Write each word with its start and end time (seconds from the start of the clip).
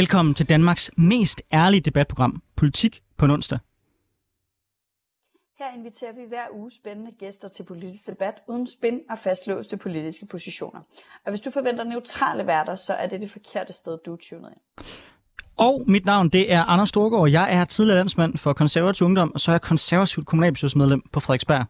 Velkommen 0.00 0.34
til 0.34 0.48
Danmarks 0.48 0.90
mest 0.96 1.42
ærlige 1.52 1.80
debatprogram, 1.80 2.42
Politik 2.56 3.02
på 3.16 3.24
en 3.24 3.30
onsdag. 3.30 3.58
Her 5.58 5.70
inviterer 5.78 6.12
vi 6.12 6.24
hver 6.28 6.46
uge 6.52 6.70
spændende 6.70 7.12
gæster 7.12 7.48
til 7.48 7.62
politisk 7.62 8.06
debat 8.06 8.34
uden 8.48 8.66
spin 8.66 9.00
og 9.10 9.18
fastlåste 9.18 9.76
politiske 9.76 10.26
positioner. 10.30 10.80
Og 11.24 11.30
hvis 11.32 11.40
du 11.40 11.50
forventer 11.50 11.84
neutrale 11.84 12.46
værter, 12.46 12.74
så 12.74 12.92
er 12.94 13.06
det 13.06 13.20
det 13.20 13.30
forkerte 13.30 13.72
sted, 13.72 13.98
du 14.06 14.12
er 14.12 14.16
tunet 14.16 14.50
ind. 14.50 14.86
Og 15.56 15.74
mit 15.88 16.04
navn 16.04 16.28
det 16.28 16.52
er 16.52 16.62
Anders 16.62 16.88
Storgård. 16.88 17.30
Jeg 17.30 17.54
er 17.56 17.64
tidligere 17.64 17.96
landsmand 17.96 18.36
for 18.36 18.52
konservativ 18.52 19.04
ungdom, 19.04 19.32
og 19.34 19.40
så 19.40 19.50
er 19.50 19.54
jeg 19.54 19.62
konservativt 19.62 20.26
kommunalbestyrelsesmedlem 20.26 21.02
på 21.12 21.20
Frederiksberg. 21.20 21.66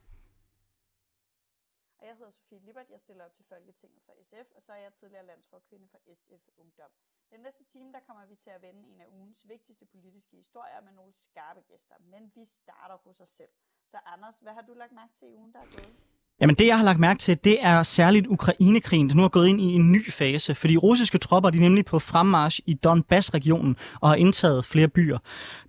Og 2.00 2.04
jeg 2.08 2.14
hedder 2.18 2.32
Sofie 2.32 2.60
Libert, 2.66 2.86
jeg 2.90 3.00
stiller 3.00 3.24
op 3.24 3.34
til 3.36 3.44
Folketinget 3.48 4.00
for 4.06 4.12
SF, 4.28 4.46
og 4.56 4.62
så 4.66 4.72
er 4.72 4.80
jeg 4.86 4.92
tidligere 5.00 5.26
landsforkvinde 5.26 5.86
for 5.92 5.98
SF 6.14 6.42
Ungdom. 6.62 7.03
Den 7.34 7.42
næste 7.42 7.64
time, 7.64 7.92
der 7.92 8.00
kommer 8.00 8.26
vi 8.26 8.34
til 8.34 8.50
at 8.50 8.62
vende 8.62 8.88
en 8.88 9.00
af 9.00 9.06
ugens 9.06 9.48
vigtigste 9.48 9.86
politiske 9.86 10.36
historier 10.36 10.80
med 10.80 10.92
nogle 10.92 11.12
skarpe 11.12 11.60
gæster. 11.60 11.94
Men 12.00 12.32
vi 12.34 12.44
starter 12.44 12.96
hos 12.96 13.20
os 13.20 13.30
selv. 13.30 13.50
Så 13.86 13.98
Anders, 14.06 14.38
hvad 14.38 14.52
har 14.52 14.62
du 14.62 14.74
lagt 14.74 14.92
mærke 14.92 15.14
til 15.14 15.28
i 15.28 15.34
ugen, 15.34 15.52
der 15.52 15.58
er 15.58 15.64
gået? 15.76 15.96
Jamen 16.40 16.56
det, 16.56 16.66
jeg 16.66 16.76
har 16.76 16.84
lagt 16.84 16.98
mærke 16.98 17.18
til, 17.18 17.38
det 17.44 17.58
er 17.60 17.82
særligt 17.82 18.26
Ukrainekrigen, 18.26 19.08
der 19.08 19.14
nu 19.14 19.24
er 19.24 19.28
gået 19.28 19.48
ind 19.48 19.60
i 19.60 19.64
en 19.64 19.92
ny 19.92 20.12
fase, 20.12 20.54
fordi 20.54 20.76
russiske 20.76 21.18
tropper 21.18 21.50
de 21.50 21.58
er 21.58 21.62
nemlig 21.62 21.84
på 21.84 21.98
fremmarsch 21.98 22.60
i 22.66 22.74
Donbass-regionen 22.74 23.76
og 24.00 24.08
har 24.08 24.16
indtaget 24.16 24.64
flere 24.64 24.88
byer. 24.88 25.18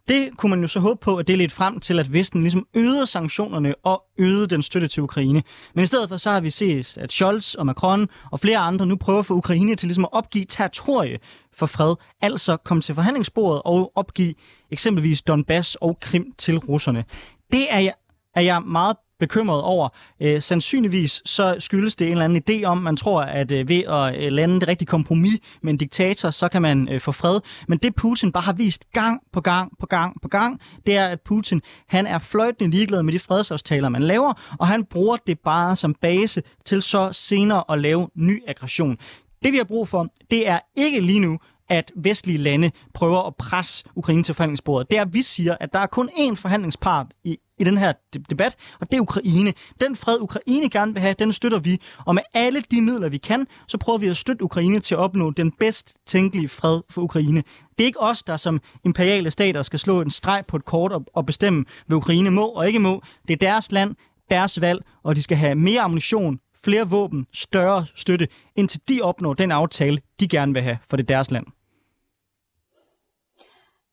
Det 0.09 0.29
kunne 0.37 0.49
man 0.49 0.61
jo 0.61 0.67
så 0.67 0.79
håbe 0.79 0.99
på, 0.99 1.17
at 1.17 1.27
det 1.27 1.37
ledte 1.37 1.55
frem 1.55 1.79
til, 1.79 1.99
at 1.99 2.13
Vesten 2.13 2.41
ligesom 2.41 2.67
øgede 2.73 3.07
sanktionerne 3.07 3.75
og 3.83 4.03
øgede 4.17 4.47
den 4.47 4.61
støtte 4.61 4.87
til 4.87 5.03
Ukraine. 5.03 5.43
Men 5.75 5.83
i 5.83 5.87
stedet 5.87 6.09
for 6.09 6.17
så 6.17 6.31
har 6.31 6.39
vi 6.39 6.49
set, 6.49 6.97
at 6.97 7.11
Scholz 7.11 7.53
og 7.53 7.65
Macron 7.65 8.07
og 8.31 8.39
flere 8.39 8.57
andre 8.57 8.85
nu 8.85 8.95
prøver 8.95 9.19
at 9.19 9.25
få 9.25 9.33
Ukraine 9.33 9.75
til 9.75 9.87
ligesom 9.87 10.05
at 10.05 10.13
opgive 10.13 10.45
territorie 10.45 11.19
for 11.53 11.65
fred, 11.65 11.95
altså 12.21 12.57
komme 12.57 12.81
til 12.81 12.95
forhandlingsbordet 12.95 13.61
og 13.65 13.91
opgive 13.95 14.33
eksempelvis 14.71 15.21
Donbass 15.21 15.75
og 15.75 15.97
Krim 16.01 16.25
til 16.37 16.57
russerne. 16.57 17.05
Det 17.51 17.67
er 17.69 17.79
jeg, 17.79 17.93
er 18.35 18.41
jeg 18.41 18.61
meget 18.61 18.95
bekymret 19.19 19.61
over. 19.61 19.89
Øh, 20.21 20.41
sandsynligvis 20.41 21.21
så 21.25 21.55
skyldes 21.59 21.95
det 21.95 22.05
en 22.05 22.11
eller 22.11 22.25
anden 22.25 22.43
idé 22.49 22.65
om, 22.65 22.77
man 22.77 22.97
tror, 22.97 23.21
at 23.21 23.51
øh, 23.51 23.69
ved 23.69 23.83
at 23.83 24.23
øh, 24.23 24.31
lande 24.31 24.59
det 24.59 24.67
rigtige 24.67 24.87
kompromis 24.87 25.39
med 25.61 25.73
en 25.73 25.77
diktator, 25.77 26.29
så 26.29 26.47
kan 26.47 26.61
man 26.61 26.89
øh, 26.91 26.99
få 26.99 27.11
fred. 27.11 27.39
Men 27.67 27.77
det 27.77 27.95
Putin 27.95 28.31
bare 28.31 28.43
har 28.43 28.53
vist 28.53 28.91
gang 28.93 29.21
på 29.33 29.41
gang 29.41 29.71
på 29.79 29.85
gang 29.85 30.21
på 30.21 30.27
gang, 30.27 30.61
det 30.85 30.95
er, 30.95 31.07
at 31.07 31.21
Putin 31.21 31.61
han 31.87 32.07
er 32.07 32.17
fløjtende 32.17 32.71
ligeglad 32.71 33.03
med 33.03 33.13
de 33.13 33.19
fredsaftaler, 33.19 33.89
man 33.89 34.03
laver, 34.03 34.33
og 34.59 34.67
han 34.67 34.85
bruger 34.85 35.17
det 35.27 35.39
bare 35.39 35.75
som 35.75 35.95
base 36.01 36.43
til 36.65 36.81
så 36.81 37.09
senere 37.11 37.63
at 37.69 37.79
lave 37.79 38.09
ny 38.15 38.43
aggression. 38.47 38.97
Det 39.43 39.53
vi 39.53 39.57
har 39.57 39.63
brug 39.63 39.87
for, 39.87 40.07
det 40.31 40.47
er 40.47 40.59
ikke 40.75 40.99
lige 40.99 41.19
nu 41.19 41.39
at 41.69 41.91
vestlige 41.95 42.37
lande 42.37 42.71
prøver 42.93 43.27
at 43.27 43.35
presse 43.35 43.85
Ukraine 43.95 44.23
til 44.23 44.35
forhandlingsbordet. 44.35 44.91
Det 44.91 44.97
er, 44.97 45.01
at 45.01 45.13
vi 45.13 45.21
siger, 45.21 45.55
at 45.59 45.73
der 45.73 45.79
er 45.79 45.87
kun 45.87 46.09
én 46.09 46.35
forhandlingspart 46.35 47.07
i, 47.23 47.37
i 47.57 47.63
den 47.63 47.77
her 47.77 47.93
debat, 48.29 48.55
og 48.79 48.91
det 48.91 48.97
er 48.97 49.01
Ukraine. 49.01 49.53
Den 49.81 49.95
fred, 49.95 50.17
Ukraine 50.21 50.69
gerne 50.69 50.93
vil 50.93 51.01
have, 51.01 51.15
den 51.19 51.31
støtter 51.31 51.59
vi. 51.59 51.81
Og 52.05 52.15
med 52.15 52.23
alle 52.33 52.61
de 52.61 52.81
midler, 52.81 53.09
vi 53.09 53.17
kan, 53.17 53.47
så 53.67 53.77
prøver 53.77 53.97
vi 53.97 54.07
at 54.07 54.17
støtte 54.17 54.43
Ukraine 54.43 54.79
til 54.79 54.95
at 54.95 54.99
opnå 54.99 55.31
den 55.31 55.51
bedst 55.51 55.93
tænkelige 56.05 56.49
fred 56.49 56.81
for 56.89 57.01
Ukraine. 57.01 57.43
Det 57.77 57.83
er 57.83 57.85
ikke 57.85 58.01
os, 58.01 58.23
der 58.23 58.37
som 58.37 58.61
imperiale 58.85 59.31
stater 59.31 59.63
skal 59.63 59.79
slå 59.79 60.01
en 60.01 60.09
streg 60.09 60.43
på 60.47 60.57
et 60.57 60.65
kort 60.65 60.91
og, 60.91 61.05
og 61.13 61.25
bestemme, 61.25 61.65
hvad 61.87 61.97
Ukraine 61.97 62.31
må 62.31 62.47
og 62.47 62.67
ikke 62.67 62.79
må. 62.79 63.01
Det 63.27 63.33
er 63.33 63.37
deres 63.37 63.71
land, 63.71 63.95
deres 64.29 64.61
valg, 64.61 64.85
og 65.03 65.15
de 65.15 65.23
skal 65.23 65.37
have 65.37 65.55
mere 65.55 65.81
ammunition, 65.81 66.39
flere 66.65 66.89
våben, 66.89 67.27
større 67.33 67.85
støtte, 67.95 68.27
indtil 68.55 68.81
de 68.89 69.01
opnår 69.01 69.33
den 69.33 69.51
aftale, 69.51 70.01
de 70.19 70.27
gerne 70.27 70.53
vil 70.53 70.63
have, 70.63 70.77
for 70.89 70.97
det 70.97 71.09
deres 71.09 71.31
land. 71.31 71.45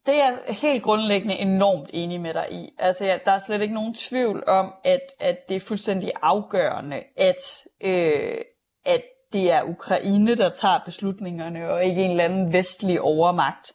Det 0.07 0.15
er 0.15 0.25
jeg 0.25 0.57
helt 0.57 0.83
grundlæggende 0.83 1.35
enormt 1.35 1.91
enig 1.93 2.21
med 2.21 2.35
dig 2.35 2.47
i. 2.51 2.71
Altså, 2.79 3.05
ja, 3.05 3.19
der 3.25 3.33
er 3.33 3.39
slet 3.39 3.63
ikke 3.63 3.75
nogen 3.75 3.95
tvivl 3.95 4.45
om, 4.47 4.75
at, 4.85 5.01
at 5.21 5.49
det 5.49 5.57
er 5.57 5.61
fuldstændig 5.61 6.11
afgørende, 6.23 7.03
at, 7.17 7.67
øh, 7.81 8.39
at 8.85 9.03
det 9.33 9.53
er 9.53 9.63
Ukraine, 9.63 10.35
der 10.35 10.49
tager 10.49 10.79
beslutningerne, 10.85 11.71
og 11.71 11.85
ikke 11.85 12.03
en 12.03 12.11
eller 12.11 12.25
anden 12.25 12.53
vestlig 12.53 13.01
overmagt. 13.01 13.73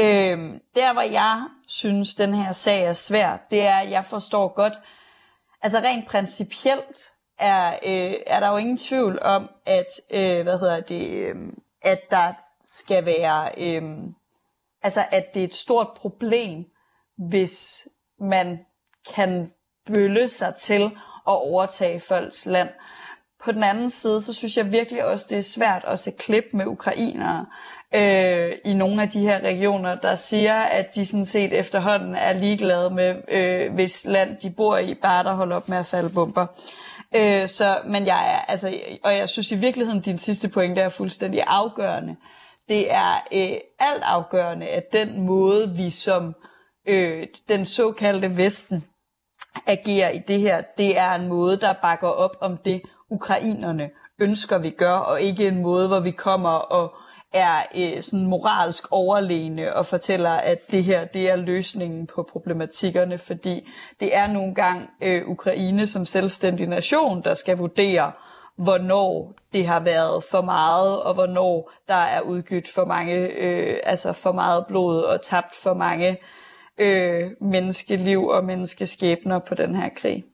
Øh, 0.00 0.38
der, 0.74 0.92
hvor 0.92 1.12
jeg 1.12 1.44
synes, 1.66 2.14
den 2.14 2.34
her 2.34 2.52
sag 2.52 2.84
er 2.84 2.92
svær, 2.92 3.36
det 3.50 3.62
er, 3.62 3.76
at 3.76 3.90
jeg 3.90 4.04
forstår 4.04 4.54
godt, 4.54 4.74
altså 5.62 5.78
rent 5.78 6.08
principielt 6.08 7.10
er, 7.38 7.68
øh, 7.68 8.14
er 8.26 8.40
der 8.40 8.48
jo 8.48 8.56
ingen 8.56 8.76
tvivl 8.76 9.18
om, 9.22 9.50
at, 9.66 9.86
øh, 10.10 10.42
hvad 10.42 10.58
hedder 10.58 10.80
det, 10.80 11.10
øh, 11.10 11.36
at 11.82 12.10
der 12.10 12.32
skal 12.64 13.06
være... 13.06 13.50
Øh, 13.58 13.82
altså 14.82 15.04
at 15.10 15.34
det 15.34 15.40
er 15.40 15.46
et 15.46 15.54
stort 15.54 15.88
problem, 15.96 16.64
hvis 17.28 17.88
man 18.20 18.58
kan 19.14 19.52
bølle 19.86 20.28
sig 20.28 20.54
til 20.54 20.82
at 21.26 21.32
overtage 21.32 22.00
folks 22.00 22.46
land. 22.46 22.68
På 23.44 23.52
den 23.52 23.62
anden 23.62 23.90
side, 23.90 24.20
så 24.20 24.34
synes 24.34 24.56
jeg 24.56 24.72
virkelig 24.72 25.04
også, 25.04 25.26
det 25.30 25.38
er 25.38 25.42
svært 25.42 25.84
at 25.84 25.98
se 25.98 26.10
klip 26.10 26.44
med 26.52 26.66
ukrainere 26.66 27.46
øh, 27.96 28.52
i 28.64 28.74
nogle 28.74 29.02
af 29.02 29.08
de 29.08 29.20
her 29.20 29.40
regioner, 29.40 29.94
der 29.94 30.14
siger, 30.14 30.54
at 30.54 30.94
de 30.94 31.06
sådan 31.06 31.24
set 31.24 31.52
efterhånden 31.52 32.14
er 32.14 32.32
ligeglade 32.32 32.90
med, 32.90 33.14
øh, 33.28 33.74
hvis 33.74 34.06
land 34.06 34.36
de 34.36 34.50
bor 34.56 34.78
i, 34.78 34.94
bare 34.94 35.24
der 35.24 35.32
holder 35.32 35.56
op 35.56 35.68
med 35.68 35.78
at 35.78 35.86
falde 35.86 36.10
bomber. 36.14 36.46
Øh, 37.14 37.48
så, 37.48 37.78
men 37.84 38.06
jeg 38.06 38.34
er, 38.34 38.50
altså, 38.50 38.74
og 39.04 39.16
jeg 39.16 39.28
synes 39.28 39.50
i 39.50 39.56
virkeligheden, 39.56 40.00
din 40.00 40.18
sidste 40.18 40.48
pointe 40.48 40.80
er 40.80 40.88
fuldstændig 40.88 41.42
afgørende. 41.46 42.16
Det 42.68 42.92
er 42.92 43.12
øh, 43.32 43.56
alt 43.78 44.02
afgørende, 44.02 44.66
at 44.66 44.92
den 44.92 45.20
måde, 45.20 45.76
vi 45.76 45.90
som 45.90 46.34
øh, 46.88 47.26
den 47.48 47.66
såkaldte 47.66 48.36
Vesten 48.36 48.84
agerer 49.66 50.10
i 50.10 50.18
det 50.18 50.40
her, 50.40 50.62
det 50.78 50.98
er 50.98 51.12
en 51.12 51.28
måde, 51.28 51.56
der 51.60 51.74
bakker 51.82 52.08
op 52.08 52.36
om 52.40 52.56
det, 52.56 52.82
ukrainerne 53.10 53.90
ønsker, 54.18 54.58
vi 54.58 54.70
gør, 54.70 54.94
og 54.94 55.20
ikke 55.20 55.48
en 55.48 55.62
måde, 55.62 55.88
hvor 55.88 56.00
vi 56.00 56.10
kommer 56.10 56.50
og 56.50 56.94
er 57.36 57.62
øh, 57.76 58.02
sådan 58.02 58.26
moralsk 58.26 58.84
overlegne 58.90 59.74
og 59.74 59.86
fortæller, 59.86 60.30
at 60.30 60.58
det 60.70 60.84
her 60.84 61.04
det 61.04 61.30
er 61.30 61.36
løsningen 61.36 62.06
på 62.06 62.28
problematikkerne, 62.32 63.18
fordi 63.18 63.68
det 64.00 64.16
er 64.16 64.26
nogle 64.26 64.54
gange 64.54 64.88
øh, 65.02 65.28
Ukraine 65.28 65.86
som 65.86 66.06
selvstændig 66.06 66.66
nation, 66.66 67.22
der 67.22 67.34
skal 67.34 67.58
vurdere, 67.58 68.12
hvornår 68.56 69.32
det 69.52 69.66
har 69.66 69.80
været 69.80 70.24
for 70.30 70.40
meget, 70.40 71.02
og 71.02 71.14
hvornår 71.14 71.70
der 71.88 71.94
er 71.94 72.20
udgydt 72.20 72.68
for 72.74 72.84
mange, 72.84 73.16
øh, 73.16 73.76
altså 73.82 74.12
for 74.12 74.32
meget 74.32 74.64
blod 74.68 75.02
og 75.02 75.22
tabt 75.22 75.54
for 75.54 75.74
mange 75.74 76.18
øh, 76.78 77.30
menneskeliv 77.40 78.26
og 78.26 78.44
menneskeskæbner 78.44 79.38
på 79.38 79.54
den 79.54 79.74
her 79.74 79.88
krig. 79.96 80.24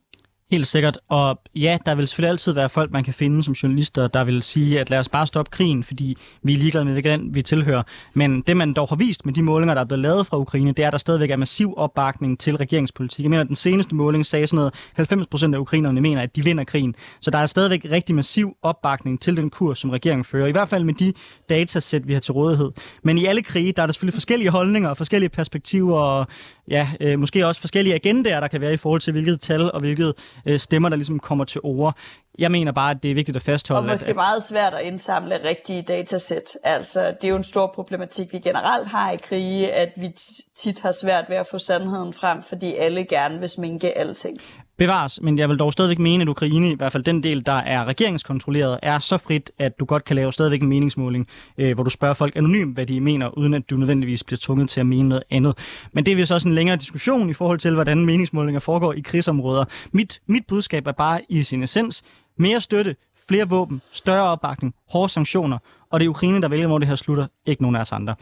Helt 0.52 0.66
sikkert. 0.66 0.98
Og 1.08 1.40
ja, 1.54 1.78
der 1.86 1.94
vil 1.94 2.08
selvfølgelig 2.08 2.30
altid 2.30 2.52
være 2.52 2.68
folk, 2.68 2.90
man 2.90 3.04
kan 3.04 3.14
finde 3.14 3.44
som 3.44 3.54
journalister, 3.54 4.08
der 4.08 4.24
vil 4.24 4.42
sige, 4.42 4.80
at 4.80 4.90
lad 4.90 4.98
os 4.98 5.08
bare 5.08 5.26
stoppe 5.26 5.50
krigen, 5.50 5.84
fordi 5.84 6.16
vi 6.42 6.52
er 6.52 6.58
ligeglade 6.58 6.84
med, 6.84 6.92
hvilken 6.92 7.34
vi 7.34 7.42
tilhører. 7.42 7.82
Men 8.14 8.40
det, 8.40 8.56
man 8.56 8.72
dog 8.72 8.88
har 8.88 8.96
vist 8.96 9.26
med 9.26 9.34
de 9.34 9.42
målinger, 9.42 9.74
der 9.74 9.80
er 9.80 9.84
blevet 9.84 10.02
lavet 10.02 10.26
fra 10.26 10.38
Ukraine, 10.38 10.72
det 10.72 10.82
er, 10.82 10.86
at 10.86 10.92
der 10.92 10.98
stadigvæk 10.98 11.30
er 11.30 11.36
massiv 11.36 11.74
opbakning 11.76 12.38
til 12.38 12.56
regeringspolitik. 12.56 13.22
Jeg 13.22 13.30
mener, 13.30 13.42
at 13.42 13.48
den 13.48 13.56
seneste 13.56 13.94
måling 13.94 14.26
sagde 14.26 14.46
sådan 14.46 14.56
noget, 14.56 14.74
90 14.94 15.26
procent 15.26 15.54
af 15.54 15.58
ukrainerne 15.58 16.00
mener, 16.00 16.22
at 16.22 16.36
de 16.36 16.44
vinder 16.44 16.64
krigen. 16.64 16.94
Så 17.20 17.30
der 17.30 17.38
er 17.38 17.46
stadigvæk 17.46 17.86
rigtig 17.90 18.14
massiv 18.14 18.56
opbakning 18.62 19.20
til 19.20 19.36
den 19.36 19.50
kurs, 19.50 19.78
som 19.78 19.90
regeringen 19.90 20.24
fører. 20.24 20.46
I 20.46 20.52
hvert 20.52 20.68
fald 20.68 20.84
med 20.84 20.94
de 20.94 21.12
datasæt, 21.48 22.08
vi 22.08 22.12
har 22.12 22.20
til 22.20 22.32
rådighed. 22.32 22.70
Men 23.02 23.18
i 23.18 23.24
alle 23.24 23.42
krige, 23.42 23.72
der 23.72 23.82
er 23.82 23.86
der 23.86 23.92
selvfølgelig 23.92 24.14
forskellige 24.14 24.50
holdninger 24.50 24.88
og 24.88 24.96
forskellige 24.96 25.30
perspektiver, 25.30 25.98
og 25.98 26.26
ja, 26.68 26.88
øh, 27.00 27.18
måske 27.18 27.46
også 27.46 27.60
forskellige 27.60 27.94
agendaer, 27.94 28.40
der 28.40 28.48
kan 28.48 28.60
være 28.60 28.74
i 28.74 28.76
forhold 28.76 29.00
til, 29.00 29.12
hvilket 29.12 29.40
tal 29.40 29.72
og 29.72 29.80
hvilket 29.80 30.14
øh, 30.46 30.58
stemmer, 30.58 30.88
der 30.88 30.96
ligesom 30.96 31.18
kommer 31.18 31.44
til 31.44 31.60
ord. 31.64 31.96
Jeg 32.38 32.50
mener 32.50 32.72
bare, 32.72 32.90
at 32.90 33.02
det 33.02 33.10
er 33.10 33.14
vigtigt 33.14 33.36
at 33.36 33.42
fastholde. 33.42 33.80
Og 33.80 33.86
måske 33.86 34.10
at, 34.10 34.16
meget 34.16 34.42
svært 34.42 34.74
at 34.74 34.84
indsamle 34.84 35.40
rigtige 35.44 35.82
datasæt. 35.82 36.56
Altså, 36.64 37.06
det 37.06 37.24
er 37.24 37.28
jo 37.28 37.36
en 37.36 37.42
stor 37.42 37.72
problematik, 37.74 38.32
vi 38.32 38.38
generelt 38.38 38.88
har 38.88 39.10
i 39.10 39.16
krige, 39.16 39.72
at 39.72 39.92
vi 39.96 40.14
tit 40.56 40.80
har 40.80 40.92
svært 40.92 41.24
ved 41.28 41.36
at 41.36 41.46
få 41.46 41.58
sandheden 41.58 42.12
frem, 42.12 42.42
fordi 42.42 42.74
alle 42.74 43.04
gerne 43.04 43.40
vil 43.40 43.48
sminke 43.48 43.98
alting. 43.98 44.38
Bevares, 44.78 45.20
men 45.22 45.38
jeg 45.38 45.48
vil 45.48 45.58
dog 45.58 45.72
stadigvæk 45.72 45.98
mene, 45.98 46.22
at 46.22 46.28
Ukraine, 46.28 46.70
i 46.70 46.74
hvert 46.74 46.92
fald 46.92 47.02
den 47.02 47.22
del, 47.22 47.46
der 47.46 47.52
er 47.52 47.84
regeringskontrolleret, 47.84 48.78
er 48.82 48.98
så 48.98 49.18
frit, 49.18 49.50
at 49.58 49.80
du 49.80 49.84
godt 49.84 50.04
kan 50.04 50.16
lave 50.16 50.32
stadigvæk 50.32 50.62
en 50.62 50.68
meningsmåling, 50.68 51.28
øh, 51.58 51.74
hvor 51.74 51.84
du 51.84 51.90
spørger 51.90 52.14
folk 52.14 52.36
anonymt, 52.36 52.74
hvad 52.74 52.86
de 52.86 53.00
mener, 53.00 53.38
uden 53.38 53.54
at 53.54 53.70
du 53.70 53.76
nødvendigvis 53.76 54.24
bliver 54.24 54.38
tvunget 54.42 54.68
til 54.68 54.80
at 54.80 54.86
mene 54.86 55.08
noget 55.08 55.22
andet. 55.30 55.58
Men 55.92 56.06
det 56.06 56.14
er 56.14 56.18
jo 56.18 56.26
så 56.26 56.34
også 56.34 56.48
en 56.48 56.54
længere 56.54 56.76
diskussion 56.76 57.30
i 57.30 57.32
forhold 57.32 57.58
til, 57.58 57.74
hvordan 57.74 58.04
meningsmålinger 58.04 58.60
foregår 58.60 58.92
i 58.92 59.00
krigsområder. 59.00 59.64
Mit, 59.92 60.20
mit 60.26 60.42
budskab 60.48 60.86
er 60.86 60.92
bare 60.92 61.20
i 61.28 61.42
sin 61.42 61.62
essens, 61.62 62.02
mere 62.38 62.60
støtte, 62.60 62.96
flere 63.28 63.48
våben, 63.48 63.82
større 63.92 64.22
opbakning, 64.22 64.74
hårde 64.90 65.08
sanktioner, 65.08 65.58
og 65.90 66.00
det 66.00 66.06
er 66.06 66.10
Ukraine, 66.10 66.42
der 66.42 66.48
vælger, 66.48 66.66
hvor 66.66 66.78
det 66.78 66.88
her 66.88 66.96
slutter, 66.96 67.26
ikke 67.46 67.62
nogen 67.62 67.76
af 67.76 67.80
os 67.80 67.92
andre. 67.92 68.14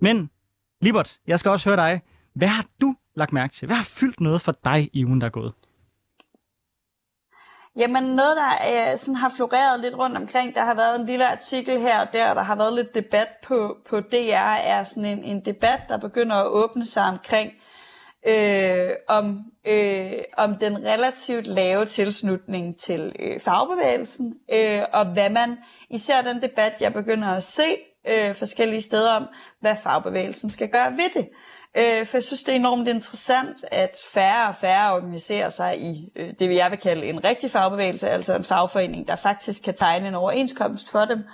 Men, 0.00 0.30
Libert, 0.82 1.18
jeg 1.26 1.38
skal 1.38 1.50
også 1.50 1.68
høre 1.68 1.76
dig. 1.76 2.00
Hvad 2.34 2.48
har 2.48 2.64
du 2.80 2.94
lagt 3.16 3.32
mærke 3.32 3.54
til? 3.54 3.66
Hvad 3.66 3.76
har 3.76 3.84
fyldt 3.84 4.20
noget 4.20 4.40
for 4.40 4.54
dig 4.64 4.90
i 4.92 5.04
ugen, 5.04 5.20
der 5.20 5.26
er 5.26 5.30
gået? 5.30 5.52
Jamen 7.76 8.04
noget, 8.04 8.36
der 8.36 8.90
øh, 8.90 8.98
sådan 8.98 9.14
har 9.14 9.32
floreret 9.36 9.80
lidt 9.80 9.98
rundt 9.98 10.16
omkring, 10.16 10.54
der 10.54 10.64
har 10.64 10.74
været 10.74 11.00
en 11.00 11.06
lille 11.06 11.28
artikel 11.28 11.80
her 11.80 12.00
og 12.00 12.12
der, 12.12 12.34
der 12.34 12.42
har 12.42 12.56
været 12.56 12.74
lidt 12.74 12.94
debat 12.94 13.28
på, 13.42 13.76
på 13.88 14.00
DR, 14.00 14.56
er 14.64 14.82
sådan 14.82 15.04
en, 15.04 15.24
en 15.24 15.44
debat, 15.44 15.80
der 15.88 15.98
begynder 15.98 16.36
at 16.36 16.46
åbne 16.46 16.86
sig 16.86 17.04
omkring, 17.04 17.52
øh, 18.26 18.90
om, 19.08 19.44
øh, 19.66 20.12
om 20.36 20.56
den 20.58 20.84
relativt 20.84 21.46
lave 21.46 21.86
tilslutning 21.86 22.78
til 22.78 23.16
øh, 23.18 23.40
fagbevægelsen, 23.40 24.34
øh, 24.52 24.82
og 24.92 25.06
hvad 25.06 25.30
man, 25.30 25.58
især 25.90 26.22
den 26.22 26.42
debat, 26.42 26.80
jeg 26.80 26.92
begynder 26.92 27.28
at 27.28 27.44
se 27.44 27.76
øh, 28.08 28.34
forskellige 28.34 28.82
steder 28.82 29.12
om, 29.12 29.26
hvad 29.60 29.76
fagbevægelsen 29.82 30.50
skal 30.50 30.68
gøre 30.68 30.92
ved 30.92 31.10
det. 31.14 31.28
Øh, 31.76 32.06
for 32.06 32.16
jeg 32.16 32.24
synes, 32.24 32.42
det 32.42 32.52
er 32.52 32.56
enormt 32.56 32.88
interessant, 32.88 33.64
at 33.70 34.02
færre 34.12 34.48
og 34.48 34.54
færre 34.54 34.94
organiserer 34.94 35.48
sig 35.48 35.80
i 35.80 36.12
øh, 36.16 36.32
det, 36.38 36.54
jeg 36.54 36.70
vil 36.70 36.78
kalde 36.78 37.06
en 37.06 37.24
rigtig 37.24 37.50
fagbevægelse, 37.50 38.08
altså 38.08 38.36
en 38.36 38.44
fagforening, 38.44 39.08
der 39.08 39.16
faktisk 39.16 39.62
kan 39.62 39.74
tegne 39.74 40.08
en 40.08 40.14
overenskomst 40.14 40.90
for 40.90 41.04
dem, 41.04 41.24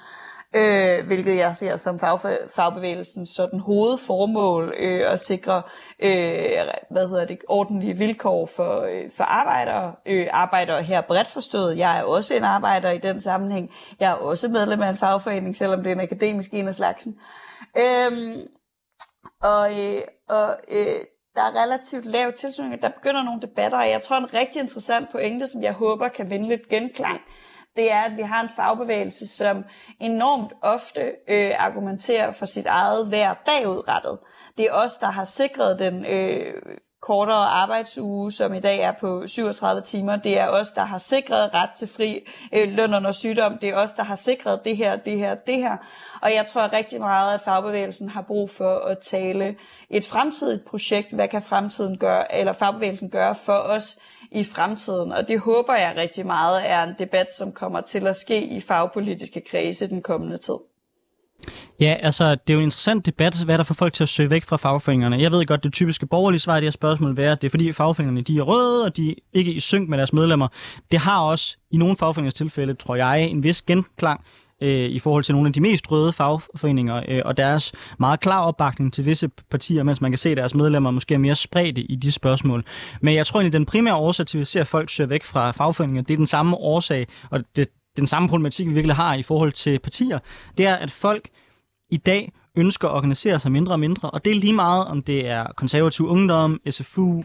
øh, 0.55 1.07
hvilket 1.07 1.37
jeg 1.37 1.57
ser 1.57 1.77
som 1.77 1.99
fag, 1.99 2.19
fagbevægelsen 2.55 3.27
sådan 3.27 3.61
hovedformål 3.61 4.75
øh, 4.79 5.13
at 5.13 5.21
sikre 5.21 5.63
øh, 6.03 6.51
hvad 6.91 7.09
hedder 7.09 7.25
det, 7.25 7.39
ordentlige 7.49 7.97
vilkår 7.97 8.47
for, 8.47 8.81
øh, 8.81 9.11
for 9.17 9.25
arbejdere. 9.25 9.95
Øh, 10.07 10.27
arbejdere 10.31 10.83
her 10.83 11.01
bredt 11.01 11.29
forstået. 11.29 11.79
Jeg 11.79 11.99
er 11.99 12.03
også 12.03 12.35
en 12.35 12.45
arbejder 12.45 12.91
i 12.91 12.99
den 12.99 13.21
sammenhæng. 13.21 13.71
Jeg 14.01 14.11
er 14.11 14.15
også 14.15 14.49
medlem 14.49 14.83
af 14.83 14.89
en 14.89 14.97
fagforening, 14.97 15.57
selvom 15.57 15.83
det 15.83 15.91
er 15.91 15.95
en 15.95 16.01
akademisk 16.01 16.51
en 16.55 16.69
af 16.69 16.75
slagsen. 16.75 17.17
Øh, 17.79 18.37
og, 19.43 19.65
øh, 19.81 20.03
og 20.29 20.57
øh, 20.69 21.01
der 21.35 21.43
er 21.43 21.63
relativt 21.63 22.07
lav 22.07 22.33
tilslutning. 22.33 22.83
Der 22.83 22.89
begynder 22.89 23.23
nogle 23.23 23.41
debatter, 23.41 23.79
og 23.79 23.91
jeg 23.91 24.03
tror 24.03 24.17
en 24.17 24.35
rigtig 24.35 24.61
interessant 24.61 25.11
pointe, 25.13 25.47
som 25.47 25.63
jeg 25.63 25.73
håber 25.73 26.09
kan 26.09 26.31
vinde 26.31 26.49
lidt 26.49 26.69
genklang, 26.69 27.21
det 27.77 27.93
er, 27.93 28.01
at 28.01 28.17
vi 28.17 28.23
har 28.23 28.43
en 28.43 28.49
fagbevægelse, 28.57 29.27
som 29.37 29.65
enormt 30.01 30.53
ofte 30.63 31.01
øh, 31.29 31.51
argumenterer 31.59 32.33
for 32.33 32.47
sit 32.47 32.67
eget 32.67 33.11
værd 33.11 33.39
bagudrettet. 33.47 34.19
Det 34.57 34.67
er 34.67 34.73
os, 34.73 34.99
der 34.99 35.11
har 35.11 35.25
sikret 35.25 35.79
den 35.79 36.07
øh, 36.07 36.55
kortere 37.03 37.47
arbejdsuge, 37.47 38.33
som 38.33 38.55
i 38.55 38.61
dag 38.61 38.79
er 38.81 38.93
på 39.01 39.27
37 39.27 39.83
timer. 39.83 40.17
Det 40.17 40.39
er 40.39 40.49
os, 40.49 40.73
der 40.73 40.85
har 40.85 40.99
sikret 40.99 41.55
ret 41.55 41.71
til 41.79 41.89
fri 41.89 42.29
øh, 42.53 42.69
løn 42.69 42.95
under 42.95 43.13
sygdom. 43.13 43.59
Det 43.59 43.69
er 43.69 43.77
os, 43.77 43.93
der 43.93 44.03
har 44.03 44.15
sikret 44.15 44.65
det 44.65 44.77
her, 44.77 44.97
det 44.97 45.19
her, 45.19 45.35
det 45.35 45.57
her. 45.57 45.77
Og 46.23 46.35
jeg 46.35 46.47
tror 46.47 46.73
rigtig 46.73 47.01
meget, 47.01 47.35
at 47.35 47.41
fagbevægelsen 47.41 48.09
har 48.09 48.23
brug 48.23 48.51
for 48.51 48.79
at 48.79 48.99
tale 48.99 49.57
et 49.91 50.05
fremtidigt 50.05 50.65
projekt. 50.65 51.13
Hvad 51.13 51.29
kan 51.29 51.43
fremtiden 51.43 51.99
gøre, 51.99 52.35
eller 52.35 52.53
fagbevægelsen 52.53 53.11
gøre 53.11 53.35
for 53.35 53.59
os 53.59 53.99
i 54.31 54.45
fremtiden? 54.45 55.13
Og 55.13 55.29
det 55.29 55.41
håber 55.41 55.75
jeg 55.75 55.95
rigtig 55.97 56.27
meget 56.27 56.71
er 56.71 56.83
en 56.83 56.95
debat, 56.99 57.35
som 57.35 57.53
kommer 57.53 57.81
til 57.81 58.07
at 58.07 58.17
ske 58.17 58.43
i 58.43 58.61
fagpolitiske 58.61 59.41
kredse 59.41 59.89
den 59.89 60.03
kommende 60.03 60.39
tid. 60.39 60.57
Ja, 61.81 61.97
altså, 62.01 62.31
det 62.31 62.51
er 62.51 62.55
jo 62.55 62.61
en 62.61 62.65
interessant 62.65 63.07
debat, 63.07 63.45
hvad 63.45 63.59
der 63.59 63.65
får 63.65 63.75
folk 63.75 63.93
til 63.93 64.03
at 64.03 64.09
søge 64.09 64.31
væk 64.31 64.45
fra 64.45 64.57
fagforeningerne. 64.57 65.21
Jeg 65.21 65.33
ved 65.33 65.47
godt, 65.47 65.65
det 65.65 65.73
typiske 65.73 66.07
borgerlige 66.07 66.41
svar 66.41 66.57
i 66.57 66.61
det 66.61 66.65
her 66.65 66.71
spørgsmål 66.71 67.19
er, 67.19 67.33
at 67.33 67.43
det 67.43 67.49
er 67.49 67.51
fordi 67.51 67.73
fagforeningerne 67.73 68.23
de 68.23 68.39
er 68.39 68.43
røde, 68.43 68.85
og 68.85 68.97
de 68.97 69.11
er 69.11 69.15
ikke 69.33 69.53
i 69.53 69.61
synk 69.61 69.89
med 69.89 69.99
deres 69.99 70.13
medlemmer. 70.13 70.49
Det 70.93 71.01
har 71.01 71.21
også 71.21 71.57
i 71.71 71.77
nogle 71.77 71.97
fagforeningers 71.97 72.35
tilfælde, 72.35 72.75
tror 72.75 72.97
jeg, 72.97 73.23
en 73.23 73.43
vis 73.43 73.63
genklang 73.63 74.21
øh, 74.63 74.91
i 74.91 74.99
forhold 74.99 75.25
til 75.25 75.35
nogle 75.35 75.47
af 75.47 75.53
de 75.53 75.61
mest 75.61 75.91
røde 75.91 76.13
fagforeninger 76.13 77.03
øh, 77.09 77.23
og 77.25 77.37
deres 77.37 77.73
meget 77.99 78.21
klar 78.21 78.45
opbakning 78.45 78.93
til 78.93 79.07
visse 79.07 79.29
partier, 79.51 79.83
mens 79.83 80.01
man 80.01 80.11
kan 80.11 80.19
se, 80.19 80.31
at 80.31 80.37
deres 80.37 80.55
medlemmer 80.55 80.91
måske 80.91 81.15
er 81.15 81.19
mere 81.19 81.35
spredte 81.35 81.81
i 81.81 81.97
de 81.97 82.13
spørgsmål. 82.13 82.65
Men 83.01 83.15
jeg 83.15 83.27
tror 83.27 83.41
egentlig, 83.41 83.53
den 83.53 83.67
primære 83.67 83.97
årsag 83.97 84.27
til, 84.27 84.39
at 84.39 84.41
vi 84.41 84.45
ser 84.45 84.65
folk 84.65 84.91
søge 84.91 85.11
væk 85.11 85.25
fra 85.25 85.51
fagforeninger, 85.51 86.03
det 86.03 86.15
er 86.15 86.19
den 86.19 86.27
samme 86.27 86.57
årsag, 86.57 87.07
og 87.31 87.41
det, 87.57 87.69
den 87.97 88.07
samme 88.07 88.29
problematik, 88.29 88.69
vi 88.69 88.73
virkelig 88.73 88.97
har 88.97 89.15
i 89.15 89.23
forhold 89.23 89.53
til 89.53 89.79
partier, 89.79 90.19
det 90.59 90.67
er, 90.67 90.75
at 90.75 90.91
folk 90.91 91.29
i 91.93 91.97
dag 91.97 92.33
ønsker 92.57 92.89
at 92.89 92.95
organisere 92.95 93.39
sig 93.39 93.53
mindre 93.53 93.73
og 93.73 93.81
mindre, 93.81 94.11
og 94.11 94.25
det 94.25 94.31
er 94.31 94.35
lige 94.35 94.53
meget, 94.53 94.87
om 94.87 95.03
det 95.03 95.29
er 95.29 95.47
konservativ 95.57 96.07
ungdom, 96.09 96.61
SFU, 96.71 97.23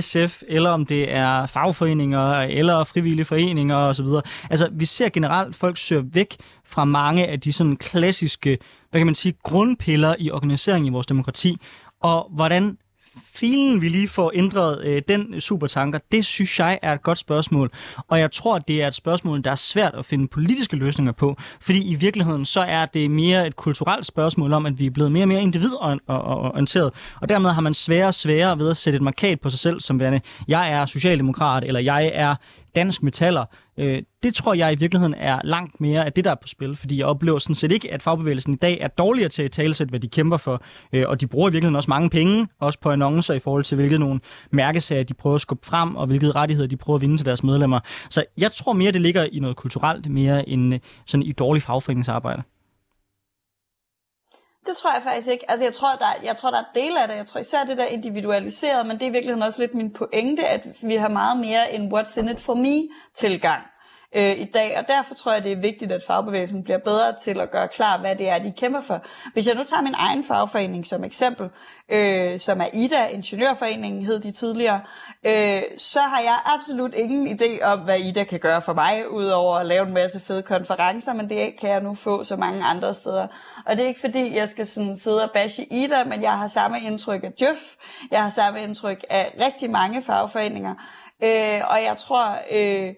SF, 0.00 0.42
eller 0.48 0.70
om 0.70 0.86
det 0.86 1.12
er 1.12 1.46
fagforeninger, 1.46 2.40
eller 2.40 2.84
frivillige 2.84 3.24
foreninger 3.24 3.76
osv. 3.76 4.06
Altså, 4.50 4.68
vi 4.72 4.84
ser 4.84 5.08
generelt, 5.08 5.48
at 5.48 5.54
folk 5.54 5.76
søger 5.76 6.02
væk 6.12 6.36
fra 6.64 6.84
mange 6.84 7.26
af 7.26 7.40
de 7.40 7.52
sådan 7.52 7.76
klassiske, 7.76 8.58
hvad 8.90 9.00
kan 9.00 9.06
man 9.06 9.14
sige, 9.14 9.34
grundpiller 9.42 10.14
i 10.18 10.30
organiseringen 10.30 10.86
i 10.86 10.92
vores 10.92 11.06
demokrati, 11.06 11.56
og 12.02 12.30
hvordan 12.34 12.78
filen 13.34 13.82
vi 13.82 13.88
lige 13.88 14.08
får 14.08 14.32
ændret 14.34 14.84
øh, 14.84 15.02
den 15.08 15.40
supertanker, 15.40 15.98
det 16.12 16.24
synes 16.24 16.58
jeg 16.58 16.78
er 16.82 16.92
et 16.92 17.02
godt 17.02 17.18
spørgsmål. 17.18 17.70
Og 18.08 18.20
jeg 18.20 18.32
tror, 18.32 18.58
det 18.58 18.82
er 18.82 18.86
et 18.86 18.94
spørgsmål, 18.94 19.44
der 19.44 19.50
er 19.50 19.54
svært 19.54 19.94
at 19.94 20.04
finde 20.04 20.28
politiske 20.28 20.76
løsninger 20.76 21.12
på. 21.12 21.36
Fordi 21.60 21.90
i 21.90 21.94
virkeligheden, 21.94 22.44
så 22.44 22.60
er 22.60 22.86
det 22.86 23.10
mere 23.10 23.46
et 23.46 23.56
kulturelt 23.56 24.06
spørgsmål 24.06 24.52
om, 24.52 24.66
at 24.66 24.78
vi 24.78 24.86
er 24.86 24.90
blevet 24.90 25.12
mere 25.12 25.24
og 25.24 25.28
mere 25.28 25.42
individorienteret. 25.42 26.92
Og 27.20 27.28
dermed 27.28 27.50
har 27.50 27.60
man 27.60 27.74
sværere 27.74 28.08
og 28.08 28.14
sværere 28.14 28.58
ved 28.58 28.70
at 28.70 28.76
sætte 28.76 28.96
et 28.96 29.02
markat 29.02 29.40
på 29.40 29.50
sig 29.50 29.58
selv, 29.58 29.80
som 29.80 30.00
værende, 30.00 30.20
jeg 30.48 30.72
er 30.72 30.86
socialdemokrat, 30.86 31.64
eller 31.64 31.80
jeg 31.80 32.10
er 32.14 32.34
dansk 32.76 33.02
metaller, 33.02 33.44
øh, 33.76 34.02
det 34.22 34.34
tror 34.34 34.54
jeg 34.54 34.72
i 34.72 34.76
virkeligheden 34.76 35.14
er 35.14 35.40
langt 35.44 35.80
mere 35.80 36.04
af 36.04 36.12
det, 36.12 36.24
der 36.24 36.30
er 36.30 36.34
på 36.34 36.48
spil, 36.48 36.76
fordi 36.76 36.98
jeg 36.98 37.06
oplever 37.06 37.38
sådan 37.38 37.54
set 37.54 37.72
ikke, 37.72 37.92
at 37.92 38.02
fagbevægelsen 38.02 38.52
i 38.52 38.56
dag 38.56 38.78
er 38.80 38.88
dårligere 38.88 39.28
til 39.28 39.42
at 39.42 39.50
talesætte, 39.50 39.90
hvad 39.90 40.00
de 40.00 40.08
kæmper 40.08 40.36
for, 40.36 40.62
øh, 40.92 41.04
og 41.08 41.20
de 41.20 41.26
bruger 41.26 41.48
i 41.48 41.52
virkeligheden 41.52 41.76
også 41.76 41.90
mange 41.90 42.10
penge, 42.10 42.46
også 42.60 42.78
på 42.80 42.90
annoncer 42.90 43.34
i 43.34 43.38
forhold 43.38 43.64
til, 43.64 43.76
hvilke 43.76 43.98
nogle 43.98 44.20
mærkesager 44.50 45.02
de 45.02 45.14
prøver 45.14 45.34
at 45.34 45.40
skubbe 45.40 45.66
frem, 45.66 45.96
og 45.96 46.06
hvilke 46.06 46.30
rettigheder 46.30 46.68
de 46.68 46.76
prøver 46.76 46.96
at 46.96 47.02
vinde 47.02 47.18
til 47.18 47.26
deres 47.26 47.44
medlemmer. 47.44 47.80
Så 48.08 48.24
jeg 48.38 48.52
tror 48.52 48.72
mere, 48.72 48.92
det 48.92 49.00
ligger 49.00 49.24
i 49.32 49.38
noget 49.38 49.56
kulturelt, 49.56 50.10
mere 50.10 50.48
end 50.48 50.74
øh, 50.74 50.80
sådan 51.06 51.22
i 51.22 51.32
dårlig 51.32 51.62
fagforeningsarbejde. 51.62 52.42
Det 54.66 54.76
tror 54.76 54.92
jeg 54.92 55.02
faktisk 55.02 55.28
ikke. 55.28 55.50
Altså, 55.50 55.64
jeg 55.64 55.74
tror, 55.74 55.96
der, 55.96 56.06
jeg 56.22 56.36
tror, 56.36 56.50
der 56.50 56.58
er 56.58 56.64
dele 56.74 57.02
af 57.02 57.08
det. 57.08 57.16
Jeg 57.16 57.26
tror 57.26 57.40
især 57.40 57.64
det 57.64 57.78
der 57.78 57.86
individualiseret, 57.86 58.86
men 58.86 58.98
det 58.98 59.06
er 59.06 59.10
virkelig 59.10 59.44
også 59.44 59.60
lidt 59.60 59.74
min 59.74 59.92
pointe, 59.92 60.46
at 60.46 60.60
vi 60.82 60.96
har 60.96 61.08
meget 61.08 61.38
mere 61.38 61.72
en 61.72 61.92
what's 61.92 62.20
in 62.20 62.28
it 62.28 62.40
for 62.40 62.54
me 62.54 62.88
tilgang 63.14 63.62
øh, 64.14 64.38
i 64.38 64.44
dag, 64.44 64.78
og 64.78 64.88
derfor 64.88 65.14
tror 65.14 65.32
jeg, 65.32 65.44
det 65.44 65.52
er 65.52 65.56
vigtigt, 65.60 65.92
at 65.92 66.02
fagbevægelsen 66.06 66.64
bliver 66.64 66.78
bedre 66.78 67.12
til 67.20 67.40
at 67.40 67.50
gøre 67.50 67.68
klar, 67.68 67.98
hvad 67.98 68.16
det 68.16 68.28
er, 68.28 68.38
de 68.38 68.52
kæmper 68.56 68.80
for. 68.80 69.02
Hvis 69.32 69.46
jeg 69.46 69.54
nu 69.54 69.64
tager 69.64 69.82
min 69.82 69.94
egen 69.96 70.24
fagforening 70.24 70.86
som 70.86 71.04
eksempel, 71.04 71.48
øh, 71.88 72.38
som 72.40 72.60
er 72.60 72.66
IDA, 72.72 73.06
Ingeniørforeningen 73.06 74.02
hed 74.02 74.20
de 74.20 74.30
tidligere, 74.30 74.80
øh, 75.26 75.62
så 75.76 76.00
har 76.00 76.20
jeg 76.20 76.38
absolut 76.44 76.94
ingen 76.94 77.38
idé 77.38 77.64
om, 77.64 77.80
hvad 77.80 78.00
IDA 78.00 78.24
kan 78.24 78.40
gøre 78.40 78.62
for 78.62 78.72
mig, 78.72 79.10
udover 79.10 79.56
at 79.56 79.66
lave 79.66 79.86
en 79.86 79.94
masse 79.94 80.20
fede 80.20 80.42
konferencer, 80.42 81.12
men 81.12 81.30
det 81.30 81.60
kan 81.60 81.70
jeg 81.70 81.80
nu 81.80 81.94
få 81.94 82.24
så 82.24 82.36
mange 82.36 82.64
andre 82.64 82.94
steder. 82.94 83.26
Og 83.66 83.76
det 83.76 83.84
er 83.84 83.88
ikke 83.88 84.00
fordi, 84.00 84.36
jeg 84.36 84.48
skal 84.48 84.66
sådan 84.66 84.96
sidde 84.96 85.22
og 85.22 85.30
bashe 85.34 85.64
IDA, 85.64 86.04
men 86.04 86.22
jeg 86.22 86.38
har 86.38 86.46
samme 86.46 86.80
indtryk 86.80 87.24
af 87.24 87.32
Djøf, 87.32 87.74
jeg 88.10 88.22
har 88.22 88.28
samme 88.28 88.62
indtryk 88.62 89.04
af 89.10 89.34
rigtig 89.40 89.70
mange 89.70 90.02
fagforeninger, 90.02 90.74
øh, 91.22 91.60
og 91.70 91.82
jeg 91.82 91.96
tror... 91.98 92.38
Øh, 92.52 92.94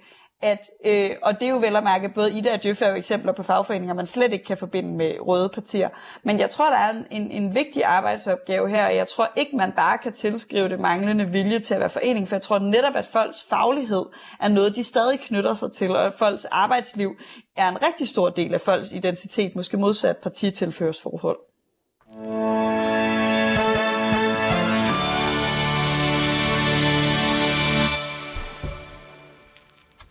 at, 0.47 0.71
øh, 0.85 1.11
og 1.23 1.41
det 1.41 1.47
er 1.47 1.50
jo 1.50 1.57
vel 1.57 1.76
at 1.76 1.85
mærke, 1.85 2.09
både 2.09 2.38
Ida 2.38 2.53
og 2.53 2.62
Djøf 2.62 2.83
er 2.83 2.88
jo 2.88 2.95
eksempler 2.95 3.33
på 3.33 3.43
fagforeninger, 3.43 3.95
man 3.95 4.07
slet 4.07 4.33
ikke 4.33 4.45
kan 4.45 4.57
forbinde 4.57 4.97
med 4.97 5.15
røde 5.21 5.49
partier. 5.49 5.88
Men 6.23 6.38
jeg 6.38 6.50
tror, 6.50 6.65
der 6.65 6.79
er 6.79 6.91
en, 6.91 7.07
en, 7.11 7.31
en 7.31 7.55
vigtig 7.55 7.85
arbejdsopgave 7.85 8.69
her, 8.69 8.87
og 8.87 8.97
jeg 8.97 9.09
tror 9.09 9.29
ikke, 9.37 9.57
man 9.57 9.73
bare 9.73 9.99
kan 9.99 10.12
tilskrive 10.12 10.69
det 10.69 10.81
manglende 10.81 11.31
vilje 11.31 11.59
til 11.59 11.75
at 11.75 11.81
være 11.81 11.91
forening, 11.91 12.29
for 12.29 12.37
jeg 12.37 12.43
tror 12.43 12.59
netop, 12.59 12.97
at 12.97 13.07
folks 13.07 13.45
faglighed 13.49 14.05
er 14.41 14.49
noget, 14.49 14.76
de 14.76 14.85
stadig 14.85 15.21
knytter 15.21 15.55
sig 15.55 15.73
til, 15.73 15.91
og 15.91 16.07
at 16.07 16.15
folks 16.15 16.45
arbejdsliv 16.45 17.17
er 17.57 17.69
en 17.69 17.79
rigtig 17.87 18.09
stor 18.09 18.31
del 18.31 18.55
af 18.55 18.61
folks 18.61 18.93
identitet, 18.93 19.57
måske 19.57 19.76
modsat 19.76 20.17
partitilførsforhold. 20.17 21.38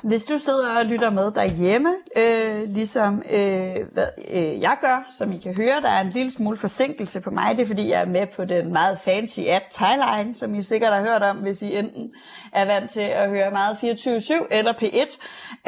Hvis 0.06 0.24
du 0.24 0.38
sidder 0.38 0.70
og 0.70 0.86
lytter 0.86 1.10
med 1.10 1.32
derhjemme, 1.32 1.90
øh, 2.18 2.70
ligesom 2.70 3.24
øh, 3.32 3.76
hvad 3.94 4.08
øh, 4.32 4.62
jeg 4.62 4.78
gør, 4.82 5.06
som 5.10 5.32
I 5.32 5.38
kan 5.38 5.56
høre, 5.56 5.82
der 5.82 5.90
er 5.90 6.02
en 6.02 6.10
lille 6.10 6.32
smule 6.32 6.58
forsinkelse 6.58 7.22
på 7.22 7.30
mig. 7.30 7.58
Det 7.58 7.64
er 7.64 7.68
fordi, 7.68 7.90
jeg 7.90 8.02
er 8.02 8.06
med 8.06 8.28
på 8.36 8.46
den 8.46 8.74
meget 8.74 9.00
fancy 9.00 9.40
app 9.48 9.66
Thailine, 9.72 10.36
som 10.36 10.56
I 10.56 10.62
sikkert 10.62 10.94
har 10.94 11.02
hørt 11.02 11.24
om, 11.24 11.38
hvis 11.38 11.62
I 11.62 11.78
enten 11.78 12.14
er 12.56 12.66
vant 12.66 12.92
til 12.92 13.02
at 13.02 13.30
høre 13.30 13.52
meget 13.52 13.76
24-7 13.76 14.48
eller 14.52 14.74
P1. 14.74 15.18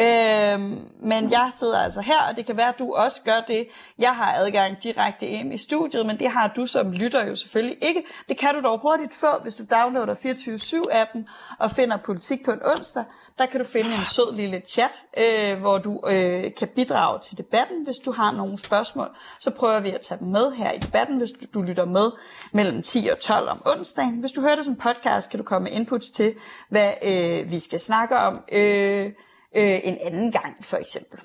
Øh, 0.03 0.59
men 0.99 1.31
jeg 1.31 1.51
sidder 1.53 1.79
altså 1.79 2.01
her, 2.01 2.21
og 2.29 2.35
det 2.35 2.45
kan 2.45 2.57
være, 2.57 2.69
at 2.69 2.79
du 2.79 2.93
også 2.93 3.21
gør 3.25 3.41
det. 3.47 3.67
Jeg 3.99 4.15
har 4.15 4.33
adgang 4.33 4.83
direkte 4.83 5.27
ind 5.27 5.53
i 5.53 5.57
studiet, 5.57 6.05
men 6.05 6.19
det 6.19 6.29
har 6.29 6.53
du 6.55 6.65
som 6.65 6.91
lytter 6.91 7.25
jo 7.25 7.35
selvfølgelig 7.35 7.77
ikke. 7.81 8.03
Det 8.29 8.37
kan 8.37 8.55
du 8.55 8.61
dog 8.61 8.79
hurtigt 8.79 9.13
få, 9.13 9.41
hvis 9.43 9.55
du 9.55 9.63
downloader 9.71 10.13
24-7-appen 10.13 11.29
og 11.59 11.71
finder 11.71 11.97
politik 11.97 12.45
på 12.45 12.51
en 12.51 12.59
onsdag 12.65 13.03
der 13.37 13.45
kan 13.45 13.59
du 13.59 13.65
finde 13.65 13.95
en 13.95 14.05
sød 14.05 14.35
lille 14.35 14.61
chat, 14.67 14.91
øh, 15.17 15.59
hvor 15.59 15.77
du 15.77 16.01
øh, 16.07 16.53
kan 16.57 16.67
bidrage 16.67 17.19
til 17.19 17.37
debatten. 17.37 17.83
Hvis 17.83 17.95
du 17.97 18.11
har 18.11 18.31
nogle 18.31 18.57
spørgsmål, 18.57 19.07
så 19.39 19.51
prøver 19.51 19.79
vi 19.79 19.89
at 19.89 20.01
tage 20.01 20.19
dem 20.19 20.27
med 20.27 20.51
her 20.51 20.71
i 20.71 20.77
debatten, 20.77 21.17
hvis 21.17 21.31
du, 21.31 21.59
du 21.59 21.65
lytter 21.65 21.85
med 21.85 22.11
mellem 22.53 22.83
10 22.83 23.09
og 23.11 23.19
12 23.19 23.49
om 23.49 23.61
onsdagen. 23.65 24.19
Hvis 24.19 24.31
du 24.31 24.41
hører 24.41 24.55
det 24.55 24.65
som 24.65 24.75
podcast, 24.75 25.29
kan 25.29 25.37
du 25.37 25.43
komme 25.43 25.63
med 25.63 25.71
inputs 25.79 26.11
til, 26.11 26.33
hvad 26.77 26.93
øh, 27.03 27.51
vi 27.51 27.59
skal 27.59 27.79
snakke 27.79 28.17
om. 28.17 28.43
Øh, 28.51 29.05
øh, 29.55 29.79
en 29.83 29.97
anden 30.05 30.31
gang, 30.31 30.55
for 30.61 30.77
eksempel. 30.77 31.19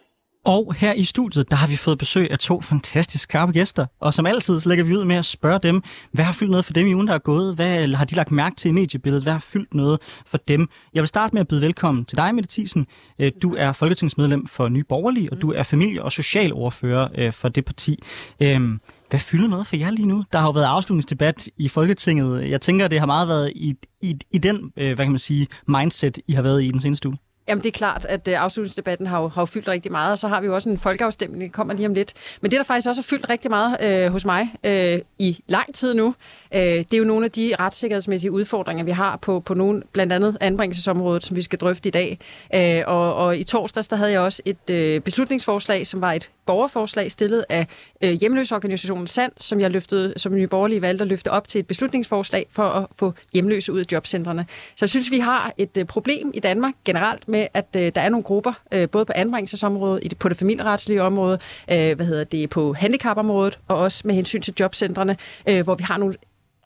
Og 0.44 0.74
her 0.74 0.92
i 0.92 1.04
studiet, 1.04 1.50
der 1.50 1.56
har 1.56 1.66
vi 1.66 1.76
fået 1.76 1.98
besøg 1.98 2.30
af 2.30 2.38
to 2.38 2.60
fantastisk 2.60 3.22
skarpe 3.22 3.52
gæster. 3.52 3.86
Og 4.00 4.14
som 4.14 4.26
altid, 4.26 4.60
så 4.60 4.68
lægger 4.68 4.84
vi 4.84 4.96
ud 4.96 5.04
med 5.04 5.16
at 5.16 5.24
spørge 5.24 5.58
dem, 5.58 5.82
hvad 6.12 6.24
har 6.24 6.32
fyldt 6.32 6.50
noget 6.50 6.64
for 6.64 6.72
dem 6.72 6.86
i 6.86 6.94
ugen, 6.94 7.08
der 7.08 7.14
er 7.14 7.18
gået? 7.18 7.54
Hvad 7.54 7.88
har 7.88 8.04
de 8.04 8.14
lagt 8.14 8.30
mærke 8.30 8.56
til 8.56 8.68
i 8.68 8.72
mediebilledet? 8.72 9.22
Hvad 9.22 9.32
har 9.32 9.40
fyldt 9.40 9.74
noget 9.74 10.00
for 10.26 10.38
dem? 10.38 10.68
Jeg 10.94 11.02
vil 11.02 11.08
starte 11.08 11.34
med 11.34 11.40
at 11.40 11.48
byde 11.48 11.60
velkommen 11.60 12.04
til 12.04 12.16
dig, 12.16 12.34
Mette 12.34 12.50
Thiesen. 12.50 12.86
Øh, 13.18 13.32
du 13.42 13.54
er 13.54 13.72
folketingsmedlem 13.72 14.46
for 14.46 14.68
Nye 14.68 14.84
Borgerlige, 14.84 15.32
og 15.32 15.42
du 15.42 15.52
er 15.52 15.62
familie- 15.62 16.02
og 16.02 16.12
socialordfører 16.12 17.08
øh, 17.14 17.32
for 17.32 17.48
det 17.48 17.64
parti. 17.64 18.02
Øhm, 18.40 18.80
hvad 19.12 19.20
fylder 19.20 19.48
noget 19.48 19.66
for 19.66 19.76
jer 19.76 19.90
lige 19.90 20.06
nu? 20.06 20.24
Der 20.32 20.38
har 20.38 20.46
jo 20.46 20.50
været 20.50 20.64
afslutningsdebat 20.64 21.48
i 21.56 21.68
Folketinget. 21.68 22.50
Jeg 22.50 22.60
tænker, 22.60 22.88
det 22.88 22.98
har 22.98 23.06
meget 23.06 23.28
været 23.28 23.52
i, 23.54 23.74
i, 24.00 24.18
i 24.30 24.38
den, 24.38 24.72
øh, 24.76 24.94
hvad 24.94 25.04
kan 25.04 25.12
man 25.12 25.18
sige, 25.18 25.46
mindset, 25.68 26.18
I 26.28 26.32
har 26.32 26.42
været 26.42 26.62
i 26.62 26.70
den 26.70 26.80
seneste 26.80 27.08
uge. 27.08 27.18
Jamen, 27.48 27.62
det 27.62 27.68
er 27.68 27.72
klart, 27.72 28.04
at 28.04 28.28
øh, 28.28 28.42
afslutningsdebatten 28.42 29.06
har 29.06 29.20
jo, 29.20 29.28
har 29.28 29.42
jo 29.42 29.46
fyldt 29.46 29.68
rigtig 29.68 29.92
meget, 29.92 30.12
og 30.12 30.18
så 30.18 30.28
har 30.28 30.40
vi 30.40 30.46
jo 30.46 30.54
også 30.54 30.68
en 30.68 30.78
folkeafstemning, 30.78 31.42
der 31.42 31.48
kommer 31.48 31.74
lige 31.74 31.86
om 31.86 31.94
lidt. 31.94 32.12
Men 32.40 32.50
det, 32.50 32.58
der 32.58 32.64
faktisk 32.64 32.88
også 32.88 33.02
har 33.02 33.06
fyldt 33.06 33.30
rigtig 33.30 33.50
meget 33.50 33.76
øh, 33.82 34.12
hos 34.12 34.24
mig 34.24 34.54
øh, 34.64 34.98
i 35.18 35.44
lang 35.48 35.74
tid 35.74 35.94
nu, 35.94 36.14
øh, 36.54 36.60
det 36.60 36.94
er 36.94 36.98
jo 36.98 37.04
nogle 37.04 37.24
af 37.24 37.30
de 37.30 37.52
retssikkerhedsmæssige 37.60 38.30
udfordringer, 38.30 38.84
vi 38.84 38.90
har 38.90 39.16
på, 39.16 39.40
på 39.40 39.54
nogle, 39.54 39.82
blandt 39.92 40.12
andet 40.12 40.36
anbringelsesområdet, 40.40 41.24
som 41.24 41.36
vi 41.36 41.42
skal 41.42 41.58
drøfte 41.58 41.88
i 41.88 41.92
dag. 41.92 42.18
Øh, 42.54 42.82
og, 42.86 43.14
og 43.14 43.38
i 43.38 43.44
torsdags, 43.44 43.88
der 43.88 43.96
havde 43.96 44.12
jeg 44.12 44.20
også 44.20 44.42
et 44.44 44.70
øh, 44.70 45.00
beslutningsforslag, 45.00 45.86
som 45.86 46.00
var 46.00 46.12
et 46.12 46.30
borgerforslag 46.46 47.12
stillet 47.12 47.44
af 47.48 47.66
øh, 48.02 48.10
hjemløseorganisationen 48.10 49.06
SAND, 49.06 49.32
som 49.36 49.60
jeg 49.60 49.70
løftede, 49.70 50.14
som 50.16 50.34
Nye 50.34 50.46
Borgerlige 50.46 50.82
valgte 50.82 51.02
at 51.02 51.08
løfte 51.08 51.30
op 51.30 51.48
til 51.48 51.58
et 51.58 51.66
beslutningsforslag 51.66 52.46
for 52.50 52.64
at 52.64 52.86
få 52.96 53.14
hjemløse 53.32 53.72
ud 53.72 53.80
af 53.80 53.84
jobcentrene. 53.92 54.46
Så 54.48 54.76
jeg 54.80 54.88
synes, 54.88 55.10
vi 55.10 55.18
har 55.18 55.52
et 55.58 55.76
øh, 55.76 55.84
problem 55.84 56.30
i 56.34 56.40
Danmark 56.40 56.74
generelt 56.84 57.28
med, 57.28 57.41
at 57.54 57.66
øh, 57.76 57.92
der 57.94 58.00
er 58.00 58.08
nogle 58.08 58.24
grupper, 58.24 58.52
øh, 58.74 58.88
både 58.88 59.04
på 59.04 59.12
anbringelsesområdet, 59.16 60.00
i 60.04 60.08
det, 60.08 60.18
på 60.18 60.28
det 60.28 60.36
familieretslige 60.36 61.02
område, 61.02 61.38
øh, 61.70 61.96
hvad 61.96 62.06
hedder 62.06 62.24
det, 62.24 62.50
på 62.50 62.72
handicapområdet, 62.72 63.58
og 63.68 63.76
også 63.76 64.02
med 64.04 64.14
hensyn 64.14 64.42
til 64.42 64.54
jobcentrene, 64.60 65.16
øh, 65.48 65.64
hvor 65.64 65.74
vi 65.74 65.82
har 65.82 65.98
nogle 65.98 66.14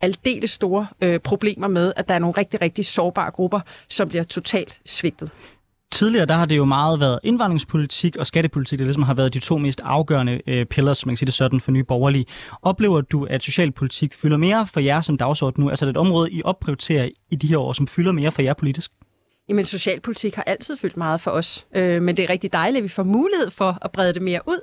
aldeles 0.01 0.51
store 0.51 0.87
øh, 1.01 1.21
problemer 1.21 1.69
med, 1.69 1.93
at 1.97 2.09
der 2.09 2.15
er 2.15 2.19
nogle 2.19 2.35
rigtig, 2.39 2.61
rigtig 2.61 2.87
sårbare 2.87 3.31
grupper, 3.31 3.61
som 3.89 4.09
bliver 4.09 4.25
totalt 4.25 4.81
svigtet. 4.87 5.31
Tidligere 5.93 6.27
der 6.27 6.35
har 6.35 6.47
det 6.47 6.57
jo 6.57 6.65
meget 6.65 7.01
været 7.01 7.19
indvandringspolitik 7.23 8.17
og 8.17 8.27
skattepolitik, 8.27 8.79
der 8.79 8.85
ligesom 8.85 9.03
har 9.03 9.15
været 9.15 9.35
de 9.35 9.39
to 9.39 9.59
mest 9.59 9.81
afgørende 9.85 10.41
øh, 10.47 10.67
pillars, 10.67 11.07
man 11.07 11.13
kan 11.13 11.17
sige 11.17 11.27
det 11.27 11.35
sådan, 11.35 11.61
for 11.61 11.71
nye 11.71 11.85
borgerlige. 11.85 12.27
Oplever 12.63 13.01
du, 13.01 13.25
at 13.25 13.43
socialpolitik 13.43 14.15
fylder 14.15 14.37
mere 14.37 14.67
for 14.67 14.81
jer 14.81 15.01
som 15.01 15.17
dagsorden 15.17 15.65
nu? 15.65 15.71
Altså 15.71 15.85
er 15.85 15.87
det 15.87 15.91
et 15.91 16.01
område, 16.01 16.33
I 16.33 16.43
opprioriterer 16.43 17.09
i 17.31 17.37
de 17.37 17.47
her 17.47 17.59
år, 17.59 17.73
som 17.73 17.87
fylder 17.87 18.13
mere 18.13 18.33
for 18.33 18.43
jer 18.43 18.55
politisk? 18.55 18.93
Jamen, 19.49 19.65
socialpolitik 19.65 20.35
har 20.35 20.43
altid 20.43 20.77
fyldt 20.77 20.97
meget 20.97 21.21
for 21.21 21.31
os, 21.31 21.67
øh, 21.75 22.03
men 22.03 22.17
det 22.17 22.23
er 22.23 22.31
rigtig 22.31 22.53
dejligt, 22.53 22.77
at 22.77 22.85
vi 22.85 22.89
får 22.89 23.03
mulighed 23.03 23.51
for 23.51 23.79
at 23.83 23.91
brede 23.93 24.15
det 24.15 24.23
mere 24.23 24.41
ud 24.47 24.61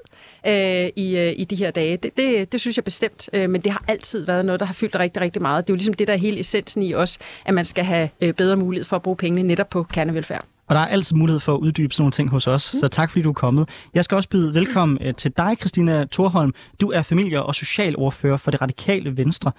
øh, 0.47 1.03
i, 1.03 1.17
øh, 1.17 1.33
i 1.37 1.43
de 1.43 1.55
her 1.55 1.71
dage. 1.71 1.97
Det, 1.97 2.17
det, 2.17 2.51
det 2.51 2.61
synes 2.61 2.77
jeg 2.77 2.83
bestemt, 2.83 3.29
øh, 3.33 3.49
men 3.49 3.61
det 3.61 3.71
har 3.71 3.83
altid 3.87 4.25
været 4.25 4.45
noget, 4.45 4.59
der 4.59 4.65
har 4.65 4.73
fyldt 4.73 4.95
rigtig, 4.95 5.21
rigtig 5.21 5.41
meget. 5.41 5.67
Det 5.67 5.73
er 5.73 5.73
jo 5.73 5.77
ligesom 5.77 5.93
det, 5.93 6.07
der 6.07 6.13
er 6.13 6.17
hele 6.17 6.39
essensen 6.39 6.83
i 6.83 6.93
os, 6.93 7.19
at 7.45 7.53
man 7.53 7.65
skal 7.65 7.83
have 7.83 8.09
øh, 8.21 8.33
bedre 8.33 8.55
mulighed 8.55 8.85
for 8.85 8.95
at 8.95 9.01
bruge 9.01 9.17
pengene 9.17 9.47
netop 9.47 9.69
på 9.69 9.83
kernevelfærd. 9.83 10.45
Og 10.67 10.75
der 10.75 10.81
er 10.81 10.87
altid 10.87 11.15
mulighed 11.15 11.39
for 11.39 11.53
at 11.53 11.59
uddybe 11.59 11.93
sådan 11.93 12.01
nogle 12.01 12.11
ting 12.11 12.29
hos 12.29 12.47
os, 12.47 12.73
mm. 12.73 12.79
så 12.79 12.87
tak 12.87 13.09
fordi 13.09 13.23
du 13.23 13.29
er 13.29 13.33
kommet. 13.33 13.69
Jeg 13.93 14.03
skal 14.03 14.15
også 14.15 14.29
byde 14.29 14.53
velkommen 14.53 14.97
øh, 15.01 15.13
til 15.13 15.31
dig, 15.37 15.57
Christina 15.59 16.05
Thorholm. 16.11 16.53
Du 16.81 16.91
er 16.91 17.01
familie- 17.01 17.43
og 17.43 17.55
socialordfører 17.55 18.37
for 18.37 18.51
det 18.51 18.61
radikale 18.61 19.17
Venstre. 19.17 19.51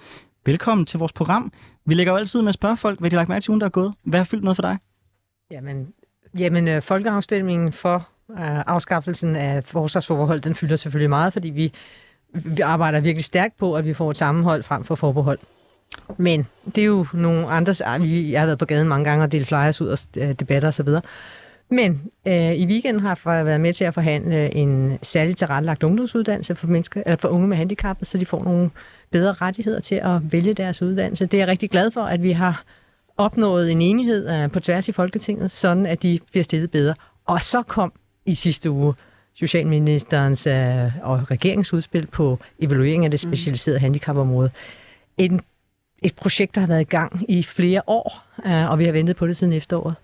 Velkommen 0.45 0.85
til 0.85 0.99
vores 0.99 1.13
program. 1.13 1.51
Vi 1.85 1.93
lægger 1.93 2.13
jo 2.13 2.17
altid 2.17 2.41
med 2.41 2.49
at 2.49 2.55
spørge 2.55 2.77
folk, 2.77 2.99
hvad 2.99 3.09
de 3.09 3.15
har 3.15 3.19
lagt 3.19 3.29
mærke 3.29 3.43
til 3.43 3.49
ugen, 3.49 3.61
der 3.61 3.67
er 3.67 3.71
gået. 3.71 3.93
Hvad 4.03 4.19
har 4.19 4.25
fyldt 4.25 4.43
noget 4.43 4.57
for 4.57 4.61
dig? 4.61 4.77
Jamen, 5.51 5.93
jamen 6.37 6.67
øh, 6.67 6.81
folkeafstemningen 6.81 7.71
for 7.71 8.07
øh, 8.31 8.59
afskaffelsen 8.59 9.35
af 9.35 9.63
forsvarsforbehold, 9.63 10.41
den 10.41 10.55
fylder 10.55 10.75
selvfølgelig 10.75 11.09
meget, 11.09 11.33
fordi 11.33 11.49
vi, 11.49 11.73
vi 12.33 12.61
arbejder 12.61 12.99
virkelig 12.99 13.25
stærkt 13.25 13.57
på, 13.57 13.75
at 13.75 13.85
vi 13.85 13.93
får 13.93 14.11
et 14.11 14.17
sammenhold 14.17 14.63
frem 14.63 14.83
for 14.83 14.95
forbehold. 14.95 15.39
Men 16.17 16.47
det 16.65 16.77
er 16.77 16.85
jo 16.85 17.05
nogle 17.13 17.47
andres... 17.47 17.81
Ah, 17.81 18.31
jeg 18.31 18.41
har 18.41 18.45
været 18.45 18.59
på 18.59 18.65
gaden 18.65 18.87
mange 18.87 19.05
gange 19.05 19.23
og 19.23 19.31
delt 19.31 19.47
flyers 19.47 19.81
ud 19.81 19.87
og 19.87 19.97
øh, 20.17 20.33
debatter 20.33 20.67
osv. 20.67 20.89
Men 21.69 22.11
øh, 22.27 22.53
i 22.53 22.65
weekenden 22.67 23.01
har 23.01 23.19
jeg 23.25 23.45
været 23.45 23.61
med 23.61 23.73
til 23.73 23.83
at 23.83 23.93
forhandle 23.93 24.55
en 24.55 24.99
særligt 25.03 25.37
tilrettelagt 25.37 25.83
ungdomsuddannelse 25.83 26.55
for, 26.55 26.67
mennesker, 26.67 27.01
eller 27.05 27.17
for 27.17 27.27
unge 27.27 27.47
med 27.47 27.57
handicap, 27.57 27.97
så 28.03 28.17
de 28.17 28.25
får 28.25 28.43
nogle 28.43 28.69
bedre 29.11 29.33
rettigheder 29.33 29.79
til 29.79 29.95
at 29.95 30.31
vælge 30.31 30.53
deres 30.53 30.81
uddannelse. 30.81 31.25
Det 31.25 31.33
er 31.33 31.41
jeg 31.41 31.47
rigtig 31.47 31.69
glad 31.69 31.91
for, 31.91 32.01
at 32.01 32.23
vi 32.23 32.31
har 32.31 32.63
opnået 33.17 33.71
en 33.71 33.81
enighed 33.81 34.43
uh, 34.43 34.51
på 34.51 34.59
tværs 34.59 34.89
i 34.89 34.91
Folketinget, 34.91 35.51
sådan 35.51 35.85
at 35.85 36.03
de 36.03 36.19
bliver 36.31 36.43
stillet 36.43 36.71
bedre. 36.71 36.95
Og 37.25 37.41
så 37.41 37.61
kom 37.61 37.93
i 38.25 38.35
sidste 38.35 38.71
uge 38.71 38.93
Socialministerens 39.33 40.47
uh, 40.47 41.09
og 41.09 41.31
regeringsudspil 41.31 42.07
på 42.07 42.39
evaluering 42.59 43.05
af 43.05 43.11
det 43.11 43.25
mm. 43.25 43.29
specialiserede 43.29 43.79
handicapområde. 43.79 44.49
En, 45.17 45.41
et 46.03 46.15
projekt, 46.15 46.55
der 46.55 46.61
har 46.61 46.67
været 46.67 46.81
i 46.81 46.83
gang 46.83 47.25
i 47.31 47.43
flere 47.43 47.81
år, 47.87 48.23
uh, 48.45 48.71
og 48.71 48.79
vi 48.79 48.85
har 48.85 48.91
ventet 48.91 49.15
på 49.15 49.27
det 49.27 49.37
siden 49.37 49.53
efteråret. 49.53 49.95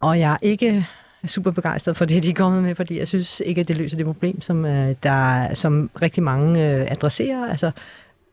Og 0.00 0.20
jeg 0.20 0.32
er 0.32 0.38
ikke 0.42 0.86
super 1.26 1.50
begejstret 1.50 1.96
for 1.96 2.04
det, 2.04 2.22
de 2.22 2.30
er 2.30 2.34
kommet 2.34 2.62
med, 2.62 2.74
fordi 2.74 2.98
jeg 2.98 3.08
synes 3.08 3.42
ikke, 3.46 3.60
at 3.60 3.68
det 3.68 3.76
løser 3.76 3.96
det 3.96 4.06
problem, 4.06 4.40
som, 4.40 4.62
der, 5.02 5.54
som 5.54 5.90
rigtig 6.02 6.22
mange 6.22 6.60
adresserer. 6.90 7.50
Altså, 7.50 7.70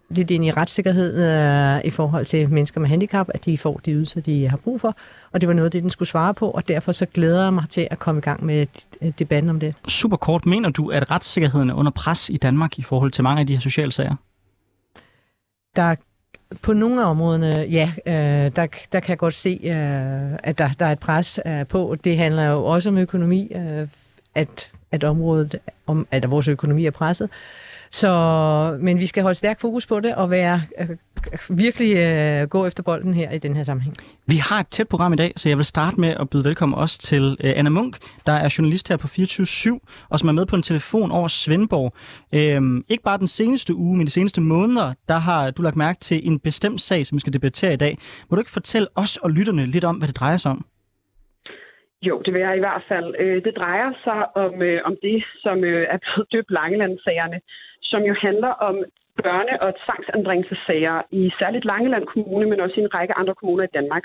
lidt 0.10 0.32
ind 0.32 0.46
i 0.46 0.52
retssikkerhed 0.52 1.24
øh, 1.24 1.82
i 1.86 1.90
forhold 1.90 2.26
til 2.26 2.50
mennesker 2.50 2.82
med 2.82 2.90
handicap, 2.90 3.30
at 3.34 3.46
de 3.46 3.58
får 3.58 3.82
de 3.86 3.92
ydelser, 3.92 4.22
de 4.22 4.50
har 4.50 4.58
brug 4.58 4.82
for. 4.82 4.96
Og 5.32 5.42
det 5.42 5.48
var 5.48 5.54
noget 5.54 5.66
af 5.66 5.72
det, 5.72 5.82
den 5.84 5.90
skulle 5.90 6.10
svare 6.10 6.34
på, 6.34 6.50
og 6.52 6.68
derfor 6.68 6.92
så 6.92 7.06
glæder 7.06 7.44
jeg 7.44 7.54
mig 7.54 7.66
til 7.70 7.88
at 7.92 8.00
komme 8.00 8.20
i 8.20 8.22
gang 8.22 8.46
med 8.46 8.68
debatten 9.12 9.50
om 9.50 9.60
det. 9.60 9.76
Super 9.88 10.18
kort, 10.18 10.46
mener 10.46 10.70
du, 10.70 10.90
at 10.90 11.12
retssikkerheden 11.12 11.70
er 11.70 11.74
under 11.74 11.92
pres 11.92 12.30
i 12.30 12.38
Danmark 12.38 12.80
i 12.80 12.82
forhold 12.82 13.12
til 13.12 13.24
mange 13.24 13.40
af 13.40 13.48
de 13.48 13.54
her 13.54 13.60
sociale 13.60 13.92
sager? 13.92 14.16
Der 15.76 15.96
på 16.62 16.74
nogle 16.74 17.02
af 17.02 17.10
områderne, 17.10 17.48
ja, 17.48 17.92
øh, 18.06 18.52
der, 18.56 18.68
der 18.92 19.00
kan 19.00 19.10
jeg 19.10 19.18
godt 19.18 19.34
se, 19.34 19.60
øh, 19.64 20.40
at 20.44 20.58
der, 20.58 20.70
der 20.80 20.86
er 20.86 20.92
et 20.92 21.00
pres 21.00 21.40
øh, 21.46 21.68
på. 21.68 21.96
Det 22.04 22.18
handler 22.18 22.46
jo 22.46 22.66
også 22.66 22.90
om 22.90 22.98
økonomi, 22.98 23.52
øh, 23.56 23.88
at, 24.36 24.72
at 24.92 25.04
området, 25.04 25.56
om, 25.88 26.08
at 26.12 26.32
vores 26.32 26.48
økonomi 26.48 26.86
er 26.86 26.92
presset. 26.92 27.30
Så, 27.92 28.78
men 28.82 29.00
vi 29.00 29.06
skal 29.06 29.24
holde 29.24 29.38
stærk 29.38 29.62
fokus 29.62 29.86
på 29.86 30.00
det 30.00 30.16
og 30.16 30.30
være 30.30 30.62
øh, 30.80 30.90
virkelig 31.50 31.98
øh, 31.98 32.48
gå 32.48 32.66
efter 32.66 32.84
bolden 32.84 33.14
her 33.14 33.32
i 33.32 33.38
den 33.38 33.56
her 33.56 33.64
sammenhæng. 33.64 33.96
Vi 34.26 34.38
har 34.38 34.60
et 34.60 34.68
tæt 34.68 34.88
program 34.88 35.14
i 35.14 35.16
dag, 35.16 35.34
så 35.36 35.50
jeg 35.50 35.58
vil 35.58 35.66
starte 35.66 36.00
med 36.00 36.10
at 36.20 36.30
byde 36.30 36.44
velkommen 36.44 36.78
også 36.78 37.00
til 37.00 37.38
øh, 37.40 37.54
Anna 37.56 37.70
Munk, 37.70 37.98
der 38.26 38.34
er 38.34 38.56
journalist 38.58 38.90
her 38.90 38.98
på 38.98 39.08
24 39.08 39.80
og 40.10 40.20
som 40.20 40.30
er 40.30 40.34
med 40.34 40.46
på 40.46 40.56
en 40.56 40.62
telefon 40.62 41.12
over 41.12 41.28
Svendborg. 41.28 41.94
Øhm, 42.34 42.84
ikke 42.90 43.04
bare 43.04 43.18
den 43.18 43.28
seneste 43.28 43.76
uge, 43.76 43.98
men 43.98 44.06
de 44.06 44.12
seneste 44.12 44.42
måneder, 44.42 44.94
der 45.10 45.18
har 45.18 45.52
du 45.52 45.62
lagt 45.62 45.76
mærke 45.76 46.00
til 46.00 46.28
en 46.28 46.40
bestemt 46.40 46.82
sag, 46.82 47.06
som 47.06 47.16
vi 47.16 47.20
skal 47.20 47.34
debattere 47.34 47.74
i 47.74 47.78
dag. 47.78 47.98
Må 48.30 48.36
du 48.36 48.42
ikke 48.42 48.52
fortælle 48.52 48.88
os 48.96 49.18
og 49.18 49.32
lytterne 49.32 49.66
lidt 49.66 49.84
om, 49.84 49.96
hvad 49.96 50.08
det 50.08 50.16
drejer 50.16 50.38
sig 50.38 50.52
om? 50.52 50.66
Jo, 52.02 52.22
det 52.26 52.34
vil 52.34 52.42
jeg 52.42 52.56
i 52.56 52.60
hvert 52.60 52.84
fald. 52.88 53.16
Øh, 53.20 53.44
det 53.44 53.54
drejer 53.58 53.92
sig 54.04 54.38
om, 54.38 54.62
øh, 54.62 54.82
om 54.86 54.96
det, 55.02 55.24
som 55.44 55.64
øh, 55.64 55.88
er 55.90 55.98
blevet 55.98 56.32
døbt 56.32 56.52
Langelandsagerne, 56.52 57.40
som 57.82 58.02
jo 58.04 58.14
handler 58.22 58.50
om 58.50 58.76
børne- 59.26 59.60
og 59.66 59.74
tvangsanbringelsessager 59.86 61.02
i 61.12 61.32
særligt 61.40 61.66
Langeland 61.66 62.06
Kommune, 62.06 62.46
men 62.50 62.60
også 62.60 62.76
i 62.78 62.84
en 62.84 62.94
række 62.94 63.14
andre 63.14 63.36
kommuner 63.36 63.64
i 63.64 63.74
Danmark. 63.78 64.04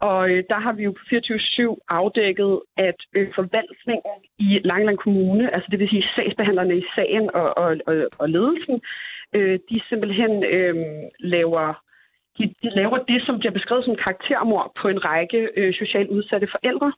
Og 0.00 0.30
øh, 0.30 0.44
der 0.50 0.58
har 0.64 0.72
vi 0.72 0.82
jo 0.82 0.92
på 0.92 1.02
24-7 1.12 1.76
afdækket, 1.88 2.60
at 2.76 2.98
øh, 3.16 3.28
forvaltningen 3.34 4.16
i 4.38 4.60
Langeland 4.64 4.98
Kommune, 4.98 5.54
altså 5.54 5.68
det 5.70 5.78
vil 5.78 5.88
sige 5.88 6.08
sagsbehandlerne 6.16 6.76
i 6.78 6.84
sagen 6.94 7.30
og, 7.34 7.58
og, 7.58 7.76
og, 7.86 7.94
og 8.18 8.28
ledelsen, 8.28 8.80
øh, 9.36 9.58
de 9.68 9.76
simpelthen 9.88 10.44
øh, 10.44 10.74
laver 11.18 11.82
de, 12.38 12.54
de 12.62 12.68
laver 12.80 12.98
det, 13.10 13.22
som 13.26 13.38
bliver 13.38 13.52
beskrevet 13.52 13.84
som 13.84 13.96
karaktermord 13.96 14.72
på 14.80 14.88
en 14.88 15.04
række 15.04 15.48
øh, 15.56 15.74
socialt 15.74 16.10
udsatte 16.10 16.46
forældre. 16.54 16.92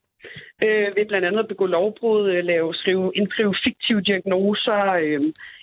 Øh, 0.62 0.88
ved 0.96 1.06
blandt 1.08 1.26
andet 1.26 1.40
at 1.40 1.48
begå 1.48 1.66
lovbrud, 1.66 2.30
øh, 2.30 2.44
lave, 2.44 2.74
skrive, 2.74 3.12
indskrive 3.14 3.54
fiktive 3.64 4.00
diagnoser, 4.00 4.82
øh, 5.02 5.20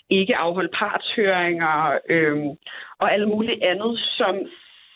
ikke 0.09 0.35
afholde 0.35 0.73
partshøringer 0.73 1.99
øh, 2.09 2.37
og 2.99 3.13
alt 3.13 3.27
muligt 3.27 3.63
andet, 3.63 3.99
som, 3.99 4.35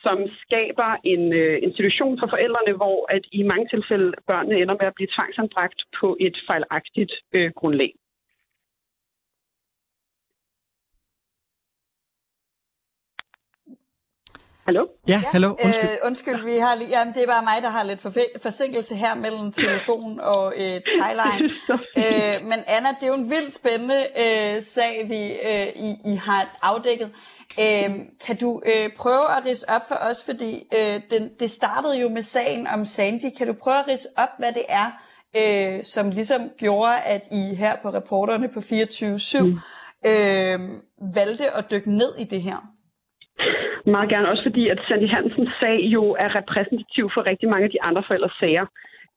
som 0.04 0.18
skaber 0.44 0.90
en 1.04 1.34
øh, 1.34 1.58
institution 1.64 2.20
for 2.20 2.28
forældrene, 2.30 2.74
hvor 2.78 3.06
at 3.16 3.24
i 3.32 3.44
mange 3.44 3.68
tilfælde 3.74 4.12
børnene 4.28 4.62
ender 4.62 4.76
med 4.80 4.88
at 4.88 4.96
blive 4.96 5.14
tvangsanbragt 5.16 5.80
på 6.00 6.18
et 6.20 6.38
fejlagtigt 6.48 7.14
øh, 7.34 7.52
grundlag. 7.60 7.92
Hallo? 14.66 14.88
Ja, 15.08 15.22
hallo. 15.32 15.56
Undskyld. 15.66 15.90
Øh, 15.90 15.98
undskyld, 16.06 16.44
vi 16.46 16.58
har, 16.58 16.78
jamen, 16.90 17.14
det 17.14 17.24
er 17.24 17.28
bare 17.28 17.44
mig, 17.44 17.62
der 17.62 17.70
har 17.70 17.84
lidt 17.84 18.02
forsinkelse 18.42 18.96
her 18.96 19.16
mellem 19.16 19.52
telefon 19.52 20.20
og 20.20 20.54
øh, 20.58 20.82
Thailand. 20.98 21.52
øh, 22.04 22.48
men 22.50 22.60
Anna, 22.68 22.90
det 22.90 23.04
er 23.04 23.08
jo 23.08 23.14
en 23.14 23.30
vildt 23.30 23.54
spændende 23.54 24.08
øh, 24.18 24.62
sag, 24.62 25.06
vi 25.10 25.22
øh, 25.50 25.68
I, 25.68 25.98
I 26.06 26.16
har 26.16 26.58
afdækket. 26.62 27.12
Øh, 27.60 27.96
kan 28.26 28.38
du 28.42 28.62
øh, 28.66 28.90
prøve 28.98 29.38
at 29.38 29.46
rise 29.46 29.70
op 29.70 29.88
for 29.88 29.96
os, 29.96 30.24
fordi 30.26 30.64
øh, 30.78 31.02
den, 31.10 31.32
det 31.40 31.50
startede 31.50 32.00
jo 32.00 32.10
med 32.10 32.22
sagen 32.24 32.68
om 32.68 32.86
Sandy. 32.86 33.38
Kan 33.38 33.48
du 33.48 33.54
prøve 33.54 33.80
at 33.80 33.88
rise 33.88 34.08
op, 34.18 34.30
hvad 34.40 34.54
det 34.54 34.66
er, 34.70 34.92
øh, 35.38 35.84
som 35.84 36.10
ligesom 36.10 36.42
gjorde, 36.58 36.98
at 36.98 37.22
I 37.32 37.56
her 37.56 37.76
på 37.82 37.90
reporterne 37.90 38.50
på 38.54 38.60
24-7 38.60 39.44
mm. 39.44 39.60
øh, 40.06 40.60
valgte 41.16 41.52
at 41.52 41.72
dykke 41.72 41.92
ned 41.92 42.16
i 42.20 42.24
det 42.24 42.42
her? 42.42 42.76
Meget 43.86 44.10
gerne, 44.10 44.30
også 44.30 44.44
fordi 44.44 44.70
at 44.70 44.80
Sandy 44.88 45.08
Hansens 45.14 45.54
sag 45.60 45.78
jo 45.96 46.04
er 46.20 46.36
repræsentativ 46.36 47.06
for 47.14 47.26
rigtig 47.26 47.50
mange 47.50 47.66
af 47.66 47.72
de 47.72 47.82
andre 47.82 48.04
forældres 48.08 48.36
sager. 48.40 48.66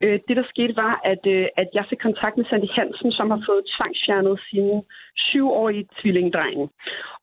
Øh, 0.05 0.19
det, 0.29 0.37
der 0.37 0.47
skete, 0.53 0.75
var, 0.85 0.95
at, 1.13 1.23
øh, 1.35 1.47
at 1.57 1.69
jeg 1.75 1.85
fik 1.91 2.01
kontakt 2.07 2.37
med 2.37 2.47
Sandy 2.47 2.71
Hansen, 2.77 3.13
som 3.13 3.31
har 3.31 3.41
fået 3.49 3.69
tvangsfjernet 3.75 4.37
sin 4.51 4.69
syvårige 5.27 5.89
tvillingdreng. 6.01 6.59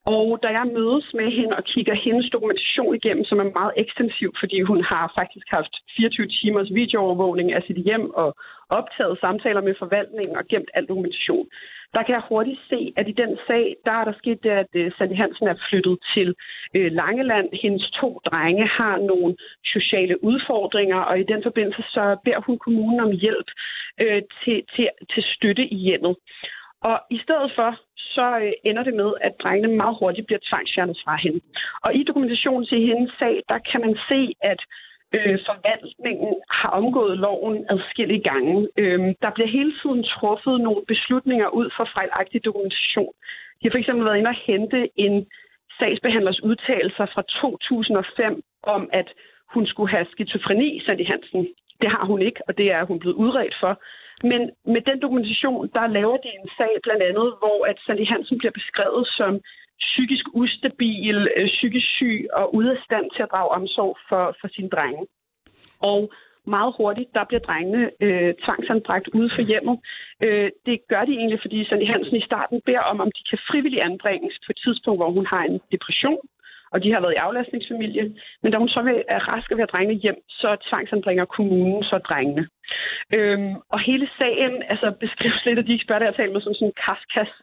Og 0.05 0.27
da 0.43 0.47
jeg 0.57 0.65
mødes 0.77 1.07
med 1.19 1.29
hende 1.37 1.53
og 1.59 1.63
kigger 1.73 1.95
hendes 2.05 2.27
dokumentation 2.29 2.95
igennem, 2.95 3.25
som 3.25 3.39
er 3.39 3.55
meget 3.59 3.73
ekstensiv, 3.83 4.29
fordi 4.41 4.57
hun 4.61 4.79
har 4.91 5.11
faktisk 5.19 5.47
haft 5.57 5.73
24 5.97 6.27
timers 6.27 6.69
videoovervågning 6.79 7.47
af 7.53 7.61
sit 7.67 7.79
hjem 7.87 8.05
og 8.21 8.29
optaget 8.79 9.19
samtaler 9.23 9.61
med 9.61 9.75
forvaltningen 9.79 10.35
og 10.39 10.43
gemt 10.51 10.69
al 10.73 10.85
dokumentation, 10.91 11.45
der 11.95 12.03
kan 12.03 12.15
jeg 12.15 12.29
hurtigt 12.31 12.61
se, 12.69 12.79
at 12.99 13.05
i 13.07 13.11
den 13.11 13.31
sag, 13.47 13.75
der 13.85 13.93
er 13.99 14.03
der 14.05 14.13
sket 14.21 14.43
det, 14.43 14.49
at 14.63 14.71
øh, 14.73 14.91
Sandy 14.97 15.15
Hansen 15.21 15.47
er 15.47 15.57
flyttet 15.69 15.97
til 16.13 16.35
øh, 16.75 16.91
Langeland. 16.91 17.47
Hendes 17.63 17.85
to 17.99 18.09
drenge 18.25 18.65
har 18.67 18.95
nogle 19.11 19.35
sociale 19.65 20.23
udfordringer, 20.23 20.99
og 21.09 21.19
i 21.19 21.29
den 21.31 21.43
forbindelse 21.43 21.83
så 21.95 22.17
beder 22.25 22.41
hun 22.47 22.57
kommunen 22.57 22.99
om 22.99 23.11
hjælp 23.11 23.49
øh, 24.01 24.21
til, 24.41 24.57
til, 24.75 24.89
til 25.13 25.23
støtte 25.35 25.63
i 25.75 25.77
hjemmet. 25.87 26.15
Og 26.89 26.97
i 27.11 27.19
stedet 27.25 27.51
for, 27.57 27.69
så 28.15 28.27
øh, 28.43 28.53
ender 28.69 28.83
det 28.83 28.95
med, 29.01 29.11
at 29.21 29.33
drengene 29.43 29.75
meget 29.81 29.95
hurtigt 29.99 30.27
bliver 30.27 30.45
tvangsfjernet 30.49 30.97
fra 31.03 31.15
hende. 31.23 31.39
Og 31.85 31.95
i 31.95 32.03
dokumentationen 32.03 32.65
til 32.65 32.79
hendes 32.89 33.11
sag, 33.19 33.35
der 33.49 33.59
kan 33.69 33.81
man 33.85 33.95
se, 34.09 34.19
at 34.41 34.61
øh, 35.15 35.39
forvaltningen 35.49 36.33
har 36.59 36.69
omgået 36.69 37.17
loven 37.17 37.65
adskillige 37.69 38.23
gange. 38.31 38.69
Øh, 38.77 38.99
der 39.23 39.31
bliver 39.35 39.49
hele 39.57 39.73
tiden 39.81 40.03
truffet 40.03 40.61
nogle 40.61 40.81
beslutninger 40.87 41.47
ud 41.59 41.67
fra 41.75 41.85
fejlagtig 41.95 42.45
dokumentation. 42.45 43.13
De 43.59 43.63
har 43.65 43.71
fx 43.73 43.87
været 43.87 44.17
inde 44.17 44.33
og 44.35 44.41
hente 44.47 44.79
en 44.95 45.15
sagsbehandlers 45.79 46.43
udtalelser 46.43 47.05
fra 47.13 47.21
2005 47.21 48.43
om, 48.63 48.89
at 48.93 49.09
hun 49.53 49.65
skulle 49.65 49.91
have 49.95 50.05
skizofreni, 50.11 50.81
Sandy 50.85 51.05
Hansen. 51.07 51.47
Det 51.81 51.89
har 51.95 52.05
hun 52.05 52.21
ikke, 52.21 52.41
og 52.47 52.57
det 52.57 52.67
er 52.71 52.83
hun 52.85 52.99
blevet 52.99 53.15
udredt 53.15 53.55
for. 53.59 53.73
Men 54.31 54.41
med 54.73 54.81
den 54.89 55.01
dokumentation, 55.01 55.69
der 55.75 55.87
laver 55.87 56.17
de 56.17 56.29
en 56.39 56.49
sag 56.57 56.73
blandt 56.83 57.03
andet, 57.09 57.27
hvor 57.41 57.59
at 57.71 57.77
Sandy 57.85 58.05
Hansen 58.11 58.37
bliver 58.37 58.55
beskrevet 58.59 59.07
som 59.17 59.31
psykisk 59.79 60.25
ustabil, 60.33 61.27
øh, 61.37 61.47
psykisk 61.47 61.87
syg 61.97 62.27
og 62.33 62.55
ude 62.55 62.71
af 62.71 62.77
stand 62.85 63.05
til 63.15 63.23
at 63.23 63.31
drage 63.31 63.49
omsorg 63.49 63.97
for, 64.09 64.35
for 64.41 64.47
sine 64.55 64.69
drenge. 64.69 65.05
Og 65.79 66.11
meget 66.47 66.73
hurtigt, 66.77 67.09
der 67.13 67.23
bliver 67.29 67.43
drengene 67.47 67.91
øh, 68.05 68.33
tvangsanbragt 68.43 69.07
ude 69.17 69.29
for 69.35 69.43
hjemmet. 69.51 69.79
Øh, 70.23 70.49
det 70.65 70.77
gør 70.91 71.03
de 71.05 71.13
egentlig, 71.19 71.39
fordi 71.41 71.65
Sandy 71.65 71.87
Hansen 71.91 72.15
i 72.15 72.27
starten 72.29 72.61
beder 72.65 72.83
om, 72.91 72.99
om 72.99 73.11
de 73.17 73.23
kan 73.29 73.39
frivilligt 73.49 73.83
anbringes 73.89 74.35
på 74.45 74.49
et 74.53 74.59
tidspunkt, 74.65 74.99
hvor 74.99 75.11
hun 75.11 75.25
har 75.25 75.43
en 75.43 75.59
depression, 75.71 76.23
og 76.73 76.83
de 76.83 76.91
har 76.93 77.01
været 77.01 77.17
i 77.17 77.23
aflastningsfamilie. 77.27 78.05
Men 78.41 78.51
da 78.51 78.57
hun 78.57 78.69
så 78.69 78.79
er 79.07 79.21
rask 79.31 79.51
og 79.51 79.57
ved 79.57 79.63
at 79.63 79.71
drengene 79.71 80.01
hjem, 80.03 80.19
så 80.29 80.49
tvangsanbringer 80.69 81.25
kommunen 81.25 81.83
så 81.83 81.97
drengene. 81.97 82.47
Øhm, 83.13 83.53
og 83.73 83.79
hele 83.79 84.07
sagen 84.17 84.63
altså, 84.73 84.87
beskrives 84.99 85.45
lidt 85.45 85.59
af 85.59 85.65
de 85.65 85.73
eksperter, 85.73 86.05
jeg 86.05 86.13
har 86.13 86.19
talt 86.19 86.33
med, 86.33 86.41
som 86.41 86.53
sådan 86.53 86.67
en 86.67 86.81
kaskas 86.85 87.33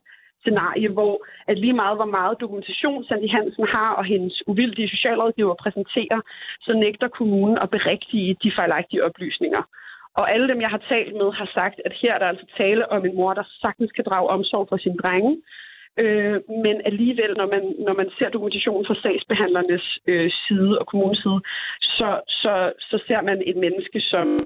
scenarie, 0.42 0.88
hvor 0.96 1.14
at 1.50 1.58
lige 1.58 1.80
meget, 1.82 1.96
hvor 1.98 2.10
meget 2.18 2.40
dokumentation 2.40 3.04
Sandy 3.04 3.28
Hansen 3.36 3.66
har, 3.76 3.90
og 3.98 4.04
hendes 4.04 4.42
uvildige 4.50 4.92
socialrådgiver 4.94 5.54
præsenterer, 5.54 6.20
så 6.66 6.72
nægter 6.84 7.08
kommunen 7.08 7.58
at 7.58 7.70
berigtige 7.70 8.36
de 8.42 8.52
fejlagtige 8.56 9.04
oplysninger. 9.04 9.62
Og 10.18 10.24
alle 10.32 10.48
dem, 10.48 10.60
jeg 10.60 10.68
har 10.74 10.82
talt 10.88 11.14
med, 11.20 11.28
har 11.40 11.50
sagt, 11.54 11.80
at 11.84 11.92
her 12.02 12.14
er 12.14 12.18
der 12.18 12.28
altså 12.32 12.46
tale 12.56 12.92
om 12.92 13.04
en 13.04 13.16
mor, 13.16 13.34
der 13.34 13.44
sagtens 13.64 13.92
kan 13.92 14.04
drage 14.08 14.28
omsorg 14.28 14.66
for 14.68 14.76
sin 14.76 14.96
drenge, 15.02 15.36
Øh, 15.98 16.40
men 16.64 16.76
alligevel, 16.84 17.32
når 17.36 17.48
man, 17.54 17.64
når 17.86 17.94
man 18.00 18.10
ser 18.18 18.28
dokumentationen 18.28 18.86
fra 18.86 19.00
sagsbehandlernes 19.02 19.98
øh, 20.06 20.30
side 20.44 20.78
og 20.80 20.86
kommunens 20.86 21.22
side, 21.22 21.40
så, 21.80 22.08
så, 22.28 22.72
så 22.90 22.96
ser 23.06 23.20
man 23.22 23.42
et 23.46 23.56
menneske, 23.56 24.00
som 24.00 24.38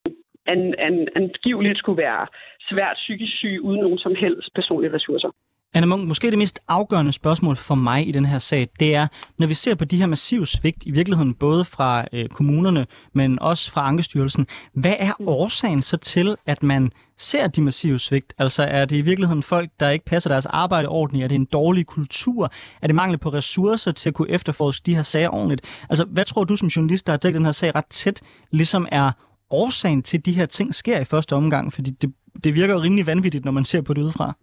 an, 0.47 0.75
an, 0.79 1.09
angiveligt 1.17 1.79
skulle 1.79 2.03
være 2.03 2.27
svært 2.71 2.97
psykisk 3.03 3.33
syg, 3.37 3.59
uden 3.63 3.81
nogen 3.81 3.99
som 3.99 4.15
helst 4.15 4.55
personlige 4.55 4.95
ressourcer. 4.95 5.31
Anna 5.77 5.87
Munk, 5.87 6.09
måske 6.09 6.31
det 6.31 6.39
mest 6.39 6.61
afgørende 6.69 7.13
spørgsmål 7.13 7.57
for 7.57 7.75
mig 7.75 8.09
i 8.09 8.13
den 8.13 8.25
her 8.25 8.39
sag, 8.39 8.69
det 8.81 8.95
er, 8.95 9.07
når 9.39 9.47
vi 9.47 9.55
ser 9.55 9.75
på 9.75 9.85
de 9.85 9.97
her 9.97 10.07
massive 10.07 10.47
svigt, 10.47 10.83
i 10.87 10.91
virkeligheden 10.91 11.35
både 11.35 11.65
fra 11.65 12.05
øh, 12.13 12.29
kommunerne, 12.29 12.87
men 13.15 13.39
også 13.39 13.71
fra 13.71 13.89
Ankestyrelsen, 13.89 14.47
hvad 14.73 14.95
er 14.99 15.13
mm. 15.21 15.29
årsagen 15.29 15.83
så 15.83 15.97
til, 15.97 16.37
at 16.47 16.63
man 16.63 16.93
ser 17.19 17.47
de 17.47 17.63
massive 17.63 17.99
svigt? 17.99 18.35
Altså 18.39 18.63
er 18.63 18.85
det 18.85 18.97
i 18.97 19.01
virkeligheden 19.01 19.43
folk, 19.43 19.71
der 19.81 19.91
ikke 19.91 20.05
passer 20.05 20.31
deres 20.31 20.47
arbejde 20.47 20.89
ordentligt? 20.89 21.25
Er 21.25 21.29
det 21.29 21.35
en 21.35 21.45
dårlig 21.45 21.87
kultur? 21.87 22.51
Er 22.83 22.87
det 22.87 22.97
mangel 22.97 23.19
på 23.19 23.29
ressourcer 23.29 23.93
til 23.93 24.11
at 24.11 24.15
kunne 24.15 24.31
efterforske 24.31 24.87
de 24.87 24.95
her 24.95 25.03
sager 25.03 25.29
ordentligt? 25.29 25.61
Altså 25.89 26.05
hvad 26.05 26.25
tror 26.25 26.45
du 26.45 26.57
som 26.57 26.69
journalist, 26.69 27.07
der 27.07 27.13
har 27.13 27.19
dækket 27.19 27.39
den 27.39 27.45
her 27.45 27.53
sag 27.53 27.75
ret 27.75 27.87
tæt, 27.87 28.21
ligesom 28.51 28.87
er 28.93 29.13
årsagen 29.51 30.03
til, 30.03 30.19
at 30.19 30.27
de 30.27 30.33
her 30.33 30.47
ting 30.47 30.75
sker 30.75 31.01
i 31.01 31.05
første 31.05 31.37
omgang? 31.37 31.73
Fordi 31.73 31.91
det, 31.91 32.13
det 32.45 32.55
virker 32.55 32.75
jo 32.75 32.81
rimelig 32.81 33.07
vanvittigt, 33.07 33.45
når 33.45 33.53
man 33.53 33.65
ser 33.65 33.81
på 33.81 33.95
det 33.95 34.03
udefra. 34.03 34.35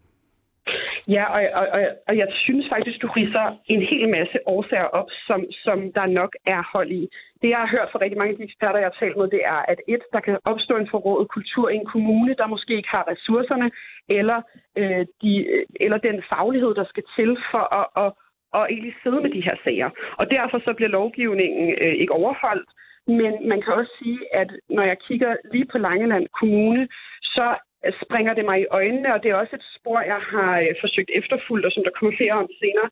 Ja, 1.08 1.23
og, 1.36 1.41
og, 1.60 1.67
og, 1.76 1.82
og 2.08 2.17
jeg 2.17 2.28
synes 2.45 2.65
faktisk, 2.69 3.02
du 3.02 3.08
riser 3.08 3.45
en 3.65 3.82
hel 3.82 4.10
masse 4.10 4.38
årsager 4.45 4.89
op, 4.99 5.10
som, 5.28 5.39
som 5.52 5.78
der 5.97 6.06
nok 6.06 6.36
er 6.45 6.62
hold 6.73 6.91
i. 6.91 7.08
Det, 7.41 7.49
jeg 7.49 7.58
har 7.58 7.73
hørt 7.76 7.89
fra 7.91 7.99
rigtig 8.02 8.17
mange 8.17 8.32
af 8.32 8.38
de 8.38 8.43
eksperter, 8.43 8.80
jeg 8.80 8.89
har 8.91 8.99
talt 8.99 9.17
med, 9.17 9.28
det 9.28 9.41
er, 9.45 9.62
at 9.71 9.80
et, 9.88 10.04
der 10.13 10.19
kan 10.19 10.38
opstå 10.45 10.73
en 10.78 10.89
forrådet 10.91 11.28
kultur 11.30 11.69
i 11.69 11.76
en 11.76 11.86
kommune, 11.86 12.36
der 12.39 12.47
måske 12.47 12.73
ikke 12.76 12.89
har 12.89 13.12
ressourcerne, 13.12 13.71
eller, 14.10 14.41
øh, 14.78 15.06
de, 15.21 15.32
eller 15.80 15.97
den 15.97 16.23
faglighed, 16.30 16.76
der 16.76 16.86
skal 16.86 17.04
til 17.15 17.38
for 17.52 17.65
at, 17.80 17.88
at, 18.04 18.12
at 18.60 18.63
egentlig 18.69 18.95
sidde 19.04 19.21
med 19.21 19.32
de 19.32 19.45
her 19.47 19.56
sager. 19.63 19.89
Og 20.19 20.26
derfor 20.32 20.60
så 20.60 20.73
bliver 20.73 20.89
lovgivningen 20.89 21.76
øh, 21.82 21.93
ikke 22.02 22.13
overholdt. 22.13 22.69
Men 23.08 23.47
man 23.52 23.62
kan 23.62 23.73
også 23.73 23.93
sige, 24.04 24.19
at 24.36 24.49
når 24.69 24.84
jeg 24.84 24.97
kigger 25.08 25.36
lige 25.54 25.65
på 25.71 25.78
Langeland 25.78 26.28
Kommune, 26.39 26.88
så 27.21 27.56
Øh, 27.86 27.93
springer 28.04 28.34
det 28.34 28.46
mig 28.46 28.58
i 28.62 28.72
øjnene, 28.80 29.13
og 29.13 29.24
det 29.24 29.30
er 29.32 29.36
også 29.36 29.56
et 29.56 29.65
spor, 29.78 30.00
jeg 30.13 30.22
har 30.34 30.60
øh, 30.60 30.76
forsøgt 30.84 31.12
efterfulgt, 31.19 31.65
og 31.65 31.72
som 31.72 31.84
der 31.84 31.98
kommer 31.98 32.17
flere 32.17 32.34
om 32.43 32.50
senere, 32.62 32.89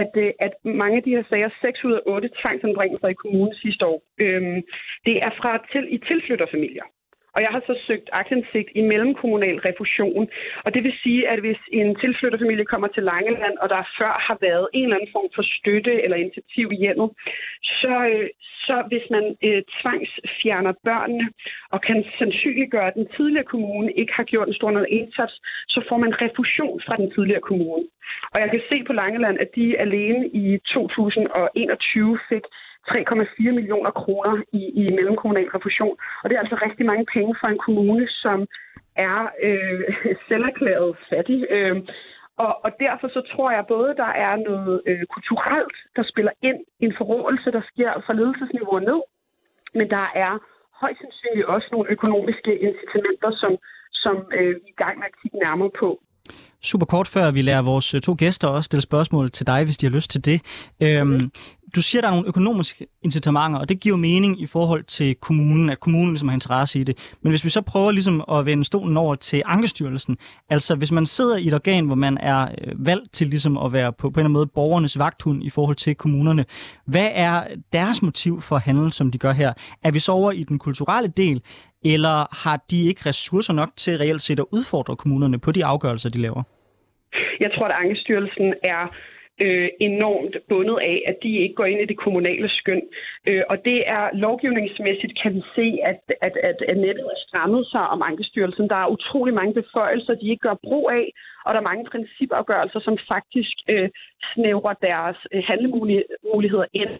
at, 0.00 0.12
øh, 0.24 0.32
at 0.46 0.52
mange 0.64 0.96
af 0.96 1.02
de 1.02 1.14
her 1.16 1.24
sager, 1.30 1.50
6 1.60 1.84
ud 1.84 1.92
af 1.92 2.02
8 2.06 2.30
tvangsanbringelser 2.40 3.08
i 3.08 3.20
kommunen 3.22 3.54
sidste 3.54 3.86
år, 3.86 4.02
øhm, 4.24 4.62
det 5.06 5.16
er 5.26 5.30
fra 5.40 5.52
til, 5.72 5.84
i 5.94 5.98
tilflytterfamilier. 5.98 6.86
Og 7.34 7.40
jeg 7.44 7.50
har 7.54 7.62
så 7.66 7.74
søgt 7.86 8.08
aktindsigt 8.12 8.70
i 8.74 8.82
mellemkommunal 8.92 9.58
refusion. 9.68 10.28
Og 10.64 10.74
det 10.74 10.82
vil 10.84 10.94
sige, 11.02 11.28
at 11.28 11.38
hvis 11.40 11.60
en 11.72 11.96
tilflytterfamilie 12.02 12.64
kommer 12.64 12.88
til 12.88 13.02
Langeland, 13.02 13.56
og 13.62 13.68
der 13.68 13.90
før 13.98 14.12
har 14.28 14.38
været 14.40 14.66
en 14.72 14.84
eller 14.84 14.96
anden 14.96 15.14
form 15.16 15.28
for 15.34 15.44
støtte 15.56 16.02
eller 16.04 16.16
initiativ 16.16 16.66
i 16.72 16.80
hjemmet, 16.84 17.10
så, 17.80 17.94
øh, 18.12 18.28
så 18.66 18.76
hvis 18.90 19.06
man 19.14 19.24
øh, 19.46 19.62
tvangsfjerner 19.78 20.72
børnene 20.88 21.26
og 21.74 21.80
kan 21.88 22.04
sandsynliggøre, 22.18 22.86
at 22.86 22.94
den 22.94 23.08
tidligere 23.16 23.50
kommune 23.54 23.92
ikke 23.92 24.12
har 24.18 24.24
gjort 24.32 24.48
en 24.48 24.58
stor 24.60 24.70
noget 24.70 24.88
indsats, 24.98 25.34
så 25.68 25.78
får 25.88 25.98
man 26.04 26.20
refusion 26.24 26.80
fra 26.86 26.96
den 26.96 27.10
tidligere 27.14 27.46
kommune. 27.50 27.84
Og 28.32 28.40
jeg 28.40 28.50
kan 28.50 28.62
se 28.68 28.84
på 28.86 28.92
Langeland, 28.92 29.36
at 29.40 29.50
de 29.56 29.78
alene 29.78 30.28
i 30.28 30.58
2021 30.58 32.18
fik 32.28 32.44
3,4 32.88 33.52
millioner 33.58 33.90
kroner 33.90 34.34
i, 34.52 34.62
i 34.80 34.82
mellemkommunal 34.96 35.50
refusion. 35.56 35.96
Og 36.22 36.24
det 36.28 36.34
er 36.34 36.44
altså 36.44 36.58
rigtig 36.66 36.86
mange 36.86 37.06
penge 37.14 37.34
for 37.40 37.48
en 37.48 37.62
kommune, 37.66 38.08
som 38.08 38.38
er 38.96 39.18
øh, 39.46 39.80
selverklæret 40.28 40.96
fattig. 41.10 41.40
Øh, 41.50 41.76
og, 42.44 42.64
og 42.64 42.70
derfor 42.84 43.08
så 43.08 43.22
tror 43.32 43.50
jeg 43.50 43.64
både, 43.74 43.90
der 44.02 44.12
er 44.26 44.34
noget 44.36 44.82
øh, 44.86 45.04
kulturelt, 45.14 45.76
der 45.96 46.04
spiller 46.12 46.32
ind, 46.42 46.60
en 46.80 46.94
forrådelse, 46.98 47.50
der 47.56 47.62
sker 47.72 47.92
fra 48.06 48.12
ledelsesniveau 48.18 48.78
ned, 48.78 49.00
men 49.78 49.86
der 49.90 50.06
er 50.24 50.32
højst 50.80 51.00
sandsynligt 51.00 51.46
også 51.54 51.68
nogle 51.72 51.90
økonomiske 51.90 52.52
incitamenter, 52.66 53.30
som, 53.42 53.52
som 53.92 54.16
øh, 54.38 54.54
vi 54.62 54.68
er 54.70 54.74
i 54.76 54.82
gang 54.84 54.94
med 54.98 55.06
at 55.10 55.16
kigge 55.20 55.38
nærmere 55.38 55.70
på. 55.80 55.88
Super 56.70 56.86
kort 56.86 57.08
før 57.08 57.30
vi 57.30 57.42
lærer 57.42 57.62
vores 57.62 57.94
to 58.06 58.14
gæster 58.18 58.48
også 58.48 58.66
stille 58.66 58.82
spørgsmål 58.82 59.30
til 59.30 59.46
dig, 59.46 59.64
hvis 59.64 59.78
de 59.78 59.86
har 59.86 59.94
lyst 59.98 60.10
til 60.10 60.24
det. 60.26 60.38
Øhm, 60.82 61.30
du 61.76 61.82
siger, 61.82 62.00
at 62.00 62.02
der 62.02 62.08
er 62.08 62.14
nogle 62.14 62.28
økonomiske 62.28 62.86
incitamenter, 63.02 63.58
og 63.58 63.68
det 63.68 63.80
giver 63.80 63.96
mening 63.96 64.40
i 64.40 64.46
forhold 64.46 64.84
til 64.84 65.14
kommunen, 65.14 65.70
at 65.70 65.80
kommunen 65.80 66.12
ligesom 66.12 66.28
har 66.28 66.34
interesse 66.34 66.80
i 66.80 66.84
det. 66.84 67.16
Men 67.22 67.32
hvis 67.32 67.44
vi 67.44 67.50
så 67.50 67.60
prøver 67.62 67.90
ligesom 67.90 68.24
at 68.32 68.46
vende 68.46 68.64
stolen 68.64 68.96
over 68.96 69.14
til 69.14 69.42
Ankestyrelsen, 69.44 70.16
altså 70.50 70.74
hvis 70.74 70.92
man 70.92 71.06
sidder 71.06 71.36
i 71.36 71.46
et 71.46 71.54
organ, 71.54 71.86
hvor 71.86 71.94
man 71.94 72.18
er 72.18 72.42
øh, 72.42 72.86
valgt 72.86 73.12
til 73.12 73.26
ligesom 73.26 73.56
at 73.56 73.72
være 73.72 73.92
på, 73.92 73.96
på 73.98 74.06
en 74.08 74.12
eller 74.12 74.24
anden 74.24 74.32
måde 74.32 74.46
borgernes 74.46 74.98
vagthund 74.98 75.44
i 75.44 75.50
forhold 75.50 75.76
til 75.76 75.94
kommunerne, 75.94 76.44
hvad 76.86 77.08
er 77.12 77.44
deres 77.72 78.02
motiv 78.02 78.40
for 78.40 78.56
at 78.56 78.62
handle, 78.62 78.92
som 78.92 79.10
de 79.10 79.18
gør 79.18 79.32
her? 79.32 79.52
Er 79.84 79.90
vi 79.90 79.98
så 79.98 80.12
over 80.12 80.32
i 80.32 80.42
den 80.42 80.58
kulturelle 80.58 81.12
del, 81.16 81.42
eller 81.84 82.44
har 82.44 82.64
de 82.70 82.88
ikke 82.88 83.02
ressourcer 83.06 83.52
nok 83.52 83.70
til 83.76 83.98
reelt 83.98 84.22
set 84.22 84.40
at 84.40 84.46
udfordre 84.52 84.96
kommunerne 84.96 85.38
på 85.40 85.52
de 85.52 85.64
afgørelser, 85.64 86.10
de 86.10 86.20
laver? 86.20 86.42
Jeg 87.40 87.50
tror, 87.54 87.66
at 87.66 87.74
Ankestyrelsen 87.82 88.54
er 88.64 88.82
øh, 89.44 89.68
enormt 89.80 90.36
bundet 90.48 90.78
af, 90.92 91.02
at 91.06 91.16
de 91.22 91.38
ikke 91.42 91.54
går 91.54 91.64
ind 91.64 91.80
i 91.80 91.90
det 91.92 91.98
kommunale 91.98 92.48
skøn. 92.48 92.82
Øh, 93.28 93.42
og 93.50 93.56
det 93.64 93.78
er 93.96 94.04
lovgivningsmæssigt, 94.12 95.22
kan 95.22 95.34
vi 95.34 95.42
se, 95.56 95.78
at, 95.90 96.00
at, 96.26 96.34
at, 96.48 96.58
at 96.68 96.76
nettet 96.76 97.04
er 97.14 97.18
strammet 97.26 97.66
sig 97.66 97.84
om 97.94 98.02
Ankestyrelsen. 98.02 98.68
Der 98.68 98.76
er 98.76 98.92
utrolig 98.96 99.34
mange 99.34 99.54
beføjelser, 99.54 100.14
de 100.14 100.30
ikke 100.30 100.46
gør 100.48 100.64
brug 100.66 100.90
af, 100.90 101.06
og 101.44 101.54
der 101.54 101.60
er 101.60 101.70
mange 101.70 101.84
principafgørelser, 101.92 102.80
som 102.80 102.98
faktisk 103.08 103.56
øh, 103.70 103.88
snævrer 104.34 104.74
deres 104.88 105.18
øh, 105.32 105.42
handlemuligheder 105.46 106.66
ind. 106.72 106.92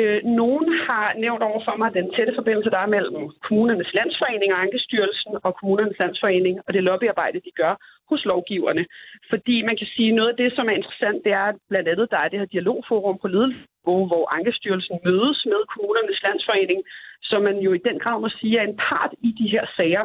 Øh, 0.00 0.20
nogen 0.24 0.66
har 0.88 1.06
nævnt 1.24 1.42
over 1.42 1.60
for 1.66 1.76
mig 1.80 1.94
den 1.94 2.06
tætte 2.14 2.32
forbindelse, 2.40 2.70
der 2.70 2.80
er 2.82 2.94
mellem 2.96 3.22
kommunernes 3.46 3.90
landsforening 3.98 4.50
og 4.52 4.60
Ankestyrelsen 4.64 5.32
og 5.46 5.52
kommunernes 5.60 5.98
landsforening 6.02 6.54
og 6.66 6.70
det 6.74 6.82
lobbyarbejde, 6.82 7.38
de 7.46 7.52
gør 7.60 7.74
hos 8.10 8.24
lovgiverne. 8.24 8.84
Fordi 9.30 9.56
man 9.68 9.76
kan 9.80 9.88
sige, 9.94 10.16
noget 10.18 10.30
af 10.32 10.36
det, 10.42 10.50
som 10.56 10.68
er 10.68 10.78
interessant, 10.80 11.24
det 11.26 11.32
er, 11.32 11.46
at 11.52 11.58
blandt 11.70 11.88
andet 11.88 12.10
der 12.10 12.18
er 12.20 12.28
det 12.28 12.38
her 12.38 12.54
dialogforum 12.54 13.18
på 13.22 13.28
ledelsesniveau, 13.34 14.02
hvor 14.10 14.24
Ankestyrelsen 14.36 14.96
mødes 15.06 15.38
med 15.52 15.60
kommunernes 15.72 16.22
landsforening, 16.26 16.80
som 17.22 17.40
man 17.42 17.56
jo 17.66 17.70
i 17.72 17.84
den 17.88 17.98
grad 18.02 18.20
må 18.20 18.28
sige 18.38 18.58
er 18.58 18.66
en 18.66 18.80
part 18.88 19.12
i 19.28 19.30
de 19.40 19.46
her 19.54 19.64
sager. 19.76 20.04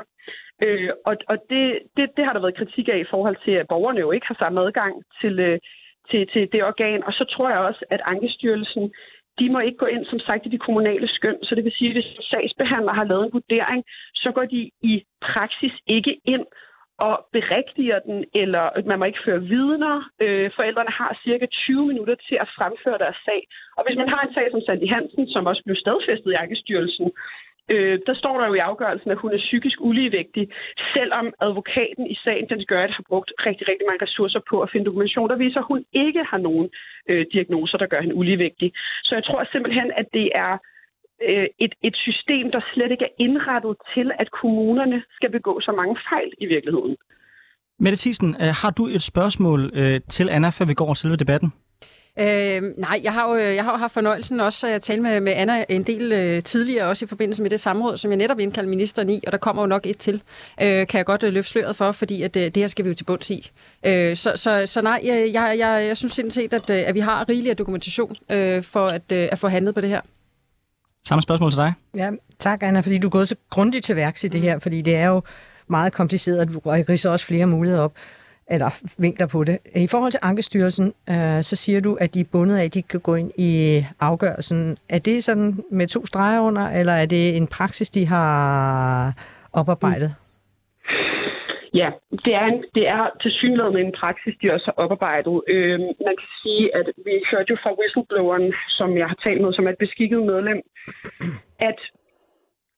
Øh, 0.63 0.89
og 1.05 1.15
og 1.31 1.37
det, 1.49 1.65
det, 1.97 2.05
det 2.17 2.25
har 2.25 2.33
der 2.33 2.45
været 2.45 2.59
kritik 2.61 2.87
af 2.89 2.97
i 2.97 3.11
forhold 3.13 3.37
til, 3.45 3.51
at 3.51 3.67
borgerne 3.67 3.99
jo 3.99 4.11
ikke 4.11 4.27
har 4.27 4.37
samme 4.39 4.61
adgang 4.61 4.93
til, 5.21 5.39
øh, 5.39 5.59
til, 6.09 6.27
til 6.33 6.43
det 6.53 6.63
organ. 6.63 7.03
Og 7.07 7.13
så 7.13 7.23
tror 7.33 7.49
jeg 7.49 7.59
også, 7.59 7.85
at 7.89 8.01
Ankestyrelsen 8.05 8.93
de 9.39 9.49
må 9.49 9.59
ikke 9.59 9.77
gå 9.77 9.85
ind, 9.85 10.05
som 10.05 10.19
sagt, 10.19 10.45
i 10.45 10.49
de 10.49 10.57
kommunale 10.57 11.07
skøn. 11.07 11.37
Så 11.43 11.55
det 11.55 11.63
vil 11.63 11.77
sige, 11.77 11.89
at 11.89 11.95
hvis 11.95 12.09
sagsbehandler 12.29 12.93
har 12.93 13.03
lavet 13.03 13.25
en 13.25 13.33
vurdering, 13.33 13.83
så 14.15 14.31
går 14.35 14.45
de 14.45 14.71
i 14.81 15.03
praksis 15.21 15.73
ikke 15.87 16.13
ind 16.25 16.45
og 16.97 17.15
berigtiger 17.35 17.99
den, 17.99 18.25
eller 18.41 18.63
man 18.85 18.99
må 18.99 19.05
ikke 19.05 19.25
føre 19.25 19.41
vidner. 19.41 19.95
Øh, 20.23 20.51
forældrene 20.55 20.93
har 20.99 21.19
cirka 21.25 21.45
20 21.45 21.87
minutter 21.87 22.15
til 22.27 22.37
at 22.43 22.51
fremføre 22.57 22.97
deres 23.03 23.19
sag. 23.25 23.41
Og 23.77 23.81
hvis 23.85 23.97
man 23.97 24.09
har 24.09 24.21
en 24.21 24.33
sag 24.33 24.47
som 24.51 24.61
Sandy 24.61 24.87
Hansen, 24.93 25.25
som 25.33 25.45
også 25.45 25.61
blev 25.65 25.75
stadfæstet 25.75 26.31
i 26.31 26.41
Ankestyrelsen, 26.43 27.07
øh, 27.73 27.99
der 28.07 28.15
står 28.21 28.39
der 28.39 28.47
jo 28.47 28.53
i 28.53 28.65
afgørelsen, 28.69 29.11
at 29.11 29.17
hun 29.17 29.33
er 29.33 29.37
psykisk 29.37 29.77
uligevægtig, 29.81 30.43
selvom 30.93 31.33
advokaten 31.41 32.05
i 32.13 32.15
sagen, 32.23 32.49
den 32.49 32.65
gør, 32.67 32.83
at 32.83 32.91
har 32.91 33.05
brugt 33.11 33.31
rigtig, 33.47 33.67
rigtig 33.69 33.85
mange 33.89 34.03
ressourcer 34.05 34.41
på 34.49 34.55
at 34.61 34.69
finde 34.71 34.85
dokumentation, 34.85 35.29
der 35.29 35.35
viser, 35.35 35.59
at 35.59 35.71
hun 35.73 35.85
ikke 35.93 36.23
har 36.31 36.37
nogen 36.37 36.69
øh, 37.09 37.25
diagnoser, 37.33 37.77
der 37.77 37.87
gør 37.87 38.01
hende 38.01 38.15
uligevægtig. 38.15 38.73
Så 39.03 39.15
jeg 39.15 39.23
tror 39.23 39.47
simpelthen, 39.51 39.91
at 40.01 40.07
det 40.13 40.27
er 40.35 40.53
øh, 41.27 41.47
et, 41.59 41.73
et 41.87 41.95
system, 42.07 42.51
der 42.51 42.61
slet 42.73 42.91
ikke 42.91 43.05
er 43.05 43.15
indrettet 43.19 43.75
til, 43.93 44.11
at 44.19 44.31
kommunerne 44.31 45.03
skal 45.17 45.31
begå 45.31 45.59
så 45.61 45.71
mange 45.71 45.95
fejl 46.09 46.31
i 46.37 46.45
virkeligheden. 46.45 46.95
Mette 47.79 47.97
Thiesen, 47.97 48.35
øh, 48.43 48.53
har 48.61 48.71
du 48.77 48.83
et 48.87 49.01
spørgsmål 49.01 49.71
øh, 49.73 50.01
til 50.15 50.29
Anna, 50.29 50.49
før 50.49 50.65
vi 50.65 50.73
går 50.73 50.85
over 50.85 50.93
selve 50.93 51.15
debatten? 51.15 51.53
Øh, 52.19 52.61
nej, 52.77 53.01
jeg 53.03 53.13
har, 53.13 53.29
jo, 53.29 53.35
jeg 53.35 53.63
har 53.63 53.71
jo 53.71 53.77
haft 53.77 53.93
fornøjelsen 53.93 54.39
også 54.39 54.67
at 54.67 54.81
tale 54.81 55.01
med, 55.01 55.21
med 55.21 55.33
Anna 55.35 55.65
en 55.69 55.83
del 55.83 56.11
øh, 56.11 56.43
tidligere, 56.43 56.87
også 56.87 57.05
i 57.05 57.07
forbindelse 57.07 57.41
med 57.41 57.49
det 57.49 57.59
samråd, 57.59 57.97
som 57.97 58.11
jeg 58.11 58.17
netop 58.17 58.39
indkaldte 58.39 58.69
ministeren 58.69 59.09
i, 59.09 59.23
og 59.25 59.31
der 59.31 59.37
kommer 59.37 59.61
jo 59.61 59.67
nok 59.67 59.85
et 59.85 59.97
til, 59.97 60.21
øh, 60.61 60.87
kan 60.87 60.97
jeg 60.97 61.05
godt 61.05 61.23
øh, 61.23 61.33
løfte 61.33 61.51
sløret 61.51 61.75
for, 61.75 61.91
fordi 61.91 62.21
at, 62.21 62.35
øh, 62.35 62.43
det 62.43 62.57
her 62.57 62.67
skal 62.67 62.85
vi 62.85 62.89
jo 62.89 62.95
til 62.95 63.03
bunds 63.03 63.29
i. 63.29 63.51
Øh, 63.85 64.15
så, 64.15 64.31
så, 64.35 64.65
så 64.65 64.81
nej, 64.81 65.01
jeg, 65.03 65.29
jeg, 65.33 65.55
jeg, 65.59 65.85
jeg 65.87 65.97
synes 65.97 66.13
sindssygt, 66.13 66.53
at, 66.53 66.69
øh, 66.69 66.83
at 66.87 66.95
vi 66.95 66.99
har 66.99 67.29
rigelig 67.29 67.49
af 67.49 67.57
dokumentation 67.57 68.15
øh, 68.31 68.63
for 68.63 68.87
at, 68.87 69.11
øh, 69.11 69.27
at 69.31 69.39
få 69.39 69.47
handlet 69.47 69.75
på 69.75 69.81
det 69.81 69.89
her. 69.89 70.01
Samme 71.07 71.21
spørgsmål 71.21 71.51
til 71.51 71.57
dig. 71.57 71.73
Ja, 71.95 72.09
tak 72.39 72.63
Anna, 72.63 72.79
fordi 72.79 72.97
du 72.97 73.07
er 73.07 73.11
gået 73.11 73.29
så 73.29 73.35
grundigt 73.49 73.85
til 73.85 73.95
værks 73.95 74.23
i 74.23 74.27
det 74.27 74.41
her, 74.41 74.59
fordi 74.59 74.81
det 74.81 74.95
er 74.95 75.07
jo 75.07 75.21
meget 75.67 75.93
kompliceret, 75.93 76.39
og 76.39 76.47
du 76.47 76.59
ridser 76.65 77.09
også 77.09 77.25
flere 77.25 77.45
muligheder 77.45 77.83
op 77.83 77.93
eller 78.47 78.69
vinkler 78.97 79.27
på 79.27 79.43
det. 79.43 79.57
I 79.75 79.87
forhold 79.87 80.11
til 80.11 80.19
Ankestyrelsen, 80.23 80.93
øh, 81.09 81.43
så 81.43 81.55
siger 81.55 81.81
du, 81.81 81.97
at 82.01 82.13
de 82.13 82.19
er 82.19 82.29
bundet 82.31 82.57
af, 82.57 82.63
at 82.63 82.73
de 82.73 82.81
kan 82.81 82.99
gå 82.99 83.15
ind 83.15 83.31
i 83.37 83.83
afgørelsen. 83.99 84.77
Er 84.89 84.99
det 84.99 85.23
sådan 85.23 85.63
med 85.71 85.87
to 85.87 86.05
streger 86.05 86.41
under, 86.41 86.69
eller 86.69 86.93
er 86.93 87.05
det 87.05 87.37
en 87.37 87.47
praksis, 87.47 87.89
de 87.89 88.05
har 88.05 89.13
oparbejdet? 89.53 90.15
Mm. 90.19 90.25
Ja, 91.81 91.89
det 92.25 92.33
er, 92.41 92.45
en, 92.51 92.59
det 92.75 92.85
er 92.87 93.03
til 93.21 93.31
synligheden 93.31 93.79
en 93.85 93.95
praksis, 94.01 94.33
de 94.41 94.53
også 94.55 94.65
har 94.69 94.83
oparbejdet. 94.83 95.41
Øh, 95.47 95.79
man 96.07 96.15
kan 96.21 96.29
sige, 96.43 96.75
at 96.79 96.87
vi 97.05 97.13
hørte 97.31 97.51
jo 97.53 97.57
fra 97.63 97.75
whistlebloweren, 97.79 98.53
som 98.77 98.97
jeg 98.97 99.07
har 99.11 99.19
talt 99.25 99.41
med, 99.41 99.53
som 99.53 99.67
er 99.67 99.71
et 99.71 99.83
beskikket 99.85 100.21
medlem, 100.31 100.61
at 101.69 101.79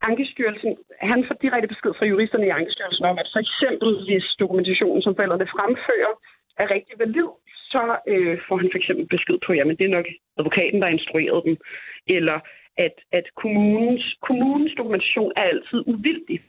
Ankestyrelsen, 0.01 0.77
han 1.01 1.25
får 1.27 1.35
direkte 1.43 1.67
besked 1.67 1.93
fra 1.97 2.05
juristerne 2.05 2.45
i 2.45 2.55
Ankestyrelsen 2.59 3.05
om, 3.05 3.17
at 3.17 3.29
for 3.33 3.39
eksempel 3.45 3.89
hvis 4.07 4.27
dokumentationen, 4.39 5.01
som 5.01 5.15
forældrene 5.15 5.47
fremfører, 5.55 6.13
er 6.61 6.71
rigtig 6.75 6.95
valid, 6.99 7.29
så 7.71 7.83
øh, 8.07 8.37
får 8.47 8.57
han 8.57 8.69
for 8.71 8.77
eksempel 8.77 9.05
besked 9.15 9.37
på, 9.45 9.53
jamen 9.53 9.75
det 9.77 9.85
er 9.85 9.97
nok 9.97 10.07
advokaten, 10.39 10.81
der 10.81 10.87
instruerede 10.87 11.43
dem, 11.47 11.57
eller 12.07 12.39
at, 12.85 12.95
at 13.11 13.25
kommunens, 13.35 14.05
kommunens 14.21 14.73
dokumentation 14.77 15.31
er 15.35 15.41
altid 15.41 15.79
uvildig. 15.93 16.39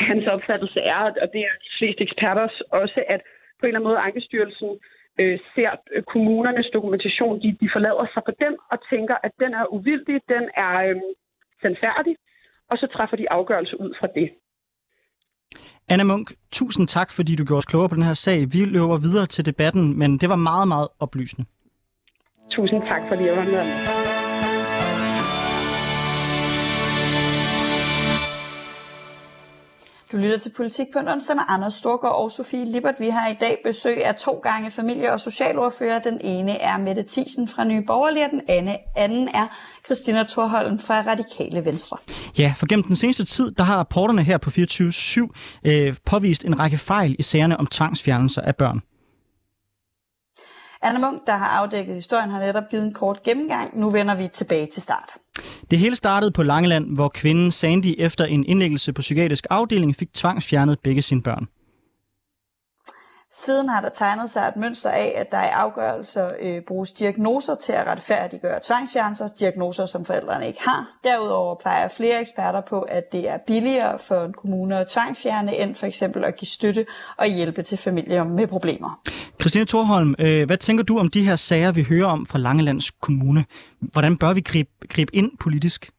Hans 0.00 0.26
opfattelse 0.26 0.80
er, 0.80 1.00
og 1.22 1.28
det 1.32 1.40
er 1.48 1.54
de 1.66 1.70
fleste 1.78 2.02
eksperter 2.02 2.48
også, 2.70 3.04
at 3.08 3.20
på 3.58 3.62
en 3.66 3.68
eller 3.68 3.78
anden 3.78 3.88
måde 3.90 4.04
Ankestyrelsen 4.08 4.70
øh, 5.20 5.38
ser 5.54 5.70
øh, 5.92 6.02
kommunernes 6.02 6.70
dokumentation, 6.76 7.42
de, 7.42 7.56
de 7.60 7.68
forlader 7.72 8.06
sig 8.14 8.22
på 8.26 8.32
den 8.42 8.54
og 8.72 8.78
tænker, 8.90 9.16
at 9.22 9.32
den 9.42 9.54
er 9.54 9.72
uvildig, 9.76 10.20
den 10.28 10.44
er 10.56 10.74
øh, 10.88 10.96
sandfærdig, 11.62 12.16
og 12.70 12.78
så 12.78 12.86
træffer 12.94 13.16
de 13.16 13.30
afgørelse 13.30 13.80
ud 13.80 13.94
fra 14.00 14.06
det. 14.14 14.28
Anna 15.88 16.04
Munk, 16.04 16.32
tusind 16.52 16.88
tak, 16.88 17.10
fordi 17.12 17.36
du 17.36 17.44
gjorde 17.44 17.58
os 17.58 17.64
klogere 17.64 17.88
på 17.88 17.94
den 17.94 18.02
her 18.02 18.14
sag. 18.14 18.52
Vi 18.52 18.64
løber 18.64 18.96
videre 18.96 19.26
til 19.26 19.46
debatten, 19.46 19.98
men 19.98 20.18
det 20.18 20.28
var 20.28 20.36
meget, 20.36 20.68
meget 20.68 20.88
oplysende. 21.00 21.46
Tusind 22.50 22.82
tak, 22.82 23.02
fordi 23.08 23.24
jeg 23.24 23.36
var 23.36 23.44
med. 23.44 24.07
Du 30.12 30.16
lytter 30.16 30.38
til 30.38 30.50
Politik 30.56 30.86
på 30.92 30.98
en 30.98 31.08
onsdag 31.08 31.36
med 31.36 31.44
Anders 31.48 31.74
Storgård 31.74 32.12
og 32.12 32.30
Sofie 32.30 32.64
Lippert. 32.64 32.94
Vi 32.98 33.08
har 33.08 33.28
i 33.28 33.36
dag 33.40 33.58
besøg 33.64 34.04
af 34.04 34.14
to 34.14 34.32
gange 34.32 34.70
familie- 34.70 35.12
og 35.12 35.20
socialordfører. 35.20 35.98
Den 35.98 36.20
ene 36.20 36.58
er 36.58 36.78
Mette 36.78 37.04
Thiesen 37.08 37.48
fra 37.48 37.64
Nye 37.64 37.82
Borgerlige, 37.86 38.24
og 38.24 38.30
den 38.30 38.40
anden 38.96 39.28
er 39.28 39.46
Christina 39.84 40.24
Thorholm 40.28 40.78
fra 40.78 41.00
Radikale 41.06 41.64
Venstre. 41.64 41.96
Ja, 42.38 42.54
for 42.56 42.66
gennem 42.66 42.82
den 42.82 42.96
seneste 42.96 43.24
tid, 43.24 43.50
der 43.50 43.64
har 43.64 43.76
rapporterne 43.76 44.22
her 44.22 44.38
på 44.38 44.50
24-7 44.50 45.70
øh, 45.70 45.96
påvist 46.06 46.44
en 46.44 46.58
række 46.58 46.78
fejl 46.78 47.16
i 47.18 47.22
sagerne 47.22 47.60
om 47.60 47.66
tvangsfjernelser 47.66 48.42
af 48.42 48.56
børn. 48.56 48.82
Anna 50.82 50.98
Munk, 50.98 51.26
der 51.26 51.36
har 51.36 51.46
afdækket 51.46 51.94
historien, 51.94 52.30
har 52.30 52.40
netop 52.40 52.68
givet 52.70 52.84
en 52.84 52.92
kort 52.92 53.22
gennemgang. 53.22 53.80
Nu 53.80 53.90
vender 53.90 54.14
vi 54.14 54.28
tilbage 54.28 54.66
til 54.66 54.82
start. 54.82 55.10
Det 55.70 55.78
hele 55.78 55.96
startede 55.96 56.30
på 56.30 56.42
Langeland, 56.42 56.94
hvor 56.94 57.08
kvinden 57.08 57.52
Sandy 57.52 57.94
efter 57.98 58.24
en 58.24 58.44
indlæggelse 58.44 58.92
på 58.92 59.00
psykiatrisk 59.00 59.46
afdeling 59.50 59.96
fik 59.96 60.14
tvangsfjernet 60.14 60.78
begge 60.80 61.02
sine 61.02 61.22
børn. 61.22 61.46
Siden 63.32 63.68
har 63.68 63.80
der 63.80 63.88
tegnet 63.88 64.30
sig 64.30 64.48
et 64.48 64.56
mønster 64.56 64.90
af, 64.90 65.12
at 65.16 65.32
der 65.32 65.42
i 65.42 65.48
afgørelser 65.48 66.30
øh, 66.40 66.62
bruges 66.68 66.92
diagnoser 66.92 67.54
til 67.54 67.72
at 67.72 67.86
retfærdiggøre 67.86 68.60
tvangsfjernelser, 68.62 69.28
diagnoser 69.40 69.86
som 69.86 70.04
forældrene 70.04 70.46
ikke 70.46 70.60
har. 70.62 70.98
Derudover 71.04 71.54
plejer 71.54 71.88
flere 71.88 72.20
eksperter 72.20 72.60
på, 72.60 72.80
at 72.80 73.12
det 73.12 73.28
er 73.28 73.38
billigere 73.46 73.98
for 73.98 74.24
en 74.24 74.32
kommune 74.32 74.78
at 74.78 74.88
tvangsfjerne, 74.88 75.56
end 75.56 75.74
for 75.74 75.86
eksempel 75.86 76.24
at 76.24 76.36
give 76.36 76.48
støtte 76.48 76.86
og 77.16 77.26
hjælpe 77.26 77.62
til 77.62 77.78
familier 77.78 78.24
med 78.24 78.46
problemer. 78.46 79.00
Christine 79.40 79.66
Thorholm, 79.66 80.14
øh, 80.18 80.46
hvad 80.46 80.56
tænker 80.56 80.84
du 80.84 80.98
om 80.98 81.10
de 81.10 81.24
her 81.24 81.36
sager, 81.36 81.72
vi 81.72 81.82
hører 81.82 82.06
om 82.06 82.26
fra 82.26 82.38
Langelands 82.38 82.90
Kommune? 82.90 83.44
Hvordan 83.80 84.16
bør 84.16 84.32
vi 84.32 84.40
gribe, 84.40 84.70
gribe 84.88 85.16
ind 85.16 85.30
politisk? 85.40 85.90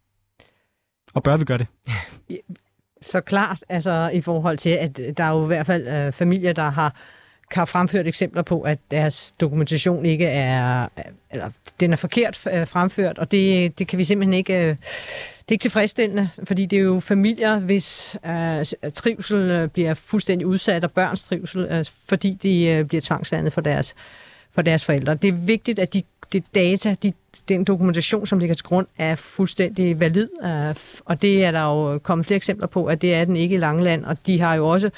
Og 1.13 1.23
bør 1.23 1.37
vi 1.37 1.45
gøre 1.45 1.57
det? 1.57 1.67
Så 3.01 3.21
klart, 3.21 3.63
altså 3.69 4.11
i 4.13 4.21
forhold 4.21 4.57
til, 4.57 4.69
at 4.69 4.99
der 5.17 5.23
er 5.23 5.31
jo 5.31 5.43
i 5.43 5.47
hvert 5.47 5.65
fald 5.65 5.87
øh, 5.87 6.11
familier, 6.11 6.53
der 6.53 6.69
har 6.69 6.95
har 7.51 7.65
fremført 7.65 8.07
eksempler 8.07 8.41
på, 8.41 8.61
at 8.61 8.79
deres 8.91 9.33
dokumentation 9.39 10.05
ikke 10.05 10.25
er, 10.25 10.87
eller 11.31 11.49
den 11.79 11.93
er 11.93 11.97
forkert 11.97 12.47
øh, 12.53 12.67
fremført, 12.67 13.17
og 13.17 13.31
det, 13.31 13.79
det 13.79 13.87
kan 13.87 13.99
vi 13.99 14.03
simpelthen 14.03 14.33
ikke, 14.33 14.53
øh, 14.53 14.75
det 15.49 15.53
er 15.53 15.55
ikke 15.55 15.61
tilfredsstillende, 15.61 16.29
fordi 16.43 16.65
det 16.65 16.79
er 16.79 16.83
jo 16.83 16.99
familier, 16.99 17.59
hvis 17.59 18.17
uh, 18.23 18.91
trivsel 18.93 19.69
bliver 19.69 19.93
fuldstændig 19.93 20.47
udsat, 20.47 20.83
og 20.83 20.91
børns 20.91 21.23
trivsel, 21.23 21.79
uh, 21.79 21.85
fordi 22.07 22.37
de 22.43 22.79
uh, 22.79 22.87
bliver 22.87 23.01
tvangslandet 23.01 23.53
for 23.53 23.61
deres, 23.61 23.95
for 24.55 24.61
deres 24.61 24.85
forældre. 24.85 25.13
Det 25.13 25.27
er 25.27 25.31
vigtigt, 25.31 25.79
at 25.79 25.93
de, 25.93 26.03
det 26.31 26.43
data, 26.55 26.95
de, 27.03 27.13
den 27.47 27.63
dokumentation, 27.63 28.27
som 28.27 28.39
ligger 28.39 28.55
til 28.55 28.65
grund, 28.65 28.87
er 28.97 29.15
fuldstændig 29.15 29.99
valid, 29.99 30.29
uh, 30.43 30.75
og 31.05 31.21
det 31.21 31.45
er 31.45 31.51
der 31.51 31.61
jo 31.61 31.97
kommet 31.97 32.27
flere 32.27 32.37
eksempler 32.37 32.67
på, 32.67 32.85
at 32.85 33.01
det 33.01 33.13
er 33.13 33.25
den 33.25 33.35
ikke 33.35 33.55
i 33.55 33.57
Langeland, 33.57 34.05
og 34.05 34.17
de 34.25 34.39
har 34.39 34.55
jo 34.55 34.67
også 34.67 34.89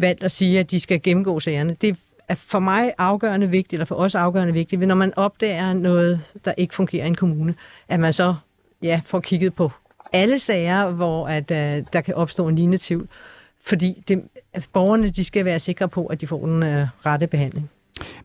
valgt 0.00 0.22
at 0.22 0.32
sige, 0.32 0.60
at 0.60 0.70
de 0.70 0.80
skal 0.80 1.02
gennemgå 1.02 1.40
sagerne. 1.40 1.76
Det 1.80 1.96
er 2.28 2.34
for 2.34 2.58
mig 2.58 2.92
afgørende 2.98 3.50
vigtigt, 3.50 3.72
eller 3.72 3.84
for 3.84 3.94
os 3.94 4.14
afgørende 4.14 4.52
vigtigt, 4.52 4.80
når 4.80 4.94
man 4.94 5.12
opdager 5.16 5.72
noget, 5.72 6.34
der 6.44 6.52
ikke 6.56 6.74
fungerer 6.74 7.04
i 7.04 7.08
en 7.08 7.14
kommune, 7.14 7.54
at 7.88 8.00
man 8.00 8.12
så 8.12 8.34
ja, 8.82 9.00
får 9.04 9.20
kigget 9.20 9.54
på 9.54 9.70
alle 10.12 10.38
sager, 10.38 10.90
hvor 10.90 11.26
at, 11.26 11.50
uh, 11.50 11.84
der 11.92 12.00
kan 12.00 12.14
opstå 12.14 12.48
en 12.48 12.56
lignende 12.56 12.78
tvivl. 12.80 13.08
Fordi 13.64 14.02
det, 14.08 14.22
borgerne 14.72 15.08
de 15.08 15.24
skal 15.24 15.44
være 15.44 15.60
sikre 15.60 15.88
på, 15.88 16.06
at 16.06 16.20
de 16.20 16.26
får 16.26 16.46
den 16.46 16.62
uh, 16.62 16.88
rette 17.06 17.26
behandling. 17.26 17.70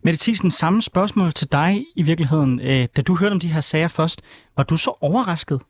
Mette 0.02 0.20
Thiesen, 0.24 0.52
samme 0.52 0.82
spørgsmål 0.82 1.34
til 1.34 1.52
dig 1.52 1.86
i 1.96 2.04
virkeligheden. 2.04 2.60
Øh, 2.60 2.88
da 2.96 3.02
du 3.02 3.16
hørte 3.16 3.34
om 3.34 3.40
de 3.40 3.54
her 3.54 3.62
sager 3.62 3.88
først, 3.88 4.22
var 4.58 4.64
du 4.64 4.78
så 4.78 4.98
overrasket? 5.02 5.62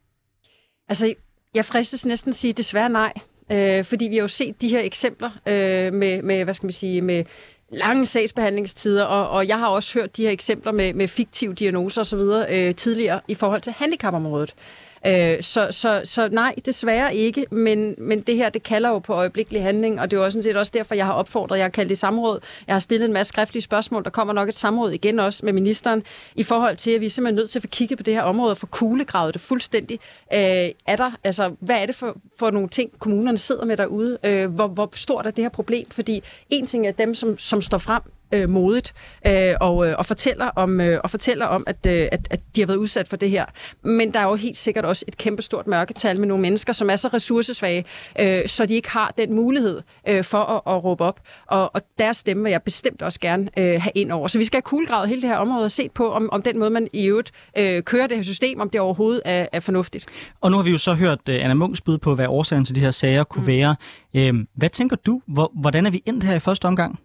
Altså, 0.90 1.14
jeg 1.56 1.66
fristes 1.66 2.06
næsten 2.06 2.30
at 2.30 2.36
sige 2.36 2.54
desværre 2.54 2.90
nej. 2.90 3.14
Øh, 3.52 3.84
fordi 3.84 4.08
vi 4.08 4.16
har 4.16 4.22
jo 4.22 4.28
set 4.28 4.62
de 4.62 4.68
her 4.68 4.80
eksempler 4.80 5.30
øh, 5.48 5.94
med, 5.94 6.22
med, 6.22 6.44
hvad 6.44 6.54
skal 6.54 6.66
man 6.66 6.74
sige, 6.74 7.02
med 7.02 7.24
lange 7.70 8.06
sagsbehandlingstider, 8.06 9.04
og, 9.04 9.30
og 9.30 9.48
jeg 9.48 9.60
har 9.60 9.68
også 9.68 10.00
hørt 10.00 10.18
de 10.18 10.24
her 10.24 10.32
eksempler 10.32 10.72
med, 10.72 10.94
med 10.94 11.08
fiktive 11.08 11.54
diagnoser 11.54 12.02
osv. 12.02 12.20
Øh, 12.50 12.76
tidligere 12.76 13.20
i 13.28 13.36
forhold 13.36 13.62
til 13.62 13.74
handicapområdet. 13.78 14.56
Øh, 15.06 15.44
så, 15.44 15.68
så, 15.72 16.02
så 16.04 16.30
nej, 16.32 16.56
desværre 16.66 17.16
ikke, 17.16 17.46
men, 17.52 17.96
men 17.98 18.22
det 18.22 18.36
her, 18.36 18.50
det 18.50 18.64
kalder 18.64 18.90
jo 18.90 19.00
på 19.00 19.14
øjeblikkelig 19.14 19.64
handling, 19.64 20.02
og 20.02 20.12
det 20.12 20.20
er 20.20 20.24
jo 20.24 20.32
sådan 20.32 20.44
set 20.44 20.58
også 20.58 20.72
derfor, 20.76 20.96
jeg 20.96 21.06
har 21.06 21.14
opfordret, 21.14 21.58
jeg 21.58 21.64
har 21.64 21.70
kaldt 21.70 21.90
det 21.90 21.98
samråd. 21.98 22.40
Jeg 22.68 22.76
har 22.76 22.80
stillet 22.80 23.06
en 23.06 23.14
masse 23.14 23.30
skriftlige 23.30 23.62
spørgsmål, 23.62 24.04
der 24.04 24.10
kommer 24.10 24.34
nok 24.34 24.50
et 24.50 24.56
samråd 24.56 24.92
igen 24.92 25.20
også 25.20 25.46
med 25.46 25.54
ministeren, 25.54 26.04
i 26.36 26.44
forhold 26.44 26.78
til, 26.78 26.92
at 26.92 27.02
vi 27.02 27.06
er 27.06 27.10
simpelthen 27.10 27.36
nødt 27.36 27.50
til 27.50 27.60
at 27.60 27.64
få 27.64 27.68
kigget 27.68 27.98
på 27.98 28.04
det 28.04 28.14
her 28.14 28.22
område 28.22 28.52
og 28.52 28.58
få 28.58 28.66
kuglegravet 28.66 29.34
det 29.34 29.42
fuldstændig. 29.42 30.00
Øh, 30.34 30.40
er 30.86 30.96
der, 30.98 31.12
altså, 31.24 31.56
hvad 31.60 31.82
er 31.82 31.86
det 31.86 31.96
for, 31.96 32.18
for 32.40 32.52
nogle 32.52 32.70
ting, 32.70 33.00
kommunerne 33.00 33.38
sidder 33.38 33.66
med 33.66 33.78
derude? 33.78 34.18
Øh, 34.24 34.54
hvor, 34.54 34.68
hvor 34.68 34.90
stort 34.96 35.26
er 35.26 35.32
det 35.32 35.44
her 35.44 35.50
problem? 35.50 35.90
Fordi 35.90 36.24
en 36.50 36.66
ting 36.66 36.88
er 36.88 36.92
dem, 36.92 37.14
som, 37.14 37.40
som 37.40 37.62
står 37.62 37.78
frem 37.78 38.02
øh, 38.32 38.50
modigt 38.50 38.94
øh, 39.28 39.54
og, 39.62 39.88
øh, 39.88 39.96
og 39.98 40.06
fortæller 40.06 40.46
om 40.46 40.82
øh, 40.82 41.00
og 41.04 41.10
fortæller 41.10 41.46
om 41.46 41.64
at, 41.68 41.86
øh, 41.88 42.08
at 42.12 42.28
at 42.30 42.40
de 42.56 42.62
har 42.62 42.68
været 42.68 42.78
udsat 42.78 43.08
for 43.08 43.18
det 43.18 43.30
her. 43.30 43.46
Men 43.84 44.14
der 44.14 44.20
er 44.20 44.24
jo 44.30 44.36
helt 44.36 44.58
sikkert 44.58 44.86
også 44.86 45.06
et 45.08 45.18
kæmpestort 45.18 45.68
mørketal 45.68 46.20
med 46.20 46.28
nogle 46.28 46.42
mennesker, 46.42 46.74
som 46.74 46.90
er 46.90 46.96
så 46.96 47.08
ressourcesvage, 47.08 47.86
øh, 48.20 48.40
så 48.48 48.66
de 48.66 48.74
ikke 48.74 48.90
har 48.90 49.14
den 49.18 49.34
mulighed 49.34 49.80
øh, 50.08 50.24
for 50.24 50.38
at, 50.38 50.76
at 50.76 50.84
råbe 50.84 51.04
op. 51.04 51.20
Og, 51.48 51.76
og 51.76 51.82
deres 52.00 52.18
stemme 52.18 52.44
vil 52.44 52.50
jeg 52.50 52.62
bestemt 52.64 53.02
også 53.02 53.20
gerne 53.20 53.50
øh, 53.60 53.82
have 53.82 53.92
ind 53.96 54.12
over. 54.12 54.28
Så 54.28 54.38
vi 54.38 54.44
skal 54.44 54.58
have 54.58 54.62
kuglegravet 54.62 55.10
hele 55.10 55.22
det 55.22 55.30
her 55.30 55.38
område 55.38 55.64
og 55.64 55.72
set 55.72 55.92
på, 55.92 56.12
om, 56.12 56.30
om 56.32 56.42
den 56.42 56.60
måde, 56.60 56.70
man 56.70 56.88
i 56.94 57.06
øvrigt 57.06 57.32
øh, 57.58 57.84
kører 57.84 58.08
det 58.08 58.18
her 58.18 58.24
system, 58.24 58.60
om 58.60 58.70
det 58.70 58.82
overhovedet 58.82 59.22
er, 59.26 59.48
er 59.52 59.60
fornuftigt. 59.60 60.06
Og 60.42 60.52
nu 60.52 60.58
har 60.58 60.64
vi 60.64 60.72
jo 60.72 60.78
så 60.78 60.94
hørt 60.94 61.20
uh, 61.30 61.36
Anna 61.36 61.54
Munks 61.54 61.82
bud 61.82 61.98
på, 61.98 62.16
hvad 62.16 62.28
årsagen 62.28 62.66
til 62.66 62.76
de 62.76 62.80
her 62.80 62.92
sager 62.92 63.24
kunne 63.24 63.42
mm. 63.42 63.48
være. 63.48 63.76
Øh, 64.14 64.34
hvad 64.56 64.70
tænker 64.70 64.96
du? 64.96 65.22
Hvor, 65.28 65.52
hvordan 65.62 65.86
er 65.86 65.90
vi 65.90 66.04
endt 66.06 66.24
her 66.24 66.36
i 66.36 66.40
første 66.40 66.66
omgang? 66.66 67.00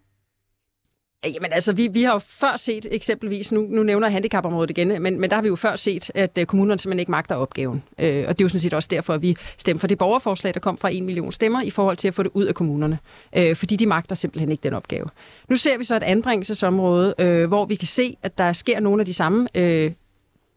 Jamen 1.25 1.53
altså, 1.53 1.73
vi, 1.73 1.89
vi 1.93 2.03
har 2.03 2.13
jo 2.13 2.19
før 2.19 2.57
set 2.57 2.87
eksempelvis, 2.91 3.53
nu, 3.53 3.67
nu 3.71 3.83
nævner 3.83 4.07
jeg 4.07 4.13
handicapområdet 4.13 4.71
igen, 4.71 5.03
men, 5.03 5.21
men 5.21 5.31
der 5.31 5.37
har 5.37 5.43
vi 5.43 5.49
jo 5.49 5.57
før 5.57 5.77
set, 5.77 6.11
at 6.15 6.39
øh, 6.39 6.47
kommunerne 6.47 6.79
simpelthen 6.79 7.01
ikke 7.01 7.11
magter 7.11 7.35
opgaven. 7.35 7.83
Øh, 7.99 8.25
og 8.29 8.39
det 8.39 8.43
er 8.43 8.45
jo 8.45 8.49
sådan 8.49 8.61
set 8.61 8.75
også 8.75 8.89
derfor, 8.91 9.15
at 9.15 9.23
vi 9.23 9.37
stemmer 9.59 9.79
for 9.79 9.87
det 9.87 9.99
borgerforslag, 9.99 10.55
der 10.55 10.61
kom 10.61 10.79
fra 10.79 10.91
en 10.91 11.05
million 11.05 11.33
stemmer, 11.33 11.63
i 11.63 11.71
forhold 11.71 11.97
til 11.97 12.09
at 12.09 12.15
få 12.15 12.23
det 12.23 12.31
ud 12.35 12.45
af 12.45 12.55
kommunerne. 12.55 12.99
Øh, 13.37 13.57
fordi 13.57 13.77
de 13.77 13.87
magter 13.87 14.15
simpelthen 14.15 14.51
ikke 14.51 14.63
den 14.63 14.75
opgave. 14.75 15.07
Nu 15.49 15.57
ser 15.57 15.79
vi 15.79 15.85
så 15.85 15.97
et 15.97 16.03
anbringelsesområde, 16.03 17.15
øh, 17.19 17.49
hvor 17.49 17.65
vi 17.65 17.75
kan 17.75 17.89
se, 17.89 18.17
at 18.23 18.39
der 18.39 18.53
sker 18.53 18.81
nogle 18.81 19.03
af 19.03 19.07
de 19.07 19.15
samme 19.15 19.49
øh, 19.55 19.91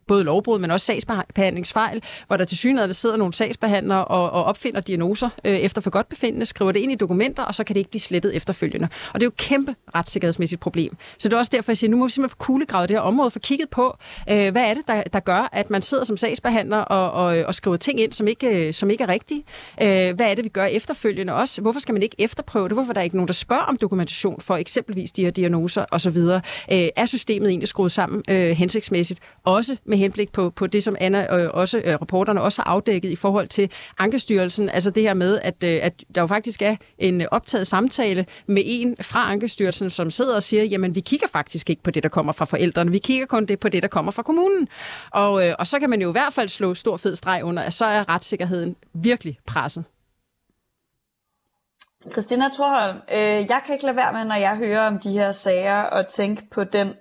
både 0.08 0.24
lovbrud, 0.24 0.60
men 0.60 0.72
også 0.72 0.86
sagsbehandlingsfejl, 0.86 2.04
hvor 2.28 2.38
der 2.38 2.46
til 2.46 2.58
synligheden 2.58 2.94
sidder 2.94 3.18
nogle 3.18 3.34
sagsbehandlere 3.34 4.06
og, 4.06 4.30
og 4.30 4.44
opfinder 4.44 4.82
diagnoser 4.82 5.30
øh, 5.46 5.54
efter 5.54 5.82
for 5.82 5.90
godt 5.90 6.10
befindende, 6.10 6.46
skriver 6.46 6.72
det 6.72 6.80
ind 6.80 6.92
i 6.92 6.96
dokumenter, 6.96 7.44
og 7.44 7.56
så 7.56 7.64
kan 7.64 7.74
det 7.74 7.80
ikke 7.80 7.90
blive 7.90 8.02
slettet 8.02 8.36
efterfølgende. 8.36 8.88
Og 9.14 9.20
det 9.20 9.24
er 9.24 9.28
jo 9.28 9.32
et 9.32 9.38
kæmpe 9.38 9.76
retssikkerhedsmæssigt 9.96 10.62
problem. 10.62 10.98
Så 11.18 11.30
det 11.30 11.36
er 11.36 11.40
også 11.40 11.52
derfor, 11.56 11.72
jeg 11.72 11.78
siger, 11.78 11.92
nu 11.92 11.98
må 11.98 12.06
vi 12.06 12.12
simpelthen 12.12 12.70
få 12.70 12.82
det 12.82 12.92
her 12.92 13.00
område, 13.00 13.32
for 13.32 13.40
kigget 13.40 13.70
på, 13.70 13.98
øh, 14.30 14.52
hvad 14.52 14.70
er 14.70 14.74
det, 14.74 14.88
der, 14.88 15.04
der 15.04 15.20
gør, 15.20 15.50
at 15.52 15.70
man 15.70 15.82
sidder 15.82 16.04
som 16.04 16.18
sagsbehandler 16.18 16.78
og, 16.78 17.12
og, 17.12 17.46
og 17.46 17.56
skriver 17.56 17.78
ting 17.78 18.00
ind, 18.00 18.14
som 18.14 18.28
ikke, 18.28 18.68
øh, 18.68 18.74
som 18.74 18.90
ikke 18.90 19.04
er 19.04 19.08
rigtige. 19.08 19.44
Øh, 19.82 20.16
hvad 20.16 20.32
er 20.32 20.36
det, 20.36 20.44
vi 20.44 20.50
gør 20.50 20.66
efterfølgende 20.66 21.34
også? 21.34 21.62
Hvorfor 21.62 21.80
skal 21.80 21.94
man 21.94 22.04
ikke 22.04 22.16
efterprøve 22.20 22.68
det? 22.68 22.76
Hvorfor 22.76 22.90
er 22.90 22.94
der 22.94 23.02
ikke 23.02 23.16
nogen, 23.16 23.28
der 23.28 23.34
spørger 23.34 23.64
om 23.64 23.78
dokumentation 23.78 24.42
for 24.42 24.56
eksempelvis 24.56 25.12
de 25.12 25.24
her 25.24 25.32
diagnoser 25.32 25.86
osv.? 25.92 26.18
Øh, 26.18 26.42
er 26.72 27.06
systemet 27.06 27.50
egentlig 27.50 27.68
skruet 27.68 27.92
sammen 27.92 28.24
øh, 28.30 28.50
hensigtsmæssigt? 28.50 29.20
Også 29.44 29.78
med 29.94 29.98
henblik 29.98 30.32
på, 30.32 30.50
på 30.50 30.68
det, 30.68 30.84
som 30.84 30.96
Anna 31.00 31.36
øh, 31.36 31.50
også 31.54 31.78
øh, 31.78 31.98
reporterne 32.02 32.42
også 32.42 32.62
har 32.62 32.72
afdækket 32.72 33.10
i 33.10 33.16
forhold 33.16 33.48
til 33.48 33.72
Ankestyrelsen, 33.98 34.70
altså 34.70 34.90
det 34.90 35.04
her 35.04 35.14
med, 35.14 35.40
at, 35.42 35.64
øh, 35.64 35.80
at 35.82 35.94
der 36.16 36.22
jo 36.22 36.28
faktisk 36.28 36.62
er 36.62 36.76
en 36.98 37.26
optaget 37.32 37.68
samtale 37.68 38.26
med 38.48 38.64
en 38.66 38.96
fra 39.02 39.32
Ankestyrelsen, 39.32 39.90
som 39.90 40.12
sidder 40.12 40.36
og 40.36 40.44
siger, 40.44 40.64
jamen 40.64 40.96
vi 40.96 41.00
kigger 41.00 41.28
faktisk 41.28 41.70
ikke 41.70 41.84
på 41.84 41.92
det, 41.92 42.04
der 42.04 42.10
kommer 42.10 42.34
fra 42.34 42.46
forældrene, 42.46 42.92
vi 42.92 43.00
kigger 43.00 43.26
kun 43.26 43.46
det 43.46 43.60
på 43.60 43.70
det, 43.70 43.82
der 43.82 43.88
kommer 43.88 44.12
fra 44.12 44.24
kommunen. 44.24 44.68
Og, 45.12 45.48
øh, 45.48 45.56
og 45.60 45.68
så 45.68 45.80
kan 45.80 45.90
man 45.90 46.02
jo 46.02 46.10
i 46.10 46.12
hvert 46.12 46.34
fald 46.34 46.50
slå 46.50 46.74
stor 46.74 46.98
fed 46.98 47.16
streg 47.16 47.42
under, 47.44 47.64
at 47.64 47.74
så 47.74 47.86
er 47.86 48.10
retssikkerheden 48.10 48.76
virkelig 48.94 49.38
presset. 49.48 49.84
Christina 52.12 52.50
Thorholm, 52.54 52.98
øh, 53.12 53.20
jeg 53.20 53.62
kan 53.66 53.74
ikke 53.74 53.86
lade 53.86 53.98
være 53.98 54.14
med, 54.14 54.26
når 54.26 54.36
jeg 54.36 54.58
hører 54.58 54.88
om 54.88 55.00
de 55.00 55.12
her 55.12 55.32
sager, 55.32 55.82
og 55.82 56.08
tænke 56.08 56.44
på 56.52 56.64
den 56.64 56.94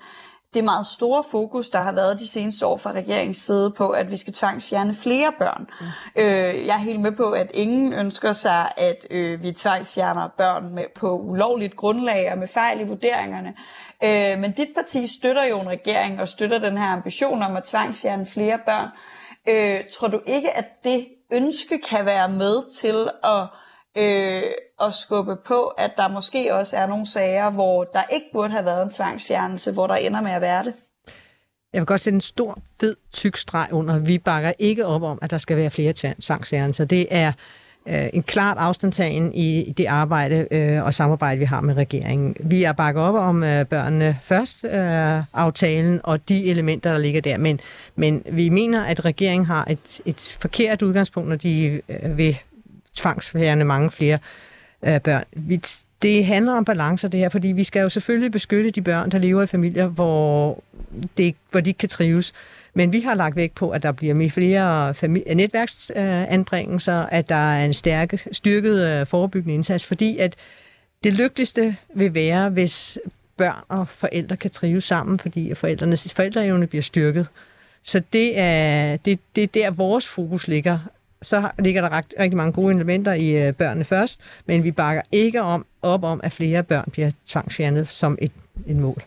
det 0.55 0.65
meget 0.65 0.87
store 0.87 1.25
fokus, 1.31 1.71
der 1.71 1.79
har 1.79 1.93
været 1.93 2.21
de 2.21 2.29
seneste 2.29 2.67
år 2.67 2.77
fra 2.77 2.93
regeringens 2.93 3.37
side 3.37 3.71
på, 3.71 3.89
at 3.89 4.11
vi 4.11 4.17
skal 4.17 4.33
tvangsfjerne 4.33 4.95
flere 4.95 5.33
børn. 5.39 5.67
Mm. 5.81 5.87
Øh, 6.17 6.67
jeg 6.67 6.75
er 6.75 6.79
helt 6.79 7.01
med 7.01 7.13
på, 7.13 7.31
at 7.31 7.51
ingen 7.55 7.93
ønsker 7.93 8.33
sig, 8.33 8.73
at 8.77 9.07
øh, 9.11 9.43
vi 9.43 9.53
tvangsfjerner 9.53 10.29
børn 10.29 10.75
med, 10.75 10.85
på 10.95 11.19
ulovligt 11.19 11.77
grundlag 11.77 12.33
og 12.33 12.39
med 12.39 12.49
fejl 12.49 12.81
i 12.81 12.85
vurderingerne. 12.85 13.55
Øh, 14.05 14.39
men 14.39 14.53
dit 14.53 14.69
parti 14.75 15.07
støtter 15.07 15.45
jo 15.51 15.61
en 15.61 15.69
regering 15.69 16.21
og 16.21 16.29
støtter 16.29 16.59
den 16.59 16.79
her 16.79 16.87
ambition 16.87 17.43
om 17.43 17.57
at 17.57 17.65
tvangsfjerne 17.65 18.27
flere 18.27 18.59
børn. 18.67 18.89
Øh, 19.49 19.85
tror 19.93 20.09
du 20.09 20.21
ikke, 20.27 20.57
at 20.57 20.85
det 20.85 21.09
ønske 21.33 21.79
kan 21.79 22.07
være 22.07 22.29
med 22.29 22.71
til 22.71 23.11
at 23.25 23.47
øh, 23.97 24.43
at 24.83 24.95
skubbe 24.95 25.37
på, 25.37 25.63
at 25.63 25.91
der 25.97 26.09
måske 26.09 26.55
også 26.55 26.77
er 26.77 26.87
nogle 26.87 27.07
sager, 27.07 27.51
hvor 27.51 27.85
der 27.85 28.03
ikke 28.13 28.27
burde 28.33 28.53
have 28.53 28.65
været 28.65 28.83
en 28.83 28.91
tvangsfjernelse, 28.91 29.73
hvor 29.73 29.87
der 29.87 29.95
ender 29.95 30.21
med 30.21 30.31
at 30.31 30.41
være 30.41 30.65
det. 30.65 30.75
Jeg 31.73 31.81
vil 31.81 31.87
godt 31.87 32.01
sætte 32.01 32.15
en 32.15 32.21
stor, 32.21 32.59
fed, 32.81 32.97
tyk 33.13 33.37
streg 33.37 33.69
under. 33.73 33.99
Vi 33.99 34.19
bakker 34.19 34.53
ikke 34.59 34.87
op 34.87 35.03
om, 35.03 35.19
at 35.23 35.31
der 35.31 35.39
skal 35.39 35.57
være 35.57 35.71
flere 35.71 35.93
tvangsfjernelser. 36.21 36.85
Det 36.85 37.07
er 37.11 37.33
øh, 37.87 38.09
en 38.13 38.23
klart 38.23 38.59
afstandtagen 38.59 39.35
i 39.35 39.75
det 39.77 39.87
arbejde 39.87 40.49
øh, 40.51 40.85
og 40.85 40.95
samarbejde, 40.95 41.39
vi 41.39 41.45
har 41.45 41.61
med 41.61 41.75
regeringen. 41.75 42.37
Vi 42.41 42.65
er 42.65 42.73
bakket 42.73 43.03
op 43.03 43.15
om 43.15 43.45
øh, 43.45 43.67
børnene 43.67 44.17
først 44.23 44.65
øh, 44.65 45.23
aftalen 45.33 46.01
og 46.05 46.29
de 46.29 46.45
elementer, 46.45 46.93
der 46.93 46.99
ligger 46.99 47.21
der, 47.21 47.39
men, 47.39 47.61
men 47.97 48.23
vi 48.33 48.49
mener, 48.49 48.85
at 48.85 49.05
regeringen 49.05 49.47
har 49.47 49.65
et, 49.71 50.01
et 50.05 50.39
forkert 50.41 50.83
udgangspunkt, 50.83 51.29
når 51.29 51.37
de 51.37 51.81
øh, 51.89 52.17
vil 52.17 52.39
tvangsfjerne 52.95 53.65
mange 53.65 53.91
flere 53.91 54.15
øh, 54.15 54.52
børn. 54.83 55.25
Vi, 55.33 55.61
det 56.03 56.27
handler 56.27 56.53
om 56.53 56.65
balancer 56.65 57.09
det 57.09 57.21
her, 57.21 57.29
fordi 57.29 57.49
vi 57.49 57.65
skal 57.65 57.81
jo 57.81 57.89
selvfølgelig 57.89 58.33
beskytte 58.33 58.71
de 58.71 58.83
børn, 58.83 59.11
der 59.11 59.19
lever 59.19 59.43
i 59.43 59.47
familier, 59.47 59.87
hvor, 59.87 60.63
det, 61.17 61.35
hvor 61.51 61.61
de 61.61 61.71
ikke 61.71 61.79
kan 61.79 61.89
trives. 61.89 62.33
Men 62.75 62.93
vi 62.93 63.01
har 63.01 63.15
lagt 63.15 63.37
vægt 63.37 63.55
på, 63.55 63.71
at 63.71 63.83
der 63.83 63.93
bliver 63.93 64.15
mere 64.15 64.31
flere 64.31 64.95
netværksanbringelser, 65.35 67.03
at 67.03 67.29
der 67.29 67.35
er 67.35 67.65
en 67.65 67.73
stærke, 67.73 68.21
styrket 68.33 68.89
øh, 68.89 69.07
forebyggende 69.07 69.55
indsats, 69.55 69.87
fordi 69.87 70.19
at 70.19 70.35
det 71.05 71.13
lykkeligste 71.15 71.77
vil 71.95 72.15
være, 72.15 72.51
hvis 72.51 72.99
børn 73.37 73.65
og 73.69 73.89
forældre 73.89 74.37
kan 74.37 74.51
trives 74.51 74.85
sammen, 74.85 75.19
fordi 75.19 75.55
forældrenes 75.55 76.15
forældreevne 76.15 76.67
bliver 76.67 76.83
styrket. 76.83 77.27
Så 77.83 78.03
det 78.13 78.39
er, 78.39 78.97
det, 78.97 79.19
det 79.37 79.43
er 79.43 79.47
der, 79.47 79.71
vores 79.71 80.09
fokus 80.09 80.49
ligger 80.49 80.79
så 81.23 81.51
ligger 81.59 81.81
der 81.83 81.89
ret, 81.89 82.15
rigtig 82.21 82.37
mange 82.37 82.53
gode 82.53 82.75
elementer 82.75 83.13
i 83.13 83.47
øh, 83.47 83.53
børnene 83.53 83.85
først, 83.85 84.21
men 84.47 84.65
vi 84.65 84.71
bakker 84.71 85.03
ikke 85.13 85.43
om, 85.43 85.67
op 85.83 86.05
om, 86.05 86.21
at 86.25 86.33
flere 86.33 86.63
børn 86.63 86.89
bliver 86.93 87.11
tvangsfjernet 87.27 87.89
som 87.89 88.19
et, 88.23 88.33
et 88.67 88.77
mål. 88.77 89.03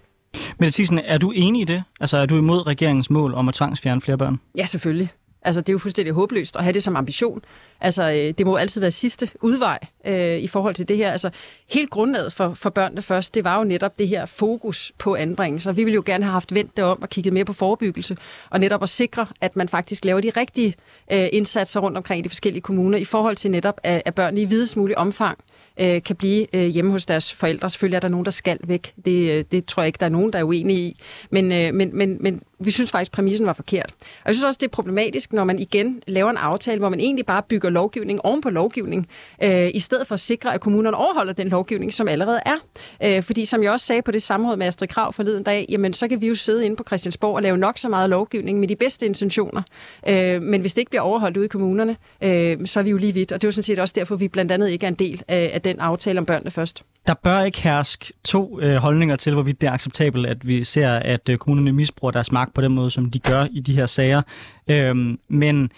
Men 0.58 0.72
Thiesen, 0.72 1.00
er 1.00 1.18
du 1.18 1.32
enig 1.32 1.62
i 1.62 1.66
det? 1.66 1.84
Altså 2.00 2.18
er 2.18 2.26
du 2.26 2.38
imod 2.38 2.68
regeringens 2.68 3.10
mål 3.10 3.34
om 3.34 3.48
at 3.48 3.54
tvangsfjerne 3.54 4.02
flere 4.02 4.18
børn? 4.18 4.40
Ja, 4.58 4.66
selvfølgelig. 4.66 5.10
Altså, 5.46 5.62
det 5.62 5.70
er 5.70 5.74
jo 5.74 5.80
fuldstændig 5.80 6.14
håbløst 6.14 6.56
at 6.56 6.64
have 6.64 6.74
det 6.74 6.84
som 6.84 6.96
ambition. 6.96 7.42
Altså, 7.82 8.04
øh, 8.12 8.34
det 8.38 8.46
må 8.46 8.56
altid 8.56 8.82
være 8.82 8.92
sidste 8.92 9.30
udvej 9.42 9.80
øh, 10.08 10.38
i 10.38 10.48
forhold 10.48 10.76
til 10.76 10.88
det 10.88 10.98
her. 10.98 11.12
Altså, 11.12 11.30
helt 11.68 11.90
grundlaget 11.90 12.34
for, 12.34 12.54
for 12.54 12.70
børnene 12.70 13.02
først, 13.02 13.36
det 13.36 13.44
var 13.44 13.58
jo 13.58 13.64
netop 13.64 14.00
det 14.00 14.08
her 14.08 14.26
fokus 14.26 14.92
på 14.98 15.16
anbringelser. 15.16 15.72
Vi 15.72 15.84
ville 15.84 15.96
jo 15.96 16.04
gerne 16.06 16.24
have 16.24 16.34
haft 16.34 16.54
vendt 16.54 16.78
det 16.78 16.84
om 16.84 17.02
og 17.02 17.10
kigget 17.10 17.34
mere 17.34 17.46
på 17.46 17.54
forebyggelse, 17.54 18.18
og 18.50 18.60
netop 18.60 18.84
at 18.84 18.90
sikre, 18.90 19.28
at 19.42 19.56
man 19.56 19.70
faktisk 19.70 20.06
laver 20.06 20.22
de 20.22 20.30
rigtige 20.30 20.76
øh, 21.12 21.28
indsatser 21.32 21.80
rundt 21.80 21.98
omkring 21.98 22.20
i 22.20 22.24
de 22.24 22.30
forskellige 22.30 22.62
kommuner, 22.62 22.98
i 22.98 23.06
forhold 23.06 23.36
til 23.36 23.52
netop, 23.52 23.80
at, 23.84 24.02
at 24.06 24.16
børnene 24.16 24.42
i 24.42 24.46
videst 24.46 24.78
mulig 24.78 24.98
omfang 24.98 25.38
øh, 25.40 25.55
Øh, 25.80 26.04
kan 26.04 26.16
blive 26.16 26.56
øh, 26.56 26.66
hjemme 26.66 26.92
hos 26.92 27.06
deres 27.06 27.34
forældre. 27.34 27.70
Selvfølgelig 27.70 27.96
er 27.96 28.00
der 28.00 28.08
nogen, 28.08 28.26
der 28.26 28.32
skal 28.32 28.58
væk. 28.64 28.94
Det, 29.06 29.32
øh, 29.32 29.46
det 29.52 29.66
tror 29.66 29.84
jeg 29.84 29.88
ikke, 29.88 29.98
der 30.00 30.06
er 30.06 30.10
nogen, 30.10 30.34
der 30.34 30.40
er 30.40 30.44
uenige 30.44 30.80
i. 30.80 31.00
Men, 31.30 31.52
øh, 31.52 31.74
men, 31.74 31.90
men, 31.94 32.18
men 32.20 32.42
vi 32.60 32.72
synes 32.72 32.92
faktisk, 32.92 33.10
at 33.10 33.12
præmissen 33.12 33.46
var 33.46 33.54
forkert. 33.54 33.92
Og 34.00 34.28
jeg 34.28 34.36
synes 34.36 34.46
også, 34.46 34.58
det 34.62 34.68
er 34.68 34.72
problematisk, 34.72 35.34
når 35.34 35.44
man 35.44 35.60
igen 35.60 36.02
laver 36.08 36.30
en 36.30 36.38
aftale, 36.38 36.80
hvor 36.80 36.90
man 36.90 37.00
egentlig 37.00 37.26
bare 37.26 37.42
bygger 37.50 37.70
lovgivning 37.70 38.26
oven 38.26 38.42
på 38.42 38.50
lovgivning, 38.50 39.08
øh, 39.44 39.70
i 39.74 39.80
stedet 39.80 40.08
for 40.08 40.14
at 40.14 40.20
sikre, 40.20 40.54
at 40.54 40.62
kommunerne 40.62 40.98
overholder 40.98 41.34
den 41.34 41.48
lovgivning, 41.48 41.94
som 41.94 42.08
allerede 42.08 42.40
er. 42.46 42.56
Øh, 43.04 43.24
fordi 43.24 43.46
som 43.46 43.64
jeg 43.64 43.72
også 43.72 43.86
sagde 43.86 44.02
på 44.02 44.12
det 44.12 44.22
samråd 44.24 44.58
med 44.58 44.68
Astrid 44.68 44.88
Krav 44.88 45.14
forleden 45.14 45.44
dag, 45.44 45.66
jamen 45.70 45.94
så 45.94 46.08
kan 46.08 46.22
vi 46.22 46.28
jo 46.28 46.36
sidde 46.36 46.66
inde 46.66 46.76
på 46.76 46.84
Christiansborg 46.88 47.36
og 47.36 47.42
lave 47.42 47.58
nok 47.58 47.78
så 47.78 47.90
meget 47.90 48.10
lovgivning 48.10 48.60
med 48.60 48.68
de 48.68 48.76
bedste 48.76 49.06
intentioner. 49.06 49.62
Øh, 50.10 50.42
men 50.42 50.62
hvis 50.62 50.74
det 50.74 50.82
ikke 50.82 50.90
bliver 50.90 51.02
overholdt 51.02 51.38
ude 51.38 51.46
i 51.46 51.50
kommunerne, 51.50 51.98
øh, 52.24 52.58
så 52.66 52.80
er 52.80 52.84
vi 52.84 52.90
jo 52.90 52.98
lige 52.98 53.14
vidt. 53.14 53.32
Og 53.32 53.42
det 53.42 53.48
er 53.48 53.48
jo 53.48 53.52
sådan 53.52 53.64
set 53.64 53.80
også 53.80 53.94
derfor, 53.98 54.16
vi 54.16 54.28
blandt 54.28 54.52
andet 54.52 54.70
ikke 54.70 54.86
er 54.86 54.88
en 54.88 54.96
del 54.96 55.24
af, 55.28 55.62
den 55.70 55.80
aftale 55.80 56.20
om 56.20 56.26
børnene 56.26 56.52
først. 56.52 56.84
Der 57.08 57.14
bør 57.14 57.42
ikke 57.42 57.62
herske 57.62 58.14
to 58.24 58.60
øh, 58.60 58.76
holdninger 58.76 59.16
til, 59.16 59.34
hvorvidt 59.34 59.62
det 59.62 59.68
er 59.68 59.72
acceptabelt, 59.72 60.26
at 60.26 60.48
vi 60.48 60.64
ser, 60.64 60.94
at 60.94 61.30
øh, 61.30 61.38
kommunerne 61.38 61.72
misbruger 61.72 62.12
deres 62.12 62.32
magt 62.32 62.54
på 62.54 62.62
den 62.62 62.72
måde, 62.72 62.90
som 62.90 63.12
de 63.12 63.20
gør 63.20 63.48
i 63.52 63.60
de 63.60 63.74
her 63.74 63.86
sager. 63.86 64.22
Øhm, 64.68 65.20
men 65.28 65.72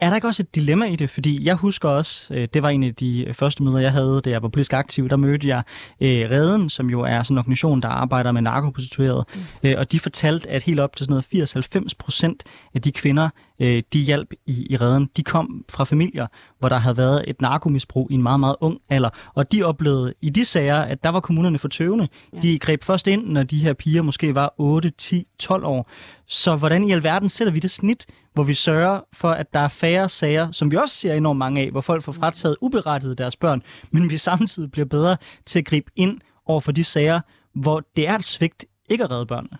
er 0.00 0.08
der 0.08 0.14
ikke 0.14 0.28
også 0.28 0.42
et 0.42 0.54
dilemma 0.54 0.86
i 0.86 0.96
det? 0.96 1.10
Fordi 1.10 1.46
jeg 1.46 1.54
husker 1.54 1.88
også, 1.88 2.34
øh, 2.34 2.48
det 2.54 2.62
var 2.62 2.68
en 2.68 2.82
af 2.82 2.94
de 2.94 3.26
første 3.32 3.62
møder, 3.62 3.78
jeg 3.78 3.92
havde, 3.92 4.20
da 4.24 4.30
jeg 4.30 4.42
var 4.42 4.48
politisk 4.48 4.72
aktiv, 4.72 5.08
der 5.08 5.16
mødte 5.16 5.48
jeg 5.48 5.62
øh, 6.00 6.30
Reden, 6.30 6.70
som 6.70 6.90
jo 6.90 7.00
er 7.00 7.22
sådan 7.22 7.34
en 7.34 7.38
organisation, 7.38 7.82
der 7.82 7.88
arbejder 7.88 8.32
med 8.32 8.42
narkoprostituerede, 8.42 9.24
mm. 9.34 9.40
øh, 9.62 9.74
og 9.78 9.92
de 9.92 10.00
fortalte, 10.00 10.50
at 10.50 10.62
helt 10.62 10.80
op 10.80 10.96
til 10.96 11.06
sådan 11.06 11.22
noget 11.32 11.56
80-90 11.86 11.88
procent 11.98 12.44
af 12.74 12.82
de 12.82 12.92
kvinder, 12.92 13.28
øh, 13.60 13.82
de 13.92 13.98
hjalp 13.98 14.32
i, 14.46 14.66
i 14.70 14.76
Reden, 14.76 15.10
de 15.16 15.22
kom 15.22 15.64
fra 15.68 15.84
familier, 15.84 16.26
hvor 16.58 16.68
der 16.68 16.78
havde 16.78 16.96
været 16.96 17.24
et 17.26 17.40
narkomisbrug 17.40 18.10
i 18.10 18.14
en 18.14 18.22
meget, 18.22 18.40
meget 18.40 18.56
ung 18.60 18.78
alder, 18.88 19.10
og 19.34 19.52
de 19.52 19.62
oplevede 19.62 20.14
i 20.22 20.30
de 20.30 20.44
sager, 20.44 20.76
at 20.76 21.04
der 21.04 21.10
var 21.10 21.20
kommunerne 21.20 21.58
for 21.58 21.68
tøvende. 21.68 22.08
Ja. 22.32 22.38
De 22.38 22.58
greb 22.58 22.84
først 22.84 23.08
ind, 23.08 23.26
når 23.26 23.42
de 23.42 23.58
her 23.58 23.72
piger 23.72 24.02
måske 24.02 24.34
var 24.34 24.54
8, 24.58 24.90
10, 24.90 25.26
12 25.38 25.64
år. 25.64 25.90
Så 26.26 26.56
hvordan 26.56 26.84
i 26.84 26.92
alverden 26.92 27.28
sætter 27.28 27.52
vi 27.52 27.58
det 27.58 27.70
snit, 27.70 28.06
hvor 28.36 28.42
vi 28.42 28.54
sørger 28.54 29.00
for, 29.12 29.30
at 29.30 29.54
der 29.54 29.60
er 29.60 29.68
færre 29.68 30.08
sager, 30.08 30.52
som 30.52 30.70
vi 30.70 30.76
også 30.76 30.94
ser 30.94 31.14
enormt 31.14 31.38
mange 31.38 31.60
af, 31.60 31.70
hvor 31.70 31.80
folk 31.80 32.02
får 32.02 32.12
frataget 32.12 32.56
uberettiget 32.60 33.18
deres 33.18 33.36
børn, 33.36 33.62
men 33.90 34.10
vi 34.10 34.16
samtidig 34.16 34.70
bliver 34.70 34.86
bedre 34.86 35.16
til 35.46 35.58
at 35.58 35.64
gribe 35.64 35.90
ind 35.96 36.20
over 36.46 36.60
for 36.60 36.72
de 36.72 36.84
sager, 36.84 37.20
hvor 37.54 37.82
det 37.96 38.08
er 38.08 38.14
et 38.14 38.24
svigt 38.24 38.64
ikke 38.88 39.04
at 39.04 39.10
redde 39.10 39.26
børnene? 39.26 39.58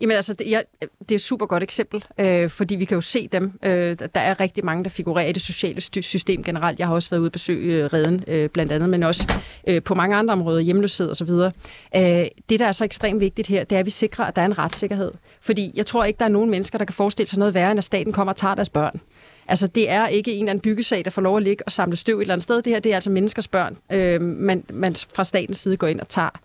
Jamen 0.00 0.16
altså, 0.16 0.34
det, 0.34 0.50
jeg, 0.50 0.64
det 0.80 1.10
er 1.10 1.14
et 1.14 1.20
super 1.20 1.46
godt 1.46 1.62
eksempel, 1.62 2.04
øh, 2.20 2.50
fordi 2.50 2.76
vi 2.76 2.84
kan 2.84 2.94
jo 2.94 3.00
se 3.00 3.28
dem. 3.28 3.52
Øh, 3.62 3.96
der 4.14 4.20
er 4.20 4.40
rigtig 4.40 4.64
mange, 4.64 4.84
der 4.84 4.90
figurerer 4.90 5.26
i 5.26 5.32
det 5.32 5.42
sociale 5.42 5.80
system 6.02 6.44
generelt. 6.44 6.78
Jeg 6.78 6.86
har 6.86 6.94
også 6.94 7.10
været 7.10 7.20
ude 7.20 7.28
og 7.28 7.32
besøge 7.32 7.84
øh, 7.84 7.92
Reden 7.92 8.24
øh, 8.26 8.48
blandt 8.48 8.72
andet, 8.72 8.88
men 8.88 9.02
også 9.02 9.32
øh, 9.68 9.82
på 9.82 9.94
mange 9.94 10.16
andre 10.16 10.32
områder, 10.32 10.60
hjemløshed 10.60 11.10
osv. 11.10 11.30
Øh, 11.30 12.26
det, 12.48 12.60
der 12.60 12.66
er 12.66 12.72
så 12.72 12.84
ekstremt 12.84 13.20
vigtigt 13.20 13.48
her, 13.48 13.64
det 13.64 13.76
er, 13.76 13.80
at 13.80 13.86
vi 13.86 13.90
sikrer, 13.90 14.24
at 14.24 14.36
der 14.36 14.42
er 14.42 14.46
en 14.46 14.58
retssikkerhed. 14.58 15.12
Fordi 15.40 15.72
jeg 15.74 15.86
tror 15.86 16.04
ikke, 16.04 16.18
der 16.18 16.24
er 16.24 16.28
nogen 16.28 16.50
mennesker, 16.50 16.78
der 16.78 16.84
kan 16.84 16.94
forestille 16.94 17.28
sig 17.28 17.38
noget 17.38 17.54
værre, 17.54 17.70
end 17.70 17.78
at 17.78 17.84
staten 17.84 18.12
kommer 18.12 18.32
og 18.32 18.36
tager 18.36 18.54
deres 18.54 18.68
børn. 18.68 19.00
Altså, 19.48 19.66
det 19.66 19.90
er 19.90 20.06
ikke 20.06 20.32
en 20.32 20.38
eller 20.38 20.50
anden 20.50 20.62
byggesag, 20.62 21.04
der 21.04 21.10
får 21.10 21.22
lov 21.22 21.36
at 21.36 21.42
ligge 21.42 21.64
og 21.66 21.72
samle 21.72 21.96
støv 21.96 22.18
et 22.18 22.22
eller 22.22 22.34
andet 22.34 22.42
sted. 22.42 22.62
Det 22.62 22.72
her, 22.72 22.80
det 22.80 22.90
er 22.92 22.94
altså 22.94 23.10
menneskers 23.10 23.48
børn, 23.48 23.76
øh, 23.92 24.20
man, 24.20 24.64
man 24.72 24.96
fra 25.14 25.24
statens 25.24 25.58
side 25.58 25.76
går 25.76 25.86
ind 25.86 26.00
og 26.00 26.08
tager. 26.08 26.40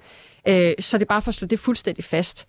Øh, 0.48 0.74
så 0.80 0.98
det 0.98 1.02
er 1.02 1.08
bare 1.08 1.22
for 1.22 1.30
at 1.30 1.36
slå 1.36 1.48
det 1.48 1.60
fuldstændig 1.60 2.04
fast 2.04 2.48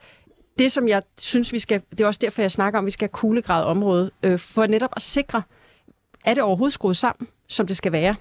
det, 0.59 0.73
som 0.73 0.88
jeg 0.88 1.03
synes, 1.19 1.53
vi 1.53 1.59
skal, 1.59 1.83
det 1.90 2.01
er 2.01 2.07
også 2.07 2.21
derfor, 2.23 2.43
jeg 2.43 2.51
snakker 2.51 2.79
om, 2.79 2.85
at 2.85 2.87
vi 2.87 2.90
skal 2.90 3.05
have 3.05 3.12
kuglegrad 3.12 3.64
området, 3.64 4.11
øh, 4.23 4.38
for 4.38 4.67
netop 4.67 4.90
at 4.97 5.03
sikre, 5.03 5.43
er 6.25 6.35
det 6.35 6.43
overhovedet 6.43 6.75
skruet 6.75 6.97
sammen, 6.97 7.29
som 7.49 7.67
det 7.67 7.77
skal 7.77 7.93
være? 7.93 8.14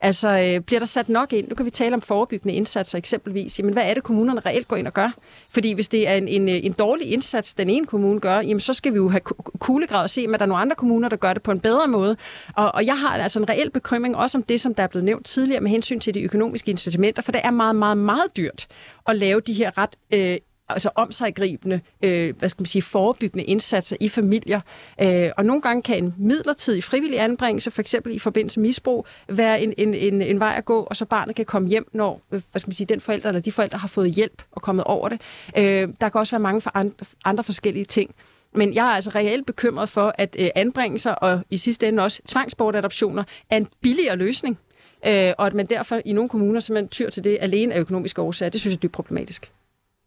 Altså, 0.00 0.28
øh, 0.28 0.60
bliver 0.60 0.78
der 0.78 0.86
sat 0.86 1.08
nok 1.08 1.32
ind? 1.32 1.48
Nu 1.48 1.54
kan 1.54 1.66
vi 1.66 1.70
tale 1.70 1.94
om 1.94 2.00
forebyggende 2.00 2.54
indsatser 2.54 2.98
eksempelvis. 2.98 3.58
Jamen, 3.58 3.72
hvad 3.72 3.82
er 3.90 3.94
det, 3.94 4.02
kommunerne 4.02 4.40
reelt 4.46 4.68
går 4.68 4.76
ind 4.76 4.86
og 4.86 4.92
gør? 4.92 5.14
Fordi 5.50 5.72
hvis 5.72 5.88
det 5.88 6.08
er 6.08 6.14
en, 6.14 6.28
en, 6.28 6.48
øh, 6.48 6.54
en 6.62 6.72
dårlig 6.72 7.12
indsats, 7.12 7.54
den 7.54 7.70
ene 7.70 7.86
kommune 7.86 8.20
gør, 8.20 8.40
jamen, 8.40 8.60
så 8.60 8.72
skal 8.72 8.92
vi 8.92 8.96
jo 8.96 9.08
have 9.08 9.20
kuglegrad 9.58 10.02
og 10.02 10.10
se, 10.10 10.24
om 10.26 10.32
der 10.32 10.38
er 10.38 10.46
nogle 10.46 10.60
andre 10.60 10.76
kommuner, 10.76 11.08
der 11.08 11.16
gør 11.16 11.32
det 11.32 11.42
på 11.42 11.52
en 11.52 11.60
bedre 11.60 11.88
måde. 11.88 12.16
Og, 12.56 12.74
og 12.74 12.86
jeg 12.86 12.98
har 12.98 13.18
altså 13.18 13.38
en 13.38 13.48
reel 13.48 13.70
bekymring 13.70 14.16
også 14.16 14.38
om 14.38 14.42
det, 14.42 14.60
som 14.60 14.74
der 14.74 14.82
er 14.82 14.86
blevet 14.86 15.04
nævnt 15.04 15.26
tidligere 15.26 15.60
med 15.60 15.70
hensyn 15.70 16.00
til 16.00 16.14
de 16.14 16.22
økonomiske 16.22 16.70
incitamenter, 16.70 17.22
for 17.22 17.32
det 17.32 17.40
er 17.44 17.50
meget, 17.50 17.76
meget, 17.76 17.98
meget 17.98 18.36
dyrt 18.36 18.66
at 19.08 19.16
lave 19.16 19.40
de 19.40 19.52
her 19.52 19.78
ret 19.78 19.96
øh, 20.14 20.36
altså 20.72 21.32
gribende 21.36 21.80
øh, 22.04 22.34
hvad 22.38 22.48
skal 22.48 22.60
man 22.62 22.66
sige, 22.66 22.82
forebyggende 22.82 23.44
indsatser 23.44 23.96
i 24.00 24.08
familier. 24.08 24.60
Øh, 25.02 25.30
og 25.36 25.44
nogle 25.44 25.62
gange 25.62 25.82
kan 25.82 26.04
en 26.04 26.14
midlertidig 26.18 26.84
frivillig 26.84 27.20
anbringelse, 27.20 27.70
for 27.70 27.80
eksempel 27.80 28.14
i 28.14 28.18
forbindelse 28.18 28.60
med 28.60 28.68
misbrug, 28.68 29.06
være 29.28 29.62
en, 29.62 29.74
en, 29.78 29.94
en, 29.94 30.22
en 30.22 30.40
vej 30.40 30.54
at 30.56 30.64
gå, 30.64 30.80
og 30.80 30.96
så 30.96 31.04
barnet 31.04 31.36
kan 31.36 31.44
komme 31.44 31.68
hjem, 31.68 31.88
når 31.92 32.22
øh, 32.32 32.42
hvad 32.50 32.60
skal 32.60 32.68
man 32.68 32.74
sige, 32.74 32.86
den 32.86 33.00
forælder 33.00 33.28
eller 33.28 33.40
de 33.40 33.52
forældre 33.52 33.78
har 33.78 33.88
fået 33.88 34.10
hjælp 34.10 34.42
og 34.52 34.62
kommet 34.62 34.84
over 34.84 35.08
det. 35.08 35.20
Øh, 35.58 35.88
der 36.00 36.08
kan 36.08 36.18
også 36.18 36.32
være 36.32 36.40
mange 36.40 36.60
for 36.60 36.70
andre, 36.74 37.06
andre 37.24 37.44
forskellige 37.44 37.84
ting. 37.84 38.14
Men 38.54 38.74
jeg 38.74 38.86
er 38.86 38.90
altså 38.90 39.10
reelt 39.14 39.46
bekymret 39.46 39.88
for, 39.88 40.14
at 40.18 40.36
øh, 40.38 40.48
anbringelser 40.54 41.12
og 41.12 41.40
i 41.50 41.56
sidste 41.56 41.88
ende 41.88 42.02
også 42.02 42.20
tvangsbortadoptioner 42.26 43.24
er 43.50 43.56
en 43.56 43.68
billigere 43.82 44.16
løsning. 44.16 44.58
Øh, 45.06 45.32
og 45.38 45.46
at 45.46 45.54
man 45.54 45.66
derfor 45.66 46.00
i 46.04 46.12
nogle 46.12 46.28
kommuner 46.28 46.60
simpelthen 46.60 46.88
tyr 46.88 47.10
til 47.10 47.24
det 47.24 47.38
alene 47.40 47.74
af 47.74 47.80
økonomiske 47.80 48.22
årsager. 48.22 48.50
Det 48.50 48.60
synes 48.60 48.72
jeg 48.72 48.76
er 48.76 48.80
dybt 48.80 48.92
problematisk. 48.92 49.52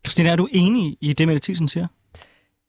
Christina, 0.06 0.30
er 0.30 0.36
du 0.36 0.48
enig 0.52 0.98
i 1.02 1.14
det, 1.14 1.28
Mette 1.28 1.42
Thiesen 1.44 1.68
siger? 1.68 1.88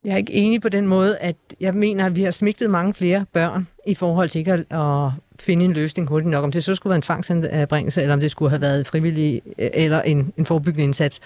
Jeg 0.04 0.12
er 0.12 0.16
ikke 0.16 0.32
enig 0.32 0.60
på 0.60 0.68
den 0.68 0.86
måde, 0.86 1.18
at 1.18 1.36
jeg 1.60 1.74
mener, 1.74 2.06
at 2.06 2.16
vi 2.16 2.22
har 2.22 2.30
smigtet 2.30 2.70
mange 2.70 2.94
flere 2.94 3.24
børn 3.32 3.68
i 3.86 3.94
forhold 3.94 4.28
til 4.28 4.38
ikke 4.38 4.52
at, 4.52 4.60
at 4.70 5.10
finde 5.40 5.64
en 5.64 5.72
løsning 5.72 6.08
hurtigt 6.08 6.30
nok. 6.30 6.44
Om 6.44 6.52
det 6.52 6.64
så 6.64 6.74
skulle 6.74 6.90
være 6.90 6.96
en 6.96 7.02
tvangsanbringelse, 7.02 8.02
eller 8.02 8.14
om 8.14 8.20
det 8.20 8.30
skulle 8.30 8.50
have 8.50 8.60
været 8.60 8.86
frivillig 8.86 9.42
øh, 9.60 9.70
eller 9.74 10.02
en, 10.02 10.32
en 10.36 10.46
forebyggende 10.46 10.84
indsats. 10.84 11.20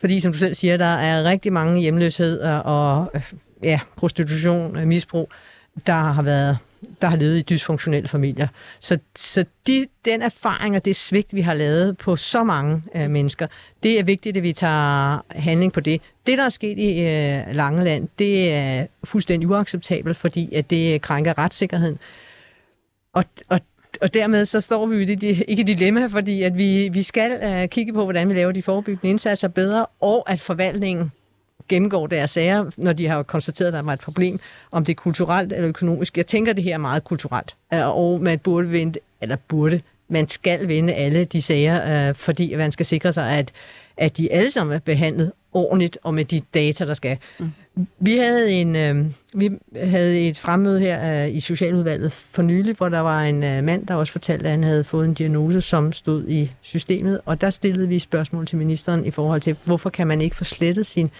Fordi, 0.00 0.20
som 0.20 0.32
du 0.32 0.38
selv 0.38 0.54
siger, 0.54 0.76
der 0.76 0.84
er 0.84 1.24
rigtig 1.24 1.52
mange 1.52 1.80
hjemløshed 1.80 2.40
og 2.40 3.10
øh, 3.14 3.22
ja, 3.62 3.80
prostitution, 3.96 4.88
misbrug, 4.88 5.30
der 5.86 5.92
har 5.92 6.22
været 6.22 6.58
der 7.00 7.08
har 7.08 7.16
levet 7.16 7.38
i 7.38 7.42
dysfunktionelle 7.42 8.08
familier. 8.08 8.48
Så, 8.80 8.98
så 9.16 9.44
de, 9.66 9.86
den 10.04 10.22
erfaring 10.22 10.76
og 10.76 10.84
det 10.84 10.96
svigt, 10.96 11.34
vi 11.34 11.40
har 11.40 11.54
lavet 11.54 11.98
på 11.98 12.16
så 12.16 12.44
mange 12.44 12.82
øh, 12.94 13.10
mennesker, 13.10 13.46
det 13.82 13.98
er 13.98 14.04
vigtigt, 14.04 14.36
at 14.36 14.42
vi 14.42 14.52
tager 14.52 15.24
handling 15.30 15.72
på 15.72 15.80
det. 15.80 16.00
Det, 16.26 16.38
der 16.38 16.44
er 16.44 16.48
sket 16.48 16.78
i 16.78 17.00
øh, 17.00 17.54
Langeland, 17.54 18.08
det 18.18 18.52
er 18.52 18.86
fuldstændig 19.04 19.48
uacceptabelt, 19.48 20.16
fordi 20.16 20.54
at 20.54 20.70
det 20.70 21.02
krænker 21.02 21.38
retssikkerheden. 21.38 21.98
Og, 23.12 23.24
og 23.48 23.60
og 24.00 24.14
dermed 24.14 24.46
så 24.46 24.60
står 24.60 24.86
vi 24.86 24.96
jo 24.96 25.00
i 25.00 25.04
det, 25.04 25.44
ikke 25.48 25.60
et 25.60 25.66
dilemma, 25.66 26.06
fordi 26.06 26.42
at 26.42 26.58
vi, 26.58 26.88
vi 26.92 27.02
skal 27.02 27.62
uh, 27.62 27.68
kigge 27.68 27.92
på, 27.92 28.04
hvordan 28.04 28.28
vi 28.28 28.34
laver 28.34 28.52
de 28.52 28.62
forebyggende 28.62 29.10
indsatser 29.10 29.48
bedre, 29.48 29.86
og 30.00 30.30
at 30.30 30.40
forvaltningen 30.40 31.12
gennemgår 31.68 32.06
deres 32.06 32.30
sager, 32.30 32.70
når 32.76 32.92
de 32.92 33.06
har 33.06 33.22
konstateret, 33.22 33.68
at 33.68 33.72
der 33.72 33.90
er 33.90 33.92
et 33.92 34.00
problem, 34.00 34.40
om 34.70 34.84
det 34.84 34.92
er 34.92 34.96
kulturelt 34.96 35.52
eller 35.52 35.68
økonomisk. 35.68 36.16
Jeg 36.16 36.26
tænker, 36.26 36.50
at 36.50 36.56
det 36.56 36.64
her 36.64 36.74
er 36.74 36.78
meget 36.78 37.04
kulturelt, 37.04 37.56
øh, 37.74 37.96
og 37.98 38.20
man 38.20 38.38
burde 38.38 38.70
vente, 38.72 39.00
eller 39.20 39.36
burde, 39.48 39.80
man 40.08 40.28
skal 40.28 40.68
vinde 40.68 40.92
alle 40.92 41.24
de 41.24 41.42
sager, 41.42 42.08
øh, 42.08 42.14
fordi 42.14 42.56
man 42.56 42.72
skal 42.72 42.86
sikre 42.86 43.12
sig, 43.12 43.30
at, 43.38 43.52
at 43.96 44.16
de 44.16 44.32
alle 44.32 44.50
sammen 44.50 44.76
er 44.76 44.80
behandlet 44.80 45.32
ordentligt 45.52 45.98
og 46.02 46.14
med 46.14 46.24
de 46.24 46.40
data, 46.54 46.86
der 46.86 46.94
skal. 46.94 47.18
Mm. 47.38 47.52
Vi 47.98 48.16
havde 48.16 48.52
en 48.52 48.76
øh, 48.76 49.06
vi 49.34 49.50
havde 49.76 50.28
et 50.28 50.38
fremmøde 50.38 50.80
her 50.80 51.24
øh, 51.24 51.34
i 51.34 51.40
Socialudvalget 51.40 52.12
for 52.12 52.42
nylig, 52.42 52.76
hvor 52.76 52.88
der 52.88 53.00
var 53.00 53.22
en 53.22 53.42
øh, 53.42 53.64
mand, 53.64 53.86
der 53.86 53.94
også 53.94 54.12
fortalte, 54.12 54.44
at 54.44 54.50
han 54.50 54.64
havde 54.64 54.84
fået 54.84 55.08
en 55.08 55.14
diagnose, 55.14 55.60
som 55.60 55.92
stod 55.92 56.28
i 56.28 56.50
systemet, 56.60 57.20
og 57.24 57.40
der 57.40 57.50
stillede 57.50 57.88
vi 57.88 57.98
spørgsmål 57.98 58.46
til 58.46 58.58
ministeren 58.58 59.04
i 59.04 59.10
forhold 59.10 59.40
til, 59.40 59.56
hvorfor 59.64 59.90
kan 59.90 60.06
man 60.06 60.20
ikke 60.20 60.36
få 60.36 60.44
slettet 60.44 60.86
sin 60.86 61.10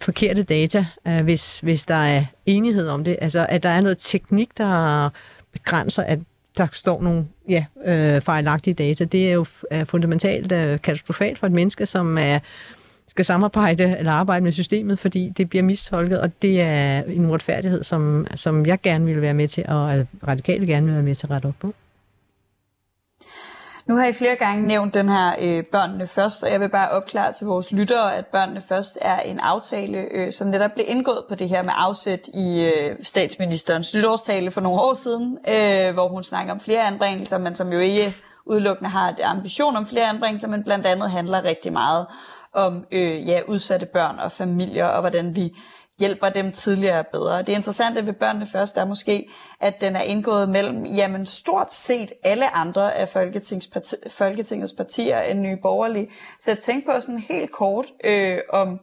forkerte 0.00 0.42
data, 0.42 0.86
øh, 1.06 1.24
hvis, 1.24 1.60
hvis 1.60 1.84
der 1.84 1.94
er 1.94 2.24
enighed 2.46 2.88
om 2.88 3.04
det. 3.04 3.16
Altså, 3.20 3.46
at 3.48 3.62
der 3.62 3.68
er 3.68 3.80
noget 3.80 3.98
teknik, 3.98 4.58
der 4.58 5.10
begrænser, 5.52 6.02
at 6.02 6.18
der 6.56 6.66
står 6.72 7.02
nogle 7.02 7.26
ja, 7.48 7.64
øh, 7.84 8.22
fejlagtige 8.22 8.74
data. 8.74 9.04
Det 9.04 9.28
er 9.28 9.32
jo 9.32 9.46
er 9.70 9.84
fundamentalt 9.84 10.52
øh, 10.52 10.80
katastrofalt 10.80 11.38
for 11.38 11.46
et 11.46 11.52
menneske, 11.52 11.86
som 11.86 12.18
er, 12.18 12.38
skal 13.08 13.24
samarbejde 13.24 13.96
eller 13.98 14.12
arbejde 14.12 14.44
med 14.44 14.52
systemet, 14.52 14.98
fordi 14.98 15.32
det 15.36 15.50
bliver 15.50 15.62
mistolket, 15.62 16.20
og 16.20 16.42
det 16.42 16.60
er 16.60 17.02
en 17.02 17.26
uretfærdighed, 17.26 17.82
som, 17.82 18.26
som 18.34 18.66
jeg 18.66 18.80
gerne 18.82 19.04
vil 19.04 19.22
være 19.22 19.34
med 19.34 19.48
til, 19.48 19.64
og 19.68 20.06
radikalt 20.28 20.66
gerne 20.66 20.86
vil 20.86 20.94
være 20.94 21.02
med 21.02 21.14
til 21.14 21.26
at 21.26 21.30
rette 21.30 21.46
op 21.46 21.54
på. 21.60 21.74
Nu 23.88 23.96
har 23.96 24.06
I 24.06 24.12
flere 24.12 24.36
gange 24.36 24.66
nævnt 24.66 24.94
den 24.94 25.08
her 25.08 25.34
øh, 25.40 25.64
Børnene 25.64 26.06
Først, 26.06 26.44
og 26.44 26.50
jeg 26.52 26.60
vil 26.60 26.68
bare 26.68 26.90
opklare 26.90 27.32
til 27.32 27.46
vores 27.46 27.72
lyttere, 27.72 28.16
at 28.16 28.26
Børnene 28.26 28.62
Først 28.68 28.98
er 29.00 29.20
en 29.20 29.40
aftale, 29.40 29.98
øh, 29.98 30.32
som 30.32 30.48
netop 30.48 30.70
blev 30.72 30.86
indgået 30.88 31.24
på 31.28 31.34
det 31.34 31.48
her 31.48 31.62
med 31.62 31.72
afsæt 31.76 32.20
i 32.34 32.60
øh, 32.60 32.96
statsministerens 33.02 33.94
nytårstale 33.94 34.50
for 34.50 34.60
nogle 34.60 34.80
år 34.80 34.94
siden, 34.94 35.38
øh, 35.48 35.94
hvor 35.94 36.08
hun 36.08 36.24
snakker 36.24 36.52
om 36.52 36.60
flere 36.60 36.82
anbringelser, 36.82 37.38
men 37.38 37.54
som 37.54 37.72
jo 37.72 37.78
ikke 37.78 38.02
udelukkende 38.46 38.90
har 38.90 39.08
et 39.08 39.20
ambition 39.24 39.76
om 39.76 39.86
flere 39.86 40.08
anbringelser, 40.08 40.48
men 40.48 40.64
blandt 40.64 40.86
andet 40.86 41.10
handler 41.10 41.44
rigtig 41.44 41.72
meget 41.72 42.06
om 42.52 42.86
øh, 42.92 43.28
ja, 43.28 43.40
udsatte 43.48 43.86
børn 43.86 44.18
og 44.18 44.32
familier, 44.32 44.86
og 44.86 45.00
hvordan 45.00 45.36
vi 45.36 45.56
hjælper 45.98 46.28
dem 46.28 46.52
tidligere 46.52 47.04
bedre. 47.12 47.42
Det 47.42 47.48
interessante 47.48 48.06
ved 48.06 48.12
Børnene 48.12 48.46
Først 48.46 48.76
er 48.76 48.84
måske, 48.84 49.28
at 49.60 49.80
den 49.80 49.96
er 49.96 50.00
indgået 50.02 50.48
mellem 50.48 50.84
jamen, 50.84 51.26
stort 51.26 51.74
set 51.74 52.12
alle 52.24 52.54
andre 52.54 52.94
af 52.94 53.08
Folketingets, 53.08 53.66
parti- 53.66 54.08
Folketingets 54.10 54.72
partier 54.72 55.20
end 55.20 55.40
Nye 55.40 55.58
Borgerlige. 55.62 56.10
Så 56.40 56.50
jeg 56.50 56.58
tænkte 56.58 56.92
på 56.92 57.00
sådan 57.00 57.20
helt 57.28 57.52
kort, 57.52 57.86
øh, 58.04 58.38
om, 58.52 58.80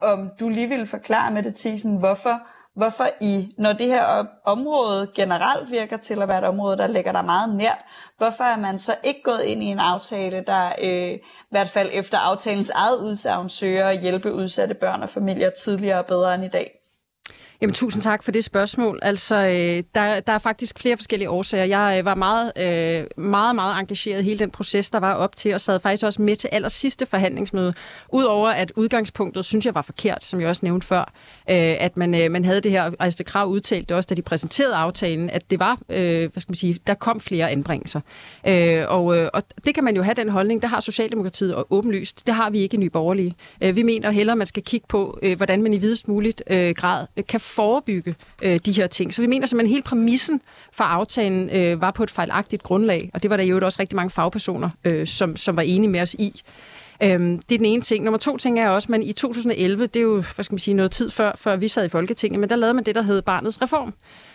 om 0.00 0.30
du 0.40 0.48
lige 0.48 0.68
ville 0.68 0.86
forklare 0.86 1.32
med 1.32 1.42
det, 1.42 1.54
Thiesen, 1.54 1.96
hvorfor 1.96 2.40
hvorfor 2.76 3.08
I, 3.20 3.54
når 3.58 3.72
det 3.72 3.86
her 3.86 4.26
område 4.44 5.10
generelt 5.14 5.70
virker 5.70 5.96
til 5.96 6.22
at 6.22 6.28
være 6.28 6.38
et 6.38 6.44
område, 6.44 6.76
der 6.76 6.86
ligger 6.86 7.12
der 7.12 7.22
meget 7.22 7.56
nært, 7.56 7.78
hvorfor 8.22 8.44
er 8.44 8.56
man 8.56 8.78
så 8.78 8.94
ikke 9.04 9.22
gået 9.22 9.42
ind 9.42 9.62
i 9.62 9.66
en 9.66 9.78
aftale, 9.78 10.44
der 10.46 10.72
øh, 10.82 11.12
i 11.12 11.20
hvert 11.50 11.68
fald 11.68 11.90
efter 11.92 12.18
aftalens 12.18 12.70
eget 12.70 12.98
udsagn 12.98 13.48
søger 13.48 13.88
at 13.88 14.00
hjælpe 14.00 14.32
udsatte 14.32 14.74
børn 14.74 15.02
og 15.02 15.08
familier 15.08 15.50
tidligere 15.50 15.98
og 15.98 16.06
bedre 16.06 16.34
end 16.34 16.44
i 16.44 16.48
dag? 16.48 16.81
Jamen, 17.62 17.74
tusind 17.74 18.02
tak 18.02 18.22
for 18.22 18.32
det 18.32 18.44
spørgsmål. 18.44 18.98
Altså, 19.02 19.34
øh, 19.34 19.84
der, 19.94 20.20
der 20.20 20.32
er 20.32 20.38
faktisk 20.38 20.78
flere 20.78 20.96
forskellige 20.96 21.30
årsager. 21.30 21.64
Jeg 21.64 21.98
øh, 21.98 22.04
var 22.04 22.14
meget, 22.14 22.52
øh, 22.58 23.24
meget, 23.24 23.54
meget 23.54 23.80
engageret 23.80 24.20
i 24.20 24.22
hele 24.22 24.38
den 24.38 24.50
proces, 24.50 24.90
der 24.90 25.00
var 25.00 25.14
op 25.14 25.36
til, 25.36 25.54
og 25.54 25.60
sad 25.60 25.80
faktisk 25.80 26.04
også 26.04 26.22
med 26.22 26.36
til 26.36 26.48
aller 26.52 26.68
sidste 26.68 27.06
forhandlingsmøde. 27.06 27.74
Udover 28.12 28.48
at 28.48 28.72
udgangspunktet, 28.76 29.44
synes 29.44 29.66
jeg 29.66 29.74
var 29.74 29.82
forkert, 29.82 30.24
som 30.24 30.40
jeg 30.40 30.48
også 30.48 30.60
nævnte 30.64 30.86
før, 30.86 31.00
øh, 31.50 31.76
at 31.80 31.96
man, 31.96 32.14
øh, 32.14 32.30
man 32.30 32.44
havde 32.44 32.60
det 32.60 32.70
her, 32.70 32.90
altså 33.00 33.18
det 33.18 33.26
krav 33.26 33.46
udtalte 33.46 33.96
også, 33.96 34.06
da 34.06 34.14
de 34.14 34.22
præsenterede 34.22 34.74
aftalen, 34.74 35.30
at 35.30 35.50
det 35.50 35.58
var, 35.58 35.78
øh, 35.88 36.32
hvad 36.32 36.40
skal 36.40 36.50
man 36.50 36.56
sige, 36.56 36.78
der 36.86 36.94
kom 36.94 37.20
flere 37.20 37.50
anbringelser. 37.50 38.00
Øh, 38.48 38.84
og, 38.88 39.18
øh, 39.18 39.28
og 39.34 39.42
det 39.64 39.74
kan 39.74 39.84
man 39.84 39.96
jo 39.96 40.02
have 40.02 40.14
den 40.14 40.28
holdning, 40.28 40.62
der 40.62 40.68
har 40.68 40.80
Socialdemokratiet 40.80 41.54
og 41.54 41.66
åbenlyst. 41.70 42.26
Det 42.26 42.34
har 42.34 42.50
vi 42.50 42.58
ikke 42.58 42.74
i 42.74 42.80
Nye 42.80 42.90
Borgerlige. 42.90 43.34
Øh, 43.62 43.76
vi 43.76 43.82
mener 43.82 44.10
hellere, 44.10 44.34
at 44.34 44.38
man 44.38 44.46
skal 44.46 44.62
kigge 44.62 44.86
på, 44.88 45.18
øh, 45.22 45.36
hvordan 45.36 45.62
man 45.62 45.74
i 45.74 45.78
videst 45.78 46.08
muligt 46.08 46.42
øh, 46.50 46.74
grad 46.74 47.06
kan 47.28 47.40
forebygge 47.54 48.14
øh, 48.42 48.60
de 48.66 48.72
her 48.72 48.86
ting. 48.86 49.14
Så 49.14 49.22
vi 49.22 49.26
mener 49.26 49.46
simpelthen, 49.46 49.72
hele 49.72 49.82
præmissen 49.82 50.40
for 50.72 50.84
aftalen 50.84 51.50
øh, 51.50 51.80
var 51.80 51.90
på 51.90 52.02
et 52.02 52.10
fejlagtigt 52.10 52.62
grundlag, 52.62 53.10
og 53.14 53.22
det 53.22 53.30
var 53.30 53.36
der 53.36 53.44
jo 53.44 53.60
også 53.62 53.80
rigtig 53.80 53.96
mange 53.96 54.10
fagpersoner, 54.10 54.70
øh, 54.84 55.06
som, 55.06 55.36
som 55.36 55.56
var 55.56 55.62
enige 55.62 55.90
med 55.90 56.00
os 56.00 56.14
i. 56.14 56.42
Øhm, 57.02 57.38
det 57.38 57.54
er 57.54 57.58
den 57.58 57.66
ene 57.66 57.82
ting. 57.82 58.04
Nummer 58.04 58.18
to 58.18 58.36
ting 58.36 58.58
er 58.58 58.68
også, 58.68 58.86
at 58.86 58.90
man 58.90 59.02
i 59.02 59.12
2011, 59.12 59.86
det 59.86 59.96
er 59.96 60.04
jo 60.04 60.24
hvad 60.34 60.44
skal 60.44 60.54
man 60.54 60.58
sige, 60.58 60.74
noget 60.74 60.90
tid 60.90 61.10
før, 61.10 61.32
før 61.36 61.56
vi 61.56 61.68
sad 61.68 61.84
i 61.84 61.88
Folketinget, 61.88 62.40
men 62.40 62.48
der 62.48 62.56
lavede 62.56 62.74
man 62.74 62.84
det, 62.84 62.94
der 62.94 63.02
hed 63.02 63.22
Barnets 63.22 63.62
Reform. 63.62 63.94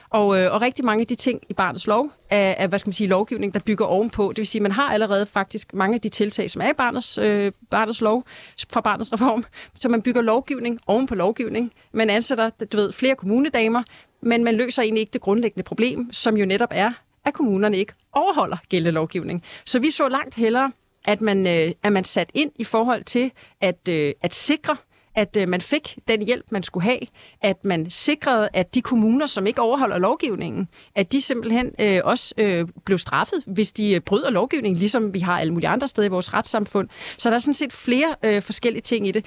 Og, 0.09 0.39
øh, 0.39 0.53
og 0.53 0.61
rigtig 0.61 0.85
mange 0.85 1.01
af 1.01 1.07
de 1.07 1.15
ting 1.15 1.41
i 1.49 1.53
barnets 1.53 1.87
lov 1.87 2.11
er, 2.29 2.53
er, 2.57 2.67
hvad 2.67 2.79
skal 2.79 2.87
man 2.87 2.93
sige, 2.93 3.07
lovgivning, 3.07 3.53
der 3.53 3.59
bygger 3.59 3.85
ovenpå. 3.85 4.29
Det 4.29 4.37
vil 4.37 4.47
sige, 4.47 4.59
at 4.59 4.63
man 4.63 4.71
har 4.71 4.93
allerede 4.93 5.25
faktisk 5.25 5.73
mange 5.73 5.95
af 5.95 6.01
de 6.01 6.09
tiltag, 6.09 6.51
som 6.51 6.61
er 6.61 6.69
i 6.69 6.73
barnets, 6.77 7.17
øh, 7.17 7.51
barnets 7.71 8.01
lov 8.01 8.23
fra 8.69 8.81
barnets 8.81 9.13
reform, 9.13 9.45
så 9.75 9.89
man 9.89 10.01
bygger 10.01 10.21
lovgivning 10.21 10.79
oven 10.87 11.07
på 11.07 11.15
lovgivning. 11.15 11.71
Man 11.91 12.09
ansætter, 12.09 12.49
du 12.49 12.77
ved, 12.77 12.91
flere 12.91 13.15
kommunedamer, 13.15 13.83
men 14.21 14.43
man 14.43 14.55
løser 14.55 14.81
egentlig 14.81 15.01
ikke 15.01 15.13
det 15.13 15.21
grundlæggende 15.21 15.63
problem, 15.63 16.13
som 16.13 16.37
jo 16.37 16.45
netop 16.45 16.69
er, 16.71 16.91
at 17.25 17.33
kommunerne 17.33 17.77
ikke 17.77 17.93
overholder 18.13 18.57
gældende 18.69 18.91
lovgivning. 18.91 19.43
Så 19.65 19.79
vi 19.79 19.91
så 19.91 20.09
langt 20.09 20.35
hellere, 20.35 20.71
at 21.05 21.21
man, 21.21 21.47
øh, 21.47 21.71
at 21.83 21.93
man 21.93 22.03
sat 22.03 22.29
ind 22.33 22.51
i 22.55 22.63
forhold 22.63 23.03
til 23.03 23.31
at, 23.61 23.87
øh, 23.89 24.13
at 24.21 24.35
sikre, 24.35 24.77
at 25.17 25.37
øh, 25.37 25.49
man 25.49 25.61
fik 25.61 25.97
den 26.07 26.21
hjælp, 26.25 26.45
man 26.51 26.63
skulle 26.63 26.83
have, 26.83 26.99
at 27.41 27.65
man 27.65 27.89
sikrede, 27.89 28.49
at 28.53 28.75
de 28.75 28.81
kommuner, 28.81 29.25
som 29.25 29.47
ikke 29.47 29.61
overholder 29.61 29.97
lovgivningen, 29.97 30.67
at 30.95 31.11
de 31.11 31.21
simpelthen 31.21 31.71
øh, 31.81 31.99
også 32.03 32.33
øh, 32.37 32.67
blev 32.85 32.97
straffet, 32.97 33.43
hvis 33.45 33.71
de 33.71 33.91
øh, 33.93 34.01
bryder 34.01 34.29
lovgivningen, 34.29 34.79
ligesom 34.79 35.13
vi 35.13 35.19
har 35.19 35.39
alle 35.39 35.53
mulige 35.53 35.69
andre 35.69 35.87
steder 35.87 36.07
i 36.07 36.11
vores 36.11 36.33
retssamfund. 36.33 36.89
Så 37.17 37.29
der 37.29 37.35
er 37.35 37.39
sådan 37.39 37.53
set 37.53 37.73
flere 37.73 38.15
øh, 38.25 38.41
forskellige 38.41 38.81
ting 38.81 39.07
i 39.07 39.11
det. 39.11 39.25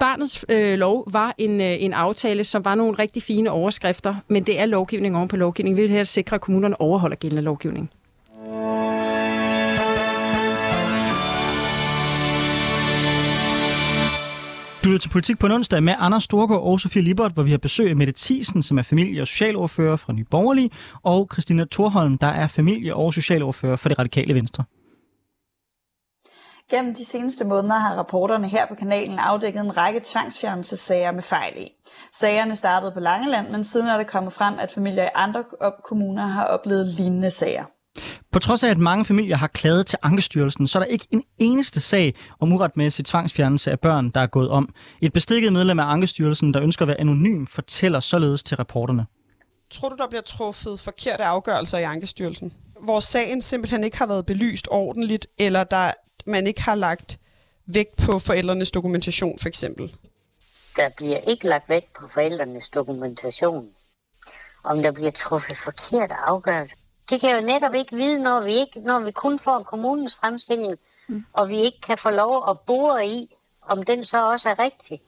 Barnets 0.00 0.44
øh, 0.48 0.78
lov 0.78 1.12
var 1.12 1.34
en, 1.38 1.60
øh, 1.60 1.82
en 1.82 1.92
aftale, 1.92 2.44
som 2.44 2.64
var 2.64 2.74
nogle 2.74 2.98
rigtig 2.98 3.22
fine 3.22 3.50
overskrifter, 3.50 4.14
men 4.28 4.42
det 4.42 4.60
er 4.60 4.66
lovgivning 4.66 5.16
oven 5.16 5.28
på 5.28 5.36
lovgivning. 5.36 5.76
Vi 5.76 5.82
vil 5.82 5.90
her 5.90 6.04
sikre, 6.04 6.34
at 6.34 6.40
kommunerne 6.40 6.80
overholder 6.80 7.16
gældende 7.16 7.42
lovgivning. 7.42 7.90
Du 14.84 14.88
lytter 14.88 15.00
til 15.00 15.08
Politik 15.08 15.38
på 15.38 15.46
en 15.46 15.52
onsdag 15.52 15.82
med 15.82 15.94
Anders 15.98 16.22
Storgård 16.22 16.62
og 16.62 16.80
Sofie 16.80 17.02
Libert, 17.02 17.32
hvor 17.32 17.42
vi 17.42 17.50
har 17.50 17.58
besøg 17.58 17.90
af 17.90 17.96
Mette 17.96 18.12
Thiesen, 18.16 18.62
som 18.62 18.78
er 18.78 18.82
familie- 18.82 19.22
og 19.22 19.26
socialordfører 19.26 19.96
fra 19.96 20.12
Nye 20.12 20.24
Borgerlige, 20.24 20.70
og 21.02 21.28
Christina 21.32 21.64
Thorholm, 21.72 22.18
der 22.18 22.26
er 22.26 22.46
familie- 22.46 22.94
og 22.94 23.14
socialordfører 23.14 23.76
for 23.76 23.88
det 23.88 23.98
radikale 23.98 24.34
venstre. 24.34 24.64
Gennem 26.70 26.94
de 26.94 27.04
seneste 27.04 27.44
måneder 27.44 27.78
har 27.78 27.94
rapporterne 27.94 28.48
her 28.48 28.66
på 28.66 28.74
kanalen 28.74 29.18
afdækket 29.18 29.60
en 29.60 29.76
række 29.76 30.00
tvangsfjernelsessager 30.04 31.12
med 31.12 31.22
fejl 31.22 31.54
i. 31.56 31.68
Sagerne 32.12 32.56
startede 32.56 32.92
på 32.92 33.00
Langeland, 33.00 33.50
men 33.50 33.64
siden 33.64 33.88
er 33.88 33.96
det 33.96 34.06
kommet 34.06 34.32
frem, 34.32 34.54
at 34.58 34.72
familier 34.72 35.04
i 35.04 35.14
andre 35.14 35.44
kommuner 35.84 36.26
har 36.26 36.44
oplevet 36.44 36.86
lignende 36.86 37.30
sager. 37.30 37.64
På 38.32 38.38
trods 38.38 38.64
af, 38.64 38.70
at 38.70 38.78
mange 38.78 39.04
familier 39.04 39.36
har 39.36 39.46
klaget 39.46 39.86
til 39.86 39.98
Ankestyrelsen, 40.02 40.66
så 40.68 40.78
er 40.78 40.82
der 40.82 40.90
ikke 40.90 41.06
en 41.10 41.22
eneste 41.38 41.80
sag 41.80 42.14
om 42.40 42.52
uretmæssig 42.52 43.04
tvangsfjernelse 43.04 43.70
af 43.70 43.80
børn, 43.80 44.10
der 44.10 44.20
er 44.20 44.26
gået 44.26 44.48
om. 44.48 44.74
Et 45.02 45.12
bestikket 45.12 45.52
medlem 45.52 45.78
af 45.78 45.84
Ankestyrelsen, 45.84 46.54
der 46.54 46.62
ønsker 46.62 46.82
at 46.82 46.88
være 46.88 47.00
anonym, 47.00 47.46
fortæller 47.46 48.00
således 48.00 48.42
til 48.42 48.56
reporterne. 48.56 49.06
Tror 49.70 49.88
du, 49.88 49.96
der 49.96 50.08
bliver 50.08 50.22
truffet 50.22 50.80
forkerte 50.80 51.24
afgørelser 51.24 51.78
i 51.78 51.82
Ankestyrelsen? 51.82 52.52
Hvor 52.84 53.00
sagen 53.00 53.42
simpelthen 53.42 53.84
ikke 53.84 53.98
har 53.98 54.06
været 54.06 54.26
belyst 54.26 54.68
ordentligt, 54.70 55.26
eller 55.38 55.64
der 55.64 55.90
man 56.26 56.46
ikke 56.46 56.62
har 56.62 56.74
lagt 56.74 57.18
vægt 57.66 57.96
på 57.96 58.18
forældrenes 58.18 58.70
dokumentation, 58.70 59.38
for 59.38 59.48
eksempel? 59.48 59.96
Der 60.76 60.88
bliver 60.96 61.18
ikke 61.18 61.48
lagt 61.48 61.68
vægt 61.68 61.92
på 62.00 62.08
forældrenes 62.14 62.68
dokumentation. 62.74 63.68
Om 64.64 64.82
der 64.82 64.92
bliver 64.92 65.10
truffet 65.10 65.56
forkerte 65.64 66.14
afgørelser. 66.14 66.76
Det 67.12 67.20
kan 67.20 67.30
jeg 67.30 67.36
jo 67.36 67.46
netop 67.46 67.74
ikke 67.74 67.96
vide, 67.96 68.22
når 68.22 68.40
vi, 68.40 68.52
ikke, 68.52 68.80
når 68.80 69.00
vi 69.00 69.10
kun 69.10 69.38
får 69.38 69.62
kommunens 69.62 70.16
fremstilling, 70.20 70.78
mm. 71.08 71.24
og 71.32 71.48
vi 71.48 71.60
ikke 71.60 71.80
kan 71.86 71.98
få 72.02 72.10
lov 72.10 72.50
at 72.50 72.60
bore 72.60 73.06
i, 73.06 73.36
om 73.62 73.82
den 73.82 74.04
så 74.04 74.30
også 74.30 74.48
er 74.48 74.58
rigtig. 74.58 75.00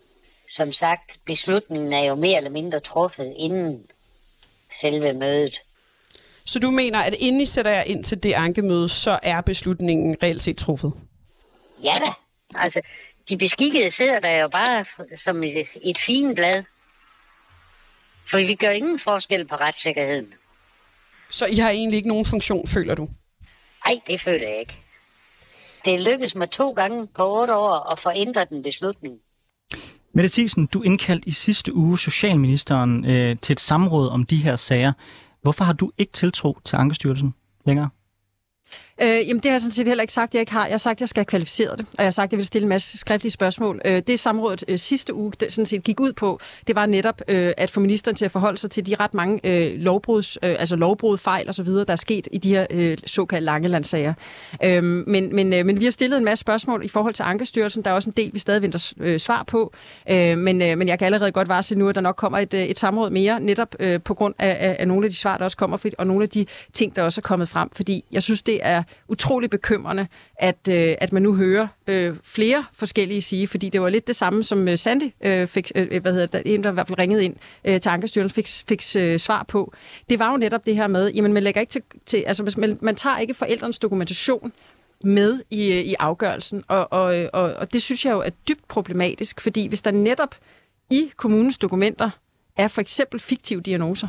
Som 0.57 0.73
sagt, 0.73 1.19
beslutningen 1.27 1.93
er 1.93 2.05
jo 2.05 2.15
mere 2.15 2.37
eller 2.37 2.51
mindre 2.51 2.81
truffet 2.81 3.35
inden 3.37 3.87
selve 4.81 5.13
mødet. 5.13 5.61
Så 6.45 6.59
du 6.59 6.71
mener, 6.71 6.99
at 6.99 7.15
inden 7.21 7.41
I 7.41 7.45
sætter 7.45 7.71
jer 7.71 7.83
ind 7.83 8.05
til 8.05 8.23
det 8.23 8.33
ankemøde, 8.33 8.89
så 8.89 9.19
er 9.23 9.41
beslutningen 9.41 10.17
reelt 10.23 10.41
set 10.41 10.57
truffet? 10.57 10.93
Ja 11.83 11.95
da. 12.07 12.13
Altså, 12.55 12.81
de 13.29 13.39
beskikkede 13.39 13.91
sidder 13.91 14.21
der 14.21 14.37
jo 14.37 14.49
bare 14.49 14.85
som 15.25 15.43
et, 15.43 15.67
et 15.83 15.99
fint 16.07 16.35
blad. 16.35 16.65
For 18.31 18.37
vi 18.39 18.55
gør 18.55 18.71
ingen 18.71 19.01
forskel 19.05 19.49
på 19.49 19.55
retssikkerheden. 19.55 20.35
Så 21.39 21.45
I 21.53 21.57
har 21.57 21.71
egentlig 21.71 21.97
ikke 21.97 22.09
nogen 22.09 22.25
funktion, 22.25 22.69
føler 22.69 22.95
du? 22.95 23.09
Nej, 23.87 24.01
det 24.07 24.21
føler 24.25 24.49
jeg 24.49 24.61
ikke. 24.61 24.77
Det 25.85 26.01
lykkedes 26.01 26.35
mig 26.35 26.51
to 26.51 26.71
gange 26.71 27.07
på 27.17 27.41
otte 27.41 27.55
år 27.55 27.93
at 27.93 27.99
få 28.03 28.11
ændret 28.15 28.49
den 28.49 28.63
beslutning. 28.63 29.15
Mette 30.13 30.31
Thiesen, 30.31 30.67
du 30.67 30.83
indkaldte 30.83 31.29
i 31.29 31.31
sidste 31.31 31.75
uge 31.75 31.99
Socialministeren 31.99 33.05
øh, 33.05 33.37
til 33.39 33.53
et 33.53 33.61
samråd 33.61 34.09
om 34.09 34.27
de 34.27 34.37
her 34.37 34.57
sager. 34.57 34.93
Hvorfor 35.43 35.65
har 35.65 35.73
du 35.73 35.91
ikke 35.99 36.13
tiltro 36.13 36.59
til 36.65 36.77
Ankestyrelsen 36.77 37.35
længere? 37.67 37.89
Øh, 39.03 39.09
jamen, 39.09 39.37
det 39.37 39.45
har 39.45 39.51
jeg 39.51 39.61
sådan 39.61 39.73
set 39.73 39.87
heller 39.87 40.03
ikke 40.03 40.13
sagt, 40.13 40.31
at 40.31 40.35
jeg 40.35 40.41
ikke 40.41 40.53
har. 40.53 40.65
Jeg 40.65 40.73
har 40.73 40.79
sagt, 40.79 40.97
at 40.97 41.01
jeg 41.01 41.09
skal 41.09 41.21
have 41.21 41.25
kvalificeret 41.25 41.79
det, 41.79 41.87
og 41.89 41.99
jeg 41.99 42.07
har 42.07 42.11
sagt, 42.11 42.29
at 42.29 42.33
jeg 42.33 42.39
vil 42.39 42.47
stille 42.47 42.65
en 42.65 42.69
masse 42.69 42.99
skriftlige 42.99 43.31
spørgsmål. 43.31 43.81
Øh, 43.85 44.03
det 44.07 44.21
samrådet 44.21 44.65
øh, 44.69 44.79
sidste 44.79 45.15
uge 45.15 45.33
det 45.41 45.53
sådan 45.53 45.67
set 45.67 45.83
gik 45.85 46.01
ud 46.01 46.13
på, 46.13 46.41
det 46.67 46.77
var 46.77 46.87
netop 46.87 47.23
øh, 47.29 47.53
at 47.57 47.71
få 47.71 47.81
ministeren 47.81 48.15
til 48.15 48.25
at 48.25 48.31
forholde 48.31 48.59
sig 48.59 48.71
til 48.71 48.87
de 48.87 48.95
ret 49.01 49.15
mange 49.15 49.41
øh, 49.45 49.81
lovbruds, 49.81 50.39
øh, 50.43 50.57
altså 50.59 50.77
lovbrud, 50.77 51.19
fejl 51.19 51.49
osv., 51.49 51.67
der 51.67 51.85
er 51.89 51.97
sket 51.97 52.29
i 52.33 52.39
de 52.39 52.49
her 52.49 52.67
øh, 52.71 52.99
såkaldte 53.07 53.45
langelandssager. 53.45 54.15
Øh, 54.65 54.85
men, 54.85 55.35
men, 55.35 55.53
øh, 55.53 55.67
men 55.67 55.81
vi 55.81 55.85
har 55.85 55.93
stillet 55.93 56.17
en 56.17 56.25
masse 56.25 56.41
spørgsmål 56.41 56.85
i 56.85 56.89
forhold 56.89 57.15
til 57.15 57.23
Ankestyrelsen. 57.23 57.85
Der 57.85 57.91
er 57.91 57.95
også 57.95 58.11
en 58.11 58.15
del, 58.17 58.31
vi 58.35 58.39
stadig 58.39 58.63
venter 58.63 58.93
øh, 59.01 59.19
svar 59.19 59.43
på. 59.43 59.73
Øh, 60.11 60.39
men, 60.39 60.63
øh, 60.63 60.79
men 60.79 60.89
jeg 60.89 60.99
kan 60.99 61.07
allerede 61.07 61.33
godt 61.33 61.49
varsle 61.49 61.79
nu, 61.79 61.89
at 61.89 61.95
der 61.95 62.01
nok 62.01 62.17
kommer 62.17 62.39
et, 62.39 62.55
øh, 62.55 62.63
et 62.63 62.79
samråd 62.79 63.11
mere, 63.11 63.41
netop 63.41 63.75
øh, 63.81 64.01
på 64.01 64.15
grund 64.15 64.35
af, 64.39 64.57
af, 64.61 64.77
af 64.79 64.89
nogle 64.89 65.05
af 65.07 65.11
de 65.11 65.17
svar, 65.17 65.37
der 65.37 65.45
også 65.45 65.57
kommer, 65.57 65.79
og 65.99 66.07
nogle 66.07 66.23
af 66.23 66.29
de 66.29 66.47
ting, 66.73 66.97
der 66.97 67.03
også 67.03 67.21
er 67.21 67.23
kommet 67.23 67.49
frem. 67.49 67.71
Fordi 67.73 68.05
jeg 68.13 68.23
synes, 68.23 68.43
det 68.43 68.59
er 68.63 68.84
utrolig 69.09 69.51
bekymrende, 69.51 70.07
at, 70.37 70.69
øh, 70.69 70.95
at 71.01 71.13
man 71.13 71.23
nu 71.23 71.35
hører 71.35 71.67
øh, 71.87 72.17
flere 72.25 72.65
forskellige 72.73 73.23
sige, 73.23 73.49
fordi 73.49 73.69
det 73.69 73.81
var 73.81 73.89
lidt 73.89 74.07
det 74.07 74.17
samme, 74.17 74.45
som 74.45 74.69
øh, 74.69 74.79
Sandy 74.79 75.11
øh, 75.25 75.47
fik, 75.47 75.73
øh, 75.75 75.89
øh, 75.91 76.03
hvad 76.03 76.13
hedder 76.13 76.27
det, 76.27 76.43
en, 76.55 76.65
der 76.65 76.71
i 76.71 76.75
hvert 76.75 76.89
fald 76.89 76.99
ringede 76.99 77.25
ind 77.25 77.37
øh, 77.65 77.81
til 77.81 77.89
Ankestyrelsen, 77.89 78.35
fik, 78.35 78.49
fik 78.69 78.83
øh, 78.97 79.19
svar 79.19 79.45
på. 79.49 79.73
Det 80.11 80.19
var 80.19 80.31
jo 80.31 80.37
netop 80.37 80.67
det 80.67 80.77
her 80.77 80.87
med, 80.87 81.13
jamen 81.13 81.33
man 81.33 81.43
lægger 81.43 81.61
ikke 81.61 81.71
til, 81.71 81.83
til 82.07 82.25
altså 82.27 82.55
man, 82.57 82.79
man 82.83 82.95
tager 82.95 83.19
ikke 83.19 83.35
forældrens 83.35 83.79
dokumentation 83.79 84.53
med 85.05 85.43
i, 85.51 85.73
øh, 85.73 85.81
i 85.81 85.95
afgørelsen, 85.99 86.65
og, 86.69 86.93
og, 86.93 87.21
øh, 87.21 87.29
og, 87.33 87.43
og 87.55 87.73
det 87.73 87.83
synes 87.83 88.05
jeg 88.05 88.13
jo 88.13 88.21
er 88.21 88.31
dybt 88.49 88.69
problematisk, 88.69 89.41
fordi 89.41 89.67
hvis 89.67 89.83
der 89.83 89.91
netop 89.91 90.35
i 90.91 91.11
kommunens 91.17 91.59
dokumenter 91.59 92.11
er 92.57 92.69
for 92.69 92.81
eksempel 92.81 93.21
fiktive 93.21 93.61
diagnoser, 93.61 94.09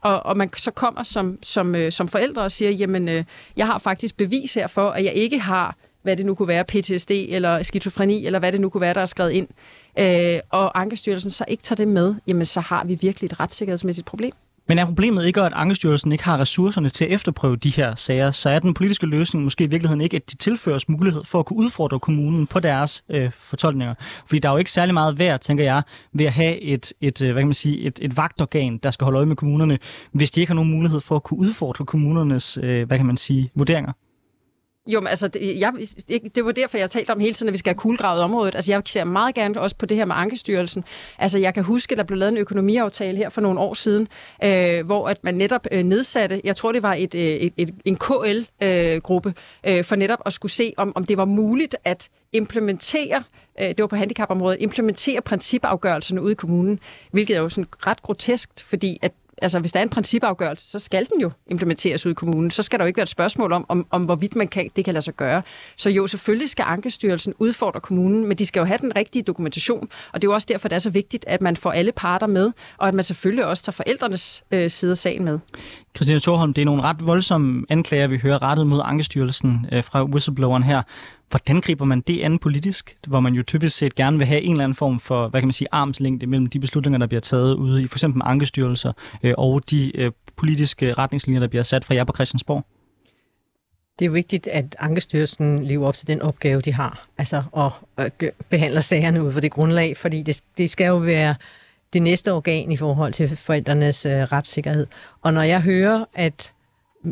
og, 0.00 0.26
og 0.26 0.36
man 0.36 0.50
så 0.56 0.70
kommer 0.70 1.02
som, 1.02 1.38
som, 1.42 1.74
øh, 1.74 1.92
som 1.92 2.08
forældre 2.08 2.42
og 2.42 2.52
siger, 2.52 2.70
jamen, 2.70 3.08
øh, 3.08 3.24
jeg 3.56 3.66
har 3.66 3.78
faktisk 3.78 4.16
bevis 4.16 4.54
her 4.54 4.66
for, 4.66 4.90
at 4.90 5.04
jeg 5.04 5.12
ikke 5.12 5.38
har, 5.38 5.76
hvad 6.02 6.16
det 6.16 6.26
nu 6.26 6.34
kunne 6.34 6.48
være, 6.48 6.64
PTSD 6.64 7.10
eller 7.10 7.62
skizofreni, 7.62 8.26
eller 8.26 8.38
hvad 8.38 8.52
det 8.52 8.60
nu 8.60 8.68
kunne 8.68 8.80
være, 8.80 8.94
der 8.94 9.00
er 9.00 9.06
skrevet 9.06 9.30
ind, 9.30 9.48
øh, 9.98 10.40
og 10.50 10.80
Ankestyrelsen 10.80 11.30
så 11.30 11.44
ikke 11.48 11.62
tager 11.62 11.76
det 11.76 11.88
med, 11.88 12.14
jamen 12.26 12.46
så 12.46 12.60
har 12.60 12.84
vi 12.84 12.94
virkelig 12.94 13.26
et 13.28 13.40
retssikkerhedsmæssigt 13.40 14.06
problem. 14.06 14.32
Men 14.68 14.78
er 14.78 14.84
problemet 14.86 15.26
ikke, 15.26 15.40
at 15.42 15.52
Ankestyrelsen 15.54 16.12
ikke 16.12 16.24
har 16.24 16.38
ressourcerne 16.38 16.88
til 16.88 17.04
at 17.04 17.10
efterprøve 17.10 17.56
de 17.56 17.70
her 17.70 17.94
sager, 17.94 18.30
så 18.30 18.50
er 18.50 18.58
den 18.58 18.74
politiske 18.74 19.06
løsning 19.06 19.44
måske 19.44 19.64
i 19.64 19.66
virkeligheden 19.66 20.00
ikke, 20.00 20.16
at 20.16 20.30
de 20.30 20.36
tilføres 20.36 20.88
mulighed 20.88 21.24
for 21.24 21.38
at 21.38 21.46
kunne 21.46 21.56
udfordre 21.56 22.00
kommunen 22.00 22.46
på 22.46 22.60
deres 22.60 23.04
øh, 23.10 23.30
fortolkninger. 23.32 23.94
Fordi 24.26 24.38
der 24.38 24.48
er 24.48 24.52
jo 24.52 24.58
ikke 24.58 24.72
særlig 24.72 24.94
meget 24.94 25.18
værd, 25.18 25.40
tænker 25.40 25.64
jeg, 25.64 25.82
ved 26.12 26.26
at 26.26 26.32
have 26.32 26.60
et, 26.60 26.92
et, 27.00 27.22
øh, 27.22 27.32
hvad 27.32 27.42
kan 27.42 27.48
man 27.48 27.54
sige, 27.54 27.78
et, 27.78 27.98
et 28.02 28.16
vagtorgan, 28.16 28.78
der 28.78 28.90
skal 28.90 29.04
holde 29.04 29.16
øje 29.16 29.26
med 29.26 29.36
kommunerne, 29.36 29.78
hvis 30.12 30.30
de 30.30 30.40
ikke 30.40 30.50
har 30.50 30.54
nogen 30.54 30.70
mulighed 30.70 31.00
for 31.00 31.16
at 31.16 31.22
kunne 31.22 31.38
udfordre 31.38 31.84
kommunernes, 31.84 32.58
øh, 32.62 32.86
hvad 32.86 32.98
kan 32.98 33.06
man 33.06 33.16
sige, 33.16 33.50
vurderinger. 33.54 33.92
Jo, 34.86 35.00
men 35.00 35.06
altså, 35.06 35.28
det, 35.28 35.60
jeg, 35.60 35.72
det 36.34 36.44
var 36.44 36.52
derfor, 36.52 36.78
jeg 36.78 36.90
talte 36.90 37.10
om 37.10 37.20
hele 37.20 37.34
tiden, 37.34 37.48
at 37.48 37.52
vi 37.52 37.58
skal 37.58 37.70
have 37.70 37.78
kuglegravet 37.78 38.22
området. 38.22 38.54
Altså, 38.54 38.72
jeg 38.72 38.82
ser 38.86 39.04
meget 39.04 39.34
gerne 39.34 39.60
også 39.60 39.76
på 39.76 39.86
det 39.86 39.96
her 39.96 40.04
med 40.04 40.14
Ankestyrelsen. 40.18 40.84
Altså, 41.18 41.38
jeg 41.38 41.54
kan 41.54 41.62
huske, 41.62 41.92
at 41.92 41.98
der 41.98 42.04
blev 42.04 42.18
lavet 42.18 42.32
en 42.32 42.38
økonomiaftale 42.38 43.16
her 43.18 43.28
for 43.28 43.40
nogle 43.40 43.60
år 43.60 43.74
siden, 43.74 44.08
øh, 44.44 44.86
hvor 44.86 45.08
at 45.08 45.24
man 45.24 45.34
netop 45.34 45.66
øh, 45.72 45.82
nedsatte, 45.82 46.40
jeg 46.44 46.56
tror, 46.56 46.72
det 46.72 46.82
var 46.82 46.94
et, 46.94 47.14
øh, 47.14 47.20
et, 47.22 47.52
et, 47.56 47.74
en 47.84 47.96
KL-gruppe, 47.96 49.34
øh, 49.66 49.78
øh, 49.78 49.84
for 49.84 49.96
netop 49.96 50.18
at 50.26 50.32
skulle 50.32 50.52
se, 50.52 50.74
om, 50.76 50.92
om 50.96 51.04
det 51.04 51.16
var 51.16 51.24
muligt 51.24 51.76
at 51.84 52.08
implementere, 52.32 53.22
øh, 53.60 53.68
det 53.68 53.78
var 53.78 53.86
på 53.86 53.96
handicapområdet, 53.96 54.56
implementere 54.60 55.20
principafgørelserne 55.20 56.22
ude 56.22 56.32
i 56.32 56.34
kommunen, 56.34 56.80
hvilket 57.10 57.36
er 57.36 57.40
jo 57.40 57.48
sådan 57.48 57.66
ret 57.86 58.02
grotesk, 58.02 58.50
fordi 58.64 58.98
at 59.02 59.12
altså, 59.44 59.60
hvis 59.60 59.72
der 59.72 59.78
er 59.78 59.82
en 59.82 59.88
principafgørelse, 59.88 60.70
så 60.70 60.78
skal 60.78 61.06
den 61.12 61.20
jo 61.20 61.30
implementeres 61.50 62.06
ud 62.06 62.10
i 62.10 62.14
kommunen. 62.14 62.50
Så 62.50 62.62
skal 62.62 62.78
der 62.78 62.84
jo 62.84 62.86
ikke 62.86 62.96
være 62.96 63.02
et 63.02 63.08
spørgsmål 63.08 63.52
om, 63.52 63.66
om, 63.68 63.86
om 63.90 64.02
hvorvidt 64.02 64.36
man 64.36 64.48
kan, 64.48 64.70
det 64.76 64.84
kan 64.84 64.94
lade 64.94 65.04
sig 65.04 65.14
gøre. 65.14 65.42
Så 65.76 65.90
jo, 65.90 66.06
selvfølgelig 66.06 66.50
skal 66.50 66.64
Ankestyrelsen 66.68 67.34
udfordre 67.38 67.80
kommunen, 67.80 68.26
men 68.26 68.36
de 68.36 68.46
skal 68.46 68.60
jo 68.60 68.64
have 68.64 68.78
den 68.78 68.96
rigtige 68.96 69.22
dokumentation. 69.22 69.88
Og 70.12 70.22
det 70.22 70.28
er 70.28 70.30
jo 70.30 70.34
også 70.34 70.46
derfor, 70.50 70.68
det 70.68 70.74
er 70.74 70.78
så 70.78 70.90
vigtigt, 70.90 71.24
at 71.28 71.42
man 71.42 71.56
får 71.56 71.72
alle 71.72 71.92
parter 71.92 72.26
med, 72.26 72.52
og 72.78 72.88
at 72.88 72.94
man 72.94 73.04
selvfølgelig 73.04 73.46
også 73.46 73.62
tager 73.62 73.72
forældrenes 73.72 74.44
øh, 74.50 74.70
side 74.70 74.90
af 74.90 74.98
sagen 74.98 75.24
med. 75.24 75.38
Christina 75.96 76.18
Thorholm, 76.18 76.54
det 76.54 76.62
er 76.62 76.66
nogle 76.66 76.82
ret 76.82 77.06
voldsomme 77.06 77.66
anklager, 77.68 78.06
vi 78.06 78.18
hører 78.18 78.42
rettet 78.42 78.66
mod 78.66 78.80
Ankestyrelsen 78.84 79.66
øh, 79.72 79.84
fra 79.84 80.04
whistlebloweren 80.04 80.62
her. 80.62 80.82
Hvordan 81.30 81.60
griber 81.60 81.84
man 81.84 82.00
det 82.00 82.22
an 82.22 82.38
politisk, 82.38 82.96
hvor 83.06 83.20
man 83.20 83.34
jo 83.34 83.42
typisk 83.42 83.76
set 83.76 83.94
gerne 83.94 84.18
vil 84.18 84.26
have 84.26 84.40
en 84.42 84.50
eller 84.50 84.64
anden 84.64 84.76
form 84.76 85.00
for, 85.00 85.28
hvad 85.28 85.40
kan 85.40 85.48
man 85.48 85.52
sige, 85.52 85.68
armslængde 85.72 86.26
mellem 86.26 86.46
de 86.46 86.60
beslutninger, 86.60 86.98
der 86.98 87.06
bliver 87.06 87.20
taget 87.20 87.54
ude 87.54 87.82
i 87.82 87.86
for 87.86 87.96
eksempel 87.96 88.22
ankestyrelser 88.24 88.92
øh, 89.22 89.34
og 89.38 89.70
de 89.70 89.96
øh, 89.96 90.12
politiske 90.36 90.92
retningslinjer, 90.92 91.40
der 91.40 91.48
bliver 91.48 91.62
sat 91.62 91.84
fra 91.84 91.94
jer 91.94 92.04
på 92.04 92.12
Christiansborg? 92.14 92.64
Det 93.98 94.04
er 94.04 94.06
jo 94.06 94.12
vigtigt, 94.12 94.46
at 94.46 94.76
Ankestyrelsen 94.78 95.64
lever 95.64 95.88
op 95.88 95.96
til 95.96 96.06
den 96.06 96.22
opgave, 96.22 96.60
de 96.60 96.72
har, 96.72 97.06
altså 97.18 97.42
at 97.96 98.12
øh, 98.22 98.30
behandle 98.48 98.82
sagerne 98.82 99.24
ud 99.24 99.32
for 99.32 99.40
det 99.40 99.50
grundlag, 99.50 99.96
fordi 99.96 100.22
det, 100.22 100.40
det 100.58 100.70
skal 100.70 100.86
jo 100.86 100.96
være 100.96 101.34
det 101.92 102.02
næste 102.02 102.32
organ 102.32 102.72
i 102.72 102.76
forhold 102.76 103.12
til 103.12 103.36
forældrenes 103.36 104.06
øh, 104.06 104.12
retssikkerhed. 104.12 104.86
Og 105.22 105.34
når 105.34 105.42
jeg 105.42 105.62
hører, 105.62 106.04
at 106.14 106.52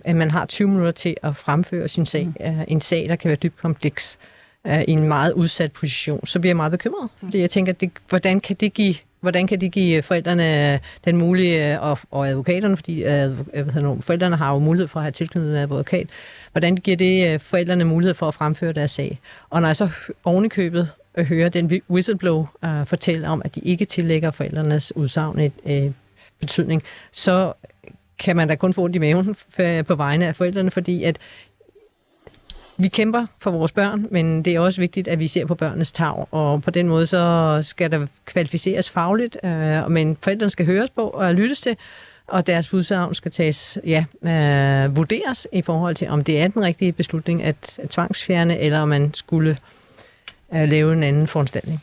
at 0.04 0.16
man 0.16 0.30
har 0.30 0.46
20 0.46 0.68
minutter 0.68 0.92
til 0.92 1.16
at 1.22 1.36
fremføre 1.36 1.88
sin 1.88 2.06
sag, 2.06 2.26
mm. 2.26 2.64
en 2.68 2.80
sag, 2.80 3.08
der 3.08 3.16
kan 3.16 3.28
være 3.28 3.36
dybt 3.36 3.56
kompleks, 3.56 4.18
i 4.64 4.90
en 4.90 5.08
meget 5.08 5.32
udsat 5.32 5.72
position, 5.72 6.26
så 6.26 6.40
bliver 6.40 6.50
jeg 6.50 6.56
meget 6.56 6.72
bekymret. 6.72 7.08
Fordi 7.16 7.40
jeg 7.40 7.50
tænker, 7.50 7.72
det, 7.72 7.90
hvordan 8.08 8.40
kan 8.40 8.56
det 8.56 8.74
give 8.74 8.94
hvordan 9.22 9.46
kan 9.46 9.60
det 9.60 9.72
give 9.72 10.02
forældrene 10.02 10.80
den 11.04 11.16
mulige, 11.16 11.80
og, 11.80 11.98
og 12.10 12.28
advokaterne, 12.28 12.76
fordi 12.76 13.02
hvad 13.02 13.72
hedder, 13.72 13.96
forældrene 14.00 14.36
har 14.36 14.52
jo 14.52 14.58
mulighed 14.58 14.88
for 14.88 15.00
at 15.00 15.04
have 15.04 15.12
tilknyttet 15.12 15.50
en 15.50 15.56
advokat, 15.56 16.06
hvordan 16.52 16.76
giver 16.76 16.96
det 16.96 17.40
forældrene 17.40 17.84
mulighed 17.84 18.14
for 18.14 18.28
at 18.28 18.34
fremføre 18.34 18.72
deres 18.72 18.90
sag? 18.90 19.20
Og 19.50 19.60
når 19.60 19.68
jeg 19.68 19.76
så 19.76 19.88
ovenikøbet 20.24 20.88
hører 21.18 21.48
den 21.48 21.82
whistleblower 21.90 22.46
uh, 22.62 22.86
fortælle 22.86 23.28
om, 23.28 23.42
at 23.44 23.54
de 23.54 23.60
ikke 23.60 23.84
tillægger 23.84 24.30
forældrenes 24.30 24.96
udsagn 24.96 25.38
et, 25.38 25.52
et 25.64 25.94
betydning, 26.40 26.82
så 27.12 27.52
kan 28.22 28.36
man 28.36 28.48
da 28.48 28.54
kun 28.54 28.72
få 28.72 28.82
ondt 28.82 28.96
i 28.96 28.98
maven 28.98 29.36
øh, 29.58 29.84
på 29.84 29.94
vegne 29.94 30.26
af 30.26 30.36
forældrene, 30.36 30.70
fordi 30.70 31.04
at 31.04 31.18
vi 32.76 32.88
kæmper 32.88 33.26
for 33.38 33.50
vores 33.50 33.72
børn, 33.72 34.06
men 34.10 34.42
det 34.42 34.54
er 34.54 34.60
også 34.60 34.80
vigtigt, 34.80 35.08
at 35.08 35.18
vi 35.18 35.28
ser 35.28 35.46
på 35.46 35.54
børnenes 35.54 35.92
tag, 35.92 36.26
og 36.30 36.62
på 36.62 36.70
den 36.70 36.88
måde 36.88 37.06
så 37.06 37.58
skal 37.62 37.90
der 37.90 38.06
kvalificeres 38.24 38.90
fagligt, 38.90 39.38
øh, 39.44 39.90
men 39.90 40.16
forældrene 40.20 40.50
skal 40.50 40.66
høres 40.66 40.90
på 40.90 41.08
og 41.08 41.34
lyttes 41.34 41.60
til, 41.60 41.76
og 42.26 42.46
deres 42.46 42.74
udsagn 42.74 43.14
skal 43.14 43.30
tages, 43.30 43.78
ja, 43.86 44.04
øh, 44.22 44.96
vurderes 44.96 45.48
i 45.52 45.62
forhold 45.62 45.94
til, 45.94 46.08
om 46.08 46.24
det 46.24 46.40
er 46.40 46.48
den 46.48 46.62
rigtige 46.62 46.92
beslutning 46.92 47.42
at, 47.42 47.80
tvangsfjerne, 47.90 48.58
eller 48.58 48.80
om 48.80 48.88
man 48.88 49.14
skulle 49.14 49.56
øh, 50.54 50.68
lave 50.68 50.92
en 50.92 51.02
anden 51.02 51.26
foranstaltning. 51.26 51.82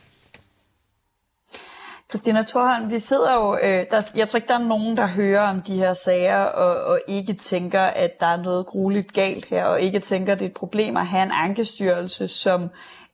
Christina 2.10 2.42
Thorholm, 2.42 2.90
vi 2.90 2.98
sidder 2.98 3.34
jo, 3.34 3.56
øh, 3.62 3.86
der, 3.90 4.10
jeg 4.14 4.28
tror 4.28 4.36
ikke, 4.36 4.48
der 4.48 4.58
er 4.58 4.64
nogen, 4.64 4.96
der 4.96 5.06
hører 5.06 5.50
om 5.50 5.60
de 5.62 5.76
her 5.76 5.92
sager, 5.92 6.42
og, 6.42 6.84
og 6.84 7.00
ikke 7.08 7.32
tænker, 7.32 7.80
at 7.80 8.20
der 8.20 8.26
er 8.26 8.42
noget 8.42 8.66
grueligt 8.66 9.12
galt 9.12 9.44
her, 9.44 9.64
og 9.64 9.80
ikke 9.80 9.98
tænker, 9.98 10.32
at 10.32 10.38
det 10.38 10.44
er 10.44 10.48
et 10.48 10.56
problem 10.56 10.96
at 10.96 11.06
have 11.06 11.22
en 11.22 11.32
ankestyrelse, 11.34 12.28
som 12.28 12.62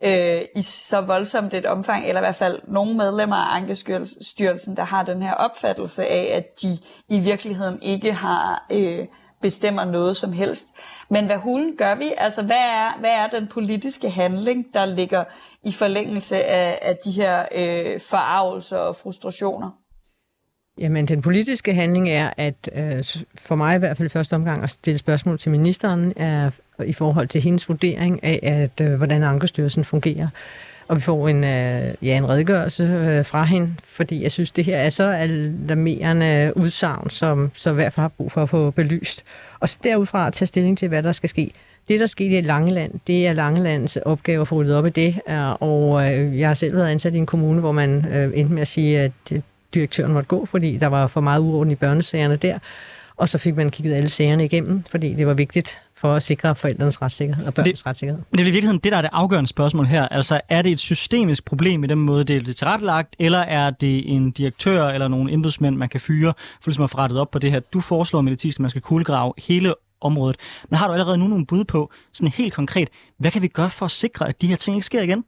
øh, 0.01 0.41
i 0.57 0.63
så 0.63 1.01
voldsomt 1.01 1.55
et 1.55 1.67
omfang, 1.67 2.07
eller 2.07 2.21
i 2.21 2.25
hvert 2.25 2.37
fald 2.37 2.61
nogle 2.69 2.95
medlemmer 2.95 3.37
af 3.37 3.57
ankestyrelsen, 3.57 4.77
der 4.77 4.85
har 4.85 5.03
den 5.03 5.23
her 5.23 5.33
opfattelse 5.33 6.07
af, 6.07 6.31
at 6.35 6.63
de 6.63 6.79
i 7.09 7.21
virkeligheden 7.21 7.83
ikke 7.83 8.13
har 8.13 8.67
øh, 8.73 9.07
bestemmer 9.43 9.85
noget 9.85 10.17
som 10.17 10.33
helst. 10.33 10.67
Men 11.09 11.27
hvad 11.27 11.37
hulen 11.37 11.77
gør 11.77 11.95
vi? 11.95 12.13
Altså, 12.19 12.43
hvad 12.43 12.57
er, 12.57 12.99
hvad 13.01 13.11
er 13.11 13.27
den 13.27 13.47
politiske 13.47 14.11
handling, 14.11 14.67
der 14.75 14.85
ligger 14.85 15.25
i 15.67 15.73
forlængelse 15.73 16.45
af, 16.45 16.79
af 16.83 16.97
de 17.05 17.11
her 17.11 17.41
øh, 17.41 18.01
forarvelser 18.01 18.77
og 18.77 18.97
frustrationer? 18.97 19.71
Jamen, 20.79 21.09
den 21.09 21.23
politiske 21.23 21.75
handling 21.75 22.09
er, 22.09 22.31
at 22.37 22.71
øh, 22.75 23.05
for 23.35 23.57
mig 23.57 23.77
i 23.77 23.79
hvert 23.79 23.97
fald 23.97 24.11
første 24.11 24.35
omgang 24.35 24.63
at 24.63 24.71
stille 24.71 24.99
spørgsmål 24.99 25.39
til 25.39 25.51
ministeren 25.51 26.13
er, 26.17 26.51
i 26.85 26.93
forhold 26.93 27.29
til 27.29 27.43
hendes 27.43 27.69
vurdering 27.69 28.25
af, 28.25 28.41
at 28.43 28.87
øh, 28.87 28.95
hvordan 28.95 29.23
Ankestyrelsen 29.23 29.85
fungerer. 29.85 30.29
Og 30.89 30.97
vi 30.97 31.01
får 31.01 31.29
en, 31.29 31.45
øh, 31.45 31.95
ja, 32.03 32.17
en 32.17 32.29
redegørelse 32.29 32.83
øh, 32.83 33.25
fra 33.25 33.45
hende, 33.45 33.75
fordi 33.85 34.23
jeg 34.23 34.33
synes, 34.33 34.51
det 34.51 34.65
her 34.65 34.77
er 34.77 34.91
så 34.91 35.11
alarmerende 35.11 36.53
udsagn, 36.57 37.11
som 37.11 37.51
så 37.55 37.71
i 37.71 37.75
hvert 37.75 37.93
fald 37.93 38.03
har 38.03 38.09
brug 38.09 38.33
for 38.33 38.43
at 38.43 38.49
få 38.49 38.71
belyst. 38.71 39.25
Og 39.61 39.69
så 39.69 39.79
derudfra 39.85 40.27
at 40.27 40.33
tage 40.33 40.47
stilling 40.47 40.79
til, 40.79 40.89
hvad 40.89 41.03
der 41.03 41.13
skal 41.13 41.29
ske. 41.29 41.53
Det, 41.89 42.01
der 42.01 42.07
skete 42.07 42.39
i 42.39 42.41
Langeland, 42.41 42.93
det 43.07 43.27
er 43.27 43.33
Langelands 43.33 43.97
opgave 43.97 44.41
at 44.41 44.49
få 44.49 44.55
ryddet 44.55 44.77
op 44.77 44.87
i 44.87 44.91
det, 44.91 45.21
og 45.61 46.13
øh, 46.13 46.39
jeg 46.39 46.49
har 46.49 46.55
selv 46.55 46.77
været 46.77 46.89
ansat 46.89 47.15
i 47.15 47.19
en 47.19 47.27
kommune, 47.27 47.61
hvor 47.61 47.73
man 47.73 48.07
øh, 48.07 48.33
endte 48.35 48.55
med 48.55 48.63
at 48.63 48.69
sige, 48.69 49.01
at 49.01 49.43
direktøren 49.75 50.13
måtte 50.13 50.29
gå, 50.29 50.45
fordi 50.45 50.77
der 50.77 50.87
var 50.87 51.07
for 51.07 51.21
meget 51.21 51.41
uorden 51.41 51.71
i 51.71 51.75
børnesagerne 51.75 52.37
der, 52.37 52.59
og 53.17 53.29
så 53.29 53.39
fik 53.39 53.57
man 53.57 53.71
kigget 53.71 53.95
alle 53.95 54.09
sagerne 54.09 54.45
igennem, 54.45 54.83
fordi 54.91 55.15
det 55.15 55.27
var 55.27 55.35
vigtigt 55.35 55.83
for 55.95 56.15
at 56.15 56.23
sikre 56.23 56.55
forældrenes 56.55 57.03
retssikkerhed 57.03 57.47
og 57.47 57.55
børns 57.55 57.69
det, 57.69 57.87
retssikkerhed. 57.87 58.23
Men 58.31 58.39
det 58.39 58.45
er 58.45 58.49
i 58.49 58.51
virkeligheden 58.51 58.81
det, 58.85 58.93
der 58.93 58.99
er 58.99 59.03
det 59.03 59.11
afgørende 59.13 59.49
spørgsmål 59.49 59.87
her. 59.87 60.09
Altså, 60.09 60.41
er 60.49 60.63
det 60.63 60.73
et 60.73 60.81
systemisk 60.81 61.45
problem 61.45 61.85
i 61.85 61.87
den 61.87 61.99
måde, 61.99 62.25
det 62.25 62.49
er 62.49 62.53
tilrettelagt, 62.53 63.17
eller 63.19 63.39
er 63.39 63.71
det 63.71 64.15
en 64.15 64.31
direktør 64.31 64.89
eller 64.89 65.09
nogle 65.09 65.33
embedsmænd, 65.33 65.77
man 65.77 65.89
kan 65.89 66.01
fyre, 66.01 66.33
for 66.61 66.71
ligesom 66.71 66.85
at 66.85 66.91
få 66.91 66.99
rettet 66.99 67.19
op 67.19 67.31
på 67.31 67.39
det 67.39 67.51
her? 67.51 67.61
Du 67.61 67.81
foreslår, 67.81 68.21
Mette 68.21 68.37
Thiesen, 68.41 68.61
at 68.61 68.63
man 68.63 68.71
skal 68.71 68.83
kuglegrave 68.83 69.33
hele 69.39 69.75
området. 70.01 70.37
Men 70.71 70.77
har 70.77 70.87
du 70.87 70.93
allerede 70.93 71.19
nu 71.19 71.27
nogle 71.27 71.47
bud 71.47 71.65
på, 71.65 71.91
sådan 72.13 72.33
helt 72.33 72.55
konkret, 72.55 72.89
hvad 73.19 73.31
kan 73.31 73.43
vi 73.43 73.49
gøre 73.49 73.71
for 73.71 73.85
at 73.85 73.91
sikre, 73.91 74.29
at 74.29 74.43
de 74.43 74.47
her 74.47 74.57
ting 74.57 74.77
ikke 74.77 74.87
sker 74.87 75.03
igen? 75.03 75.25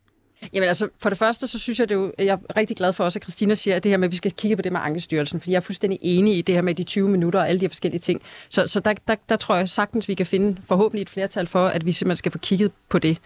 Jamen 0.52 0.68
altså, 0.68 0.88
for 1.02 1.08
det 1.08 1.18
første, 1.18 1.46
så 1.46 1.58
synes 1.58 1.80
jeg, 1.80 1.88
det 1.88 1.94
er 1.94 1.98
jo, 1.98 2.12
jeg 2.18 2.38
er 2.48 2.56
rigtig 2.56 2.76
glad 2.76 2.92
for 2.92 3.04
også, 3.04 3.18
at 3.18 3.22
Christina 3.22 3.54
siger, 3.54 3.76
at 3.76 3.84
det 3.84 3.92
her 3.92 3.96
med, 3.96 4.08
at 4.08 4.12
vi 4.12 4.16
skal 4.16 4.30
kigge 4.30 4.56
på 4.56 4.62
det 4.62 4.72
med 4.72 4.80
Ankestyrelsen, 4.80 5.40
fordi 5.40 5.52
jeg 5.52 5.56
er 5.56 5.60
fuldstændig 5.60 5.98
enig 6.02 6.38
i 6.38 6.42
det 6.42 6.54
her 6.54 6.62
med 6.62 6.74
de 6.74 6.84
20 6.84 7.08
minutter 7.08 7.40
og 7.40 7.48
alle 7.48 7.60
de 7.60 7.64
her 7.64 7.68
forskellige 7.68 8.00
ting. 8.00 8.20
Så, 8.48 8.66
så 8.66 8.80
der, 8.80 8.94
der, 9.08 9.14
der 9.28 9.36
tror 9.36 9.54
jeg 9.54 9.68
sagtens, 9.68 10.08
vi 10.08 10.14
kan 10.14 10.26
finde 10.26 10.56
forhåbentlig 10.64 11.02
et 11.02 11.10
flertal 11.10 11.46
for, 11.46 11.66
at 11.66 11.86
vi 11.86 11.92
simpelthen 11.92 12.16
skal 12.16 12.32
få 12.32 12.38
kigget 12.38 12.72
på 12.88 12.98
det. 12.98 13.18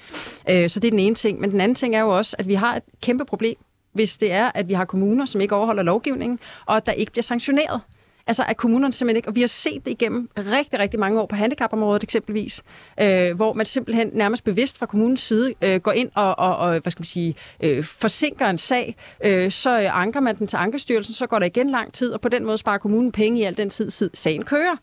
Øh, 0.51 0.69
så 0.69 0.81
det 0.81 0.87
er 0.89 0.91
den 0.91 0.99
ene 0.99 1.15
ting. 1.15 1.41
Men 1.41 1.51
den 1.51 1.61
anden 1.61 1.75
ting 1.75 1.97
er 1.97 2.01
jo 2.01 2.09
også, 2.09 2.37
at 2.39 2.49
vi 2.49 2.55
har 2.55 2.77
et 2.77 2.83
kæmpe 3.03 3.25
problem, 3.25 3.57
hvis 3.93 4.17
det 4.17 4.33
er, 4.33 4.51
at 4.55 4.69
vi 4.69 4.73
har 4.73 4.85
kommuner, 4.85 5.27
som 5.27 5.41
ikke 5.41 5.55
overholder 5.55 5.83
lovgivningen, 5.83 6.39
og 6.67 6.77
at 6.77 6.87
der 6.87 6.93
ikke 6.93 7.13
bliver 7.13 7.23
sanktioneret. 7.23 7.81
Altså 8.27 8.45
at 8.49 8.57
kommunerne 8.57 8.93
simpelthen 8.93 9.17
ikke, 9.17 9.29
og 9.29 9.35
vi 9.35 9.41
har 9.41 9.47
set 9.47 9.85
det 9.85 9.91
igennem 9.91 10.29
rigtig, 10.39 10.79
rigtig 10.79 11.01
mange 11.01 11.21
år 11.21 11.27
på 11.27 11.37
handicapområdet 11.37 12.03
eksempelvis, 12.03 12.63
øh, 13.01 13.37
hvor 13.37 13.53
man 13.53 13.67
simpelthen 13.67 14.11
nærmest 14.13 14.45
bevidst 14.45 14.79
fra 14.79 14.87
kommunens 14.87 15.21
side 15.21 15.55
øh, 15.63 15.81
går 15.81 15.93
ind 15.93 16.11
og, 16.15 16.39
og, 16.39 16.57
og 16.57 16.79
hvad 16.79 16.91
skal 16.91 17.01
man 17.01 17.05
sige, 17.05 17.35
øh, 17.63 17.85
forsinker 17.85 18.47
en 18.47 18.59
sag, 18.59 18.97
øh, 19.25 19.51
så 19.51 19.81
øh, 19.81 20.01
anker 20.01 20.21
man 20.21 20.39
den 20.39 20.47
til 20.47 20.57
Ankestyrelsen, 20.57 21.15
så 21.15 21.27
går 21.27 21.39
der 21.39 21.47
igen 21.47 21.71
lang 21.71 21.93
tid, 21.93 22.13
og 22.13 22.21
på 22.21 22.29
den 22.29 22.45
måde 22.45 22.59
sparer 22.59 22.79
kommunen 22.79 23.13
penge 23.13 23.41
i 23.41 23.43
al 23.43 23.57
den 23.57 23.71
tid, 23.71 24.11
sagen 24.15 24.45
kører, 24.45 24.77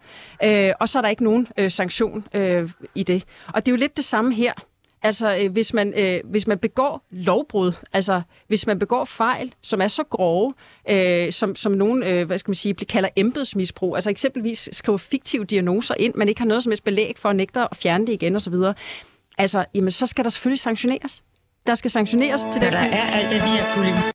øh, 0.43 0.73
og 0.79 0.89
så 0.89 0.97
er 0.97 1.01
der 1.01 1.09
ikke 1.09 1.23
nogen 1.23 1.47
øh, 1.57 1.71
sanktion 1.71 2.25
øh, 2.35 2.69
i 2.95 3.03
det. 3.03 3.23
Og 3.53 3.65
det 3.65 3.71
er 3.71 3.73
jo 3.75 3.79
lidt 3.79 3.97
det 3.97 4.05
samme 4.05 4.33
her. 4.33 4.53
Altså, 5.01 5.37
øh, 5.41 5.51
hvis, 5.51 5.73
man, 5.73 5.93
øh, 5.97 6.19
hvis 6.23 6.47
man 6.47 6.59
begår 6.59 7.05
lovbrud, 7.11 7.71
altså 7.93 8.21
hvis 8.47 8.67
man 8.67 8.79
begår 8.79 9.05
fejl, 9.05 9.53
som 9.61 9.81
er 9.81 9.87
så 9.87 10.03
grove, 10.03 10.53
øh, 10.89 11.31
som, 11.31 11.55
som 11.55 11.71
nogen, 11.71 12.03
øh, 12.03 12.27
hvad 12.27 12.37
skal 12.37 12.49
man 12.49 12.55
sige, 12.55 12.73
kalder 12.73 13.09
embedsmisbrug, 13.15 13.95
altså 13.95 14.09
eksempelvis 14.09 14.69
skriver 14.71 14.97
fiktive 14.97 15.45
diagnoser 15.45 15.95
ind, 15.99 16.13
man 16.15 16.29
ikke 16.29 16.41
har 16.41 16.47
noget 16.47 16.63
som 16.63 16.71
helst 16.71 16.83
belæg 16.83 17.15
for 17.17 17.29
at 17.29 17.35
nægte 17.35 17.59
at 17.59 17.67
fjerne 17.75 18.07
det 18.07 18.13
igen 18.13 18.35
osv., 18.35 18.53
altså, 19.37 19.65
jamen, 19.75 19.91
så 19.91 20.05
skal 20.05 20.23
der 20.23 20.29
selvfølgelig 20.29 20.59
sanktioneres. 20.59 21.23
Der 21.67 21.75
skal 21.75 21.91
sanktioneres 21.91 22.41
til 22.41 22.61
det. 22.61 22.71
Der 22.71 22.79
er 22.79 23.11
alt 23.11 23.29
det 23.29 23.41
her 23.41 23.83
Ja, 23.83 24.11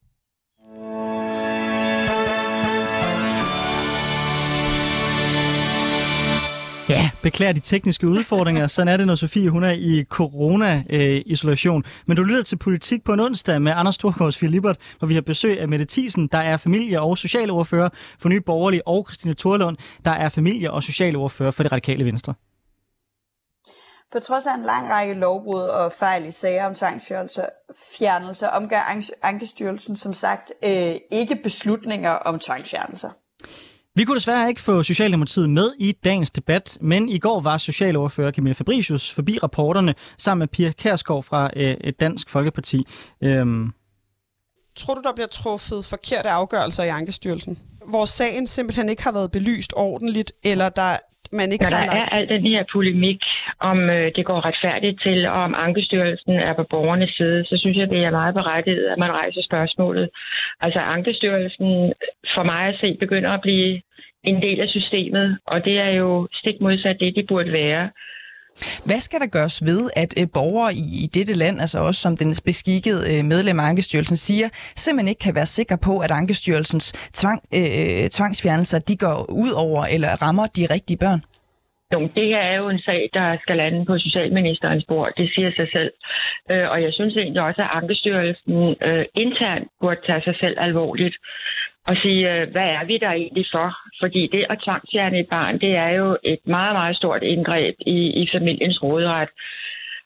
beklager 7.24 7.52
de 7.52 7.60
tekniske 7.60 8.08
udfordringer. 8.08 8.66
Sådan 8.66 8.88
er 8.88 8.96
det, 8.96 9.06
når 9.06 9.14
Sofie 9.14 9.50
hun 9.50 9.64
er 9.64 9.70
i 9.70 10.04
corona-isolation. 10.08 11.84
Men 12.06 12.16
du 12.16 12.22
lytter 12.22 12.42
til 12.42 12.56
Politik 12.56 13.04
på 13.04 13.12
en 13.12 13.20
onsdag 13.20 13.62
med 13.62 13.72
Anders 13.72 13.94
Storgårds 13.94 14.38
Filibert, 14.38 14.76
hvor 14.98 15.08
vi 15.08 15.14
har 15.14 15.20
besøg 15.20 15.60
af 15.60 15.68
Mette 15.68 15.86
Thiesen, 15.88 16.28
der 16.32 16.38
er 16.38 16.56
familie- 16.56 17.00
og 17.00 17.18
socialordfører 17.18 17.88
for 18.18 18.28
Nye 18.28 18.40
Borgerlige, 18.40 18.88
og 18.88 19.06
Christine 19.08 19.34
Thorlund, 19.34 19.76
der 20.04 20.10
er 20.10 20.28
familie- 20.28 20.70
og 20.70 20.82
socialordfører 20.82 21.50
for 21.50 21.62
det 21.62 21.72
radikale 21.72 22.04
venstre. 22.04 22.34
På 24.12 24.20
trods 24.20 24.46
af 24.46 24.54
en 24.54 24.62
lang 24.62 24.90
række 24.90 25.14
lovbrud 25.14 25.62
og 25.62 25.92
fejl 25.92 26.26
i 26.26 26.30
sager 26.30 26.66
om 26.66 26.74
tvangsfjernelser, 26.74 28.48
omgør 28.48 29.00
Ankestyrelsen 29.22 29.96
som 29.96 30.12
sagt 30.12 30.52
øh, 30.64 30.94
ikke 31.10 31.36
beslutninger 31.42 32.10
om 32.10 32.38
tvangsfjernelser. 32.38 33.10
Vi 33.96 34.04
kunne 34.04 34.16
desværre 34.16 34.48
ikke 34.48 34.60
få 34.60 34.82
Socialdemokratiet 34.82 35.50
med 35.50 35.72
i 35.78 35.92
dagens 35.92 36.30
debat, 36.30 36.78
men 36.80 37.08
i 37.08 37.18
går 37.18 37.40
var 37.40 37.58
socialordfører 37.58 38.32
Camilla 38.32 38.52
Fabricius 38.52 39.14
forbi 39.14 39.38
rapporterne 39.42 39.94
sammen 40.18 40.38
med 40.38 40.48
Pia 40.48 40.72
Kærsgaard 40.72 41.22
fra 41.22 41.50
øh, 41.56 41.76
Dansk 42.00 42.30
Folkeparti. 42.30 42.86
Øhm. 43.22 43.72
Tror 44.76 44.94
du, 44.94 45.00
der 45.04 45.12
bliver 45.14 45.26
truffet 45.26 45.84
forkerte 45.84 46.28
afgørelser 46.28 46.84
i 46.84 46.88
Ankestyrelsen? 46.88 47.58
Hvor 47.90 48.04
sagen 48.04 48.46
simpelthen 48.46 48.88
ikke 48.88 49.04
har 49.04 49.12
været 49.12 49.32
belyst 49.32 49.72
ordentligt, 49.76 50.32
eller 50.44 50.68
der 50.68 50.96
man 51.32 51.52
ikke 51.52 51.64
Når 51.64 51.70
der 51.70 51.76
har 51.76 51.86
er 51.86 52.04
al 52.04 52.28
den 52.28 52.42
her 52.42 52.64
polemik, 52.72 53.20
om 53.60 53.78
øh, 53.90 54.06
det 54.16 54.24
går 54.30 54.40
retfærdigt 54.48 55.02
til, 55.02 55.26
og 55.26 55.40
om 55.48 55.54
Ankestyrelsen 55.66 56.34
er 56.48 56.54
på 56.56 56.64
borgernes 56.70 57.10
side, 57.18 57.44
så 57.44 57.54
synes 57.58 57.76
jeg, 57.76 57.90
det 57.90 58.04
er 58.04 58.10
meget 58.10 58.34
berettiget, 58.34 58.86
at 58.92 58.98
man 58.98 59.12
rejser 59.12 59.42
spørgsmålet. 59.42 60.08
Altså 60.60 60.80
Ankestyrelsen 60.80 61.92
for 62.34 62.42
mig 62.42 62.62
at 62.66 62.78
se 62.80 62.96
begynder 63.00 63.30
at 63.30 63.40
blive 63.42 63.80
en 64.24 64.42
del 64.42 64.60
af 64.60 64.68
systemet, 64.68 65.38
og 65.46 65.64
det 65.64 65.80
er 65.80 65.90
jo 65.90 66.28
stik 66.32 66.60
modsat 66.60 66.96
det, 67.00 67.16
de 67.16 67.26
burde 67.28 67.52
være. 67.52 67.90
Hvad 68.86 69.00
skal 69.00 69.20
der 69.20 69.26
gøres 69.26 69.64
ved, 69.64 69.90
at 69.96 70.14
øh, 70.20 70.26
borgere 70.34 70.74
i, 70.74 71.04
i 71.04 71.06
dette 71.06 71.34
land, 71.34 71.60
altså 71.60 71.78
også 71.78 72.00
som 72.00 72.16
den 72.16 72.34
beskikkede 72.44 73.18
øh, 73.18 73.24
medlem 73.24 73.60
af 73.60 73.64
Ankestyrelsen, 73.64 74.16
siger, 74.16 74.48
simpelthen 74.76 75.08
ikke 75.08 75.18
kan 75.18 75.34
være 75.34 75.46
sikre 75.46 75.78
på, 75.78 75.98
at 75.98 76.10
Ankestyrelsens 76.10 76.92
tvang, 77.12 77.42
øh, 77.54 77.60
øh 77.60 78.08
tvangsfjernelser 78.08 78.78
de 78.78 78.96
går 78.96 79.26
ud 79.30 79.50
over 79.50 79.84
eller 79.84 80.22
rammer 80.22 80.46
de 80.46 80.66
rigtige 80.70 80.96
børn? 80.96 81.20
Jo, 81.94 82.00
det 82.16 82.26
her 82.26 82.42
er 82.50 82.56
jo 82.56 82.68
en 82.68 82.78
sag, 82.78 83.10
der 83.14 83.36
skal 83.42 83.56
lande 83.56 83.84
på 83.84 83.98
Socialministerens 83.98 84.84
bord. 84.88 85.08
Det 85.16 85.30
siger 85.34 85.50
sig 85.56 85.68
selv. 85.72 85.92
Øh, 86.50 86.66
og 86.70 86.82
jeg 86.82 86.92
synes 86.92 87.16
egentlig 87.16 87.42
også, 87.42 87.62
at 87.62 87.70
Ankestyrelsen 87.74 88.76
øh, 88.88 89.04
internt 89.14 89.68
burde 89.80 90.00
tage 90.06 90.22
sig 90.22 90.36
selv 90.40 90.56
alvorligt 90.60 91.16
og 91.86 91.96
sige, 92.02 92.22
øh, 92.32 92.50
hvad 92.52 92.68
er 92.78 92.86
vi 92.86 92.98
der 92.98 93.10
egentlig 93.10 93.46
for? 93.52 93.68
Fordi 94.00 94.22
det 94.32 94.44
at 94.50 94.58
tvangsjerne 94.64 95.20
et 95.20 95.28
barn, 95.28 95.58
det 95.58 95.72
er 95.76 95.90
jo 96.00 96.16
et 96.24 96.42
meget, 96.46 96.74
meget 96.74 96.96
stort 96.96 97.22
indgreb 97.22 97.74
i, 97.86 97.98
i 98.22 98.28
familiens 98.32 98.82
råderet. 98.82 99.28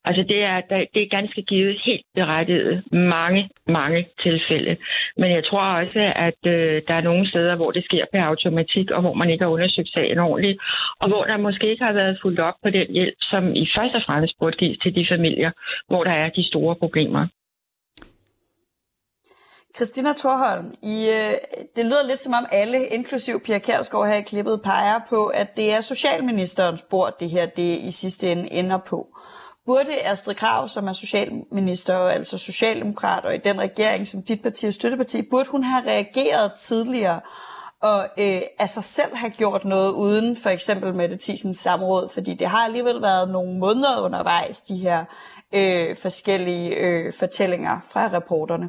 Altså 0.09 0.24
det 0.28 0.40
er, 0.52 0.61
det 0.94 1.02
er 1.02 1.16
ganske 1.18 1.42
givet 1.42 1.76
helt 1.86 2.06
berettiget 2.14 2.82
mange, 2.92 3.50
mange 3.66 4.09
tilfælde. 4.22 4.76
Men 5.16 5.28
jeg 5.36 5.44
tror 5.44 5.66
også, 5.80 6.12
at 6.28 6.40
øh, 6.46 6.82
der 6.88 6.94
er 6.94 7.09
nogle 7.09 7.28
steder, 7.28 7.56
hvor 7.56 7.70
det 7.70 7.84
sker 7.84 8.04
per 8.12 8.22
automatik, 8.22 8.90
og 8.90 9.00
hvor 9.00 9.14
man 9.14 9.30
ikke 9.30 9.44
har 9.44 9.52
undersøgt 9.52 9.92
sagen 9.92 10.18
ordentligt, 10.18 10.59
og 11.00 11.09
hvor 11.09 11.24
der 11.24 11.38
måske 11.38 11.70
ikke 11.70 11.84
har 11.84 11.92
været 11.92 12.18
fuldt 12.22 12.40
op 12.40 12.54
på 12.62 12.70
den 12.70 12.86
hjælp, 12.90 13.18
som 13.20 13.54
i 13.54 13.68
første 13.76 13.96
og 13.96 14.02
fremmest 14.06 14.34
burde 14.40 14.56
gives 14.56 14.78
til 14.78 14.94
de 14.94 15.06
familier, 15.11 15.50
hvor 15.88 16.04
der 16.04 16.12
er 16.12 16.28
de 16.28 16.48
store 16.48 16.76
problemer. 16.76 17.26
Christina 19.76 20.12
Thorholm, 20.12 20.74
I, 20.82 21.09
øh, 21.09 21.34
det 21.76 21.84
lyder 21.84 22.06
lidt 22.06 22.22
som 22.22 22.32
om 22.32 22.46
alle, 22.52 22.86
inklusiv 22.86 23.40
Pia 23.40 23.59
Kærsgaard 23.59 24.09
her 24.09 24.14
i 24.14 24.22
klippet, 24.22 24.61
peger 24.64 25.00
på, 25.09 25.26
at 25.26 25.56
det 25.56 25.72
er 25.72 25.80
Socialministerens 25.80 26.82
bord, 26.82 27.16
det 27.20 27.30
her 27.30 27.46
det 27.46 27.78
i 27.78 27.90
sidste 27.90 28.32
ende 28.32 28.52
ender 28.52 28.78
på. 28.78 29.06
Burde 29.69 30.07
Astrid 30.07 30.35
Krav, 30.35 30.69
som 30.69 30.89
er 30.89 30.93
socialminister 30.93 31.95
og 31.95 32.14
altså 32.14 32.39
socialdemokrat, 32.39 33.25
og 33.25 33.35
i 33.35 33.39
den 33.39 33.61
regering, 33.61 34.09
som 34.09 34.23
dit 34.23 34.43
parti 34.43 34.66
er 34.66 34.71
støtteparti, 34.71 35.23
burde 35.23 35.49
hun 35.51 35.64
have 35.64 35.87
reageret 35.87 36.53
tidligere 36.53 37.21
og 37.83 38.09
øh, 38.19 38.41
altså 38.59 38.83
selv 38.83 39.16
have 39.16 39.31
gjort 39.31 39.64
noget 39.64 39.93
uden 39.93 40.37
for 40.37 40.51
eksempel 40.51 40.95
Mette 40.95 41.19
Thiesens 41.21 41.59
samråd, 41.59 42.09
fordi 42.14 42.35
det 42.35 42.49
har 42.49 42.59
alligevel 42.59 43.03
været 43.03 43.31
nogle 43.31 43.59
måneder 43.59 44.01
undervejs, 44.01 44.61
de 44.61 44.77
her 44.77 45.05
øh, 45.55 45.97
forskellige 45.97 46.75
øh, 46.75 47.12
fortællinger 47.12 47.81
fra 47.93 48.16
reporterne. 48.16 48.69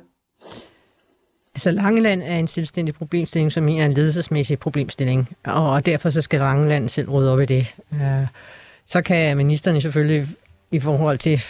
Altså 1.55 1.71
Langeland 1.71 2.23
er 2.23 2.35
en 2.35 2.47
selvstændig 2.47 2.95
problemstilling, 2.95 3.51
som 3.51 3.69
er 3.69 3.85
en 3.85 3.93
ledelsesmæssig 3.93 4.59
problemstilling, 4.59 5.37
og 5.45 5.85
derfor 5.85 6.09
så 6.09 6.21
skal 6.21 6.39
Langeland 6.39 6.89
selv 6.89 7.09
rydde 7.09 7.33
op 7.33 7.39
i 7.39 7.45
det. 7.45 7.75
Øh, 7.93 8.27
så 8.85 9.01
kan 9.01 9.37
ministerne 9.37 9.81
selvfølgelig 9.81 10.23
i 10.71 10.79
forhold 10.79 11.17
til, 11.17 11.41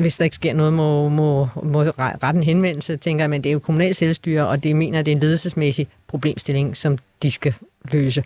hvis 0.00 0.16
der 0.16 0.24
ikke 0.24 0.36
sker 0.36 0.54
noget, 0.54 0.72
må, 0.72 1.08
må, 1.08 1.48
må 1.62 1.82
rette 1.82 2.36
en 2.36 2.42
henvendelse, 2.42 2.96
tænker 2.96 3.22
jeg, 3.22 3.30
men 3.30 3.44
det 3.44 3.50
er 3.50 3.52
jo 3.52 3.58
kommunalt 3.58 3.96
selvstyre, 3.96 4.48
og 4.48 4.62
det 4.62 4.76
mener, 4.76 5.02
det 5.02 5.12
er 5.12 5.16
en 5.16 5.22
ledelsesmæssig 5.22 5.88
problemstilling, 6.08 6.76
som 6.76 6.98
de 7.22 7.30
skal 7.30 7.54
løse. 7.84 8.24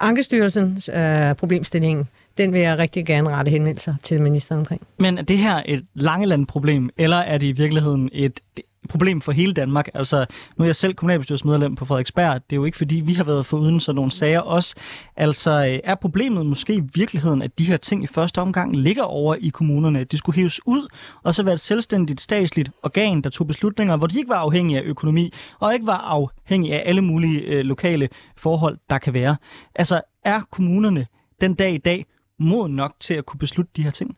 Ankestyrelsens 0.00 0.90
øh, 0.94 1.34
problemstilling, 1.34 2.08
den 2.38 2.52
vil 2.52 2.60
jeg 2.60 2.78
rigtig 2.78 3.06
gerne 3.06 3.30
rette 3.30 3.50
henvendelser 3.50 3.94
til 4.02 4.22
ministeren 4.22 4.58
omkring. 4.58 4.82
Men 4.98 5.18
er 5.18 5.22
det 5.22 5.38
her 5.38 5.62
et 5.66 5.86
Langeland-problem, 5.94 6.90
eller 6.96 7.16
er 7.16 7.38
det 7.38 7.46
i 7.46 7.52
virkeligheden 7.52 8.10
et 8.12 8.40
problem 8.86 9.20
for 9.20 9.32
hele 9.32 9.52
Danmark. 9.52 9.88
Altså, 9.94 10.26
nu 10.56 10.62
er 10.62 10.66
jeg 10.66 10.76
selv 10.76 10.94
kommunalbestyrelsesmedlem 10.94 11.74
på 11.74 11.84
Frederiksberg. 11.84 12.34
Det 12.34 12.52
er 12.52 12.56
jo 12.56 12.64
ikke, 12.64 12.78
fordi 12.78 12.96
vi 12.96 13.12
har 13.12 13.24
været 13.24 13.46
for 13.46 13.56
uden 13.56 13.80
sådan 13.80 13.96
nogle 13.96 14.10
sager 14.10 14.40
også. 14.40 14.74
Altså, 15.16 15.50
øh, 15.50 15.78
er 15.84 15.94
problemet 15.94 16.46
måske 16.46 16.74
i 16.74 16.82
virkeligheden, 16.94 17.42
at 17.42 17.58
de 17.58 17.64
her 17.64 17.76
ting 17.76 18.04
i 18.04 18.06
første 18.06 18.40
omgang 18.40 18.76
ligger 18.76 19.02
over 19.02 19.34
i 19.34 19.48
kommunerne? 19.48 20.04
De 20.04 20.18
skulle 20.18 20.36
hæves 20.36 20.66
ud, 20.66 20.88
og 21.22 21.34
så 21.34 21.42
være 21.42 21.54
et 21.54 21.60
selvstændigt 21.60 22.20
statsligt 22.20 22.70
organ, 22.82 23.20
der 23.20 23.30
tog 23.30 23.46
beslutninger, 23.46 23.96
hvor 23.96 24.06
de 24.06 24.18
ikke 24.18 24.28
var 24.28 24.38
afhængige 24.38 24.78
af 24.78 24.82
økonomi, 24.84 25.32
og 25.60 25.74
ikke 25.74 25.86
var 25.86 25.98
afhængige 25.98 26.74
af 26.74 26.88
alle 26.88 27.00
mulige 27.00 27.40
øh, 27.40 27.60
lokale 27.64 28.08
forhold, 28.36 28.78
der 28.90 28.98
kan 28.98 29.14
være. 29.14 29.36
Altså, 29.74 30.00
er 30.24 30.40
kommunerne 30.50 31.06
den 31.40 31.54
dag 31.54 31.74
i 31.74 31.78
dag 31.78 32.06
mod 32.38 32.68
nok 32.68 32.94
til 33.00 33.14
at 33.14 33.26
kunne 33.26 33.38
beslutte 33.38 33.70
de 33.76 33.82
her 33.82 33.90
ting? 33.90 34.16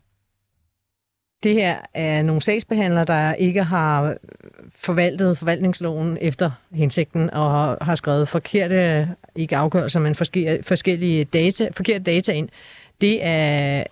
Det 1.43 1.55
her 1.55 1.79
er 1.95 2.23
nogle 2.23 2.43
sagsbehandlere, 2.43 3.05
der 3.05 3.35
ikke 3.35 3.63
har 3.63 4.17
forvaltet 4.77 5.39
forvaltningsloven 5.39 6.19
efter 6.21 6.51
hensigten 6.73 7.31
og 7.31 7.79
har 7.81 7.95
skrevet 7.95 8.29
forkerte, 8.29 9.09
ikke 9.35 9.57
afgørelser, 9.57 10.01
men 10.01 10.15
forskellige 10.63 11.25
data, 11.25 11.69
forkerte 11.77 12.05
data 12.05 12.33
ind. 12.33 12.49
Det 13.01 13.27
er 13.27 13.85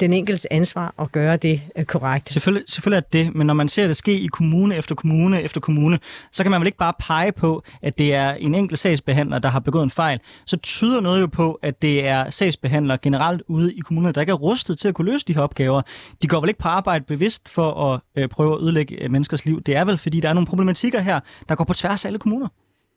den 0.00 0.12
enkeltes 0.12 0.46
ansvar 0.50 0.94
at 0.98 1.12
gøre 1.12 1.36
det 1.36 1.60
øh, 1.76 1.84
korrekt. 1.84 2.32
Selvfølgelig, 2.32 2.64
selvfølgelig 2.68 2.96
er 2.96 3.08
det, 3.12 3.34
men 3.34 3.46
når 3.46 3.54
man 3.54 3.68
ser 3.68 3.86
det 3.86 3.96
ske 3.96 4.20
i 4.20 4.26
kommune 4.26 4.76
efter 4.76 4.94
kommune 4.94 5.42
efter 5.42 5.60
kommune, 5.60 5.98
så 6.32 6.42
kan 6.42 6.50
man 6.50 6.60
vel 6.60 6.66
ikke 6.66 6.78
bare 6.78 6.92
pege 6.98 7.32
på, 7.32 7.62
at 7.82 7.98
det 7.98 8.14
er 8.14 8.34
en 8.34 8.54
enkelt 8.54 8.78
sagsbehandler, 8.78 9.38
der 9.38 9.48
har 9.48 9.60
begået 9.60 9.82
en 9.82 9.90
fejl. 9.90 10.20
Så 10.46 10.56
tyder 10.56 11.00
noget 11.00 11.20
jo 11.20 11.26
på, 11.26 11.58
at 11.62 11.82
det 11.82 12.06
er 12.06 12.30
sagsbehandlere 12.30 12.98
generelt 12.98 13.42
ude 13.48 13.74
i 13.74 13.80
kommunerne, 13.80 14.12
der 14.12 14.20
ikke 14.20 14.30
er 14.30 14.36
rustet 14.36 14.78
til 14.78 14.88
at 14.88 14.94
kunne 14.94 15.12
løse 15.12 15.26
de 15.26 15.34
her 15.34 15.40
opgaver. 15.40 15.82
De 16.22 16.28
går 16.28 16.40
vel 16.40 16.48
ikke 16.48 16.60
på 16.60 16.68
arbejde 16.68 17.04
bevidst 17.04 17.48
for 17.48 17.92
at 17.92 18.00
øh, 18.16 18.28
prøve 18.28 18.54
at 18.54 18.62
ødelægge 18.62 19.02
øh, 19.02 19.10
menneskers 19.10 19.44
liv. 19.44 19.62
Det 19.62 19.76
er 19.76 19.84
vel, 19.84 19.98
fordi 19.98 20.20
der 20.20 20.28
er 20.28 20.32
nogle 20.32 20.46
problematikker 20.46 21.00
her, 21.00 21.20
der 21.48 21.54
går 21.54 21.64
på 21.64 21.74
tværs 21.74 22.04
af 22.04 22.08
alle 22.08 22.18
kommuner. 22.18 22.48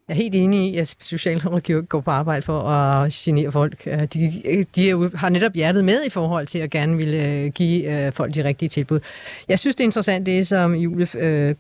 Jeg 0.10 0.16
er 0.16 0.22
helt 0.22 0.36
enig 0.36 0.74
i, 0.74 0.78
at 0.78 0.96
socialrådgiver 1.00 1.82
går 1.82 2.02
på 2.02 2.12
arbejde 2.12 2.42
for 2.42 2.62
at 2.62 3.12
genere 3.12 3.52
folk. 3.52 3.84
Øh, 3.86 4.02
de, 4.02 4.66
de 4.76 4.86
er 4.86 4.90
jo, 4.90 5.12
har 5.16 5.30
netop 5.30 5.54
hjertet 5.54 5.86
med 5.86 6.06
i 6.06 6.10
forhold 6.10 6.48
til 6.48 6.60
at 6.60 6.70
gerne 6.70 6.98
ville 6.98 7.26
øh, 7.26 7.52
give 7.52 7.84
øh, 7.84 8.14
folk 8.14 8.36
de 8.36 8.44
rigtige 8.44 8.70
tilbud. 8.70 9.00
Jeg 9.48 9.60
synes, 9.60 9.76
det 9.76 9.84
er 9.84 9.86
interessant, 9.86 10.26
det 10.26 10.48
som 10.48 10.76
Julie 10.76 11.08
øh, 11.18 11.56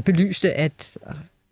belyste, 0.00 0.52
at 0.52 0.96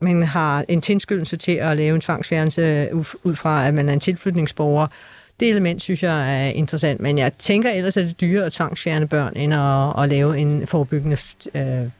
man 0.00 0.22
har 0.22 0.64
en 0.68 0.80
tilskyndelse 0.80 1.36
til 1.36 1.52
at 1.52 1.76
lave 1.76 1.94
en 1.94 2.00
tvangsfjernelse 2.00 2.88
ud 3.24 3.34
fra, 3.34 3.66
at 3.66 3.74
man 3.74 3.88
er 3.88 3.92
en 3.92 4.00
tilflytningsborger. 4.00 4.86
Det 5.40 5.48
element 5.48 5.82
synes 5.82 6.02
jeg 6.02 6.44
er 6.44 6.48
interessant, 6.48 7.00
men 7.00 7.18
jeg 7.18 7.32
tænker 7.38 7.70
ellers, 7.70 7.96
at 7.96 8.04
det 8.04 8.10
er 8.10 8.14
dyrere 8.14 8.46
at 8.46 8.52
tvangsfjerne 8.52 9.08
børn, 9.08 9.36
end 9.36 9.54
at, 9.54 10.02
at 10.02 10.08
lave 10.08 10.38
en 10.38 10.66
forebyggende 10.66 11.16
øh, 11.54 11.90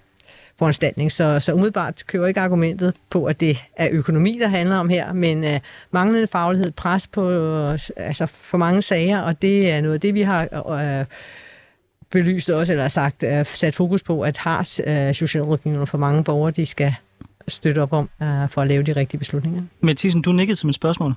foranstaltning. 0.60 1.12
Så, 1.12 1.40
så 1.40 1.52
umiddelbart 1.52 2.02
kører 2.06 2.26
ikke 2.26 2.40
argumentet 2.40 2.94
på, 3.10 3.24
at 3.24 3.40
det 3.40 3.64
er 3.76 3.88
økonomi, 3.92 4.38
der 4.40 4.48
handler 4.48 4.76
om 4.76 4.88
her, 4.88 5.12
men 5.12 5.44
uh, 5.44 5.50
manglende 5.90 6.26
faglighed, 6.26 6.70
pres 6.70 7.06
på 7.06 7.22
uh, 7.22 7.78
altså 7.96 8.26
for 8.26 8.58
mange 8.58 8.82
sager, 8.82 9.20
og 9.20 9.42
det 9.42 9.70
er 9.70 9.80
noget 9.80 9.94
af 9.94 10.00
det, 10.00 10.14
vi 10.14 10.22
har 10.22 10.48
uh, 11.00 11.06
belyst 12.10 12.50
også, 12.50 12.72
eller 12.72 12.88
sagt, 12.88 13.22
uh, 13.22 13.46
sat 13.46 13.74
fokus 13.74 14.02
på, 14.02 14.22
at 14.22 14.36
har 14.36 14.58
uh, 14.58 15.14
socialrådgiverne 15.14 15.86
for 15.86 15.98
mange 15.98 16.24
borgere, 16.24 16.50
de 16.50 16.66
skal 16.66 16.94
støtte 17.48 17.82
op 17.82 17.92
om 17.92 18.10
uh, 18.20 18.48
for 18.48 18.62
at 18.62 18.68
lave 18.68 18.82
de 18.82 18.92
rigtige 18.92 19.18
beslutninger. 19.18 19.62
Mathisen, 19.80 20.22
du 20.22 20.32
nikkede 20.32 20.56
som 20.56 20.70
et 20.70 20.74
spørgsmål. 20.74 21.14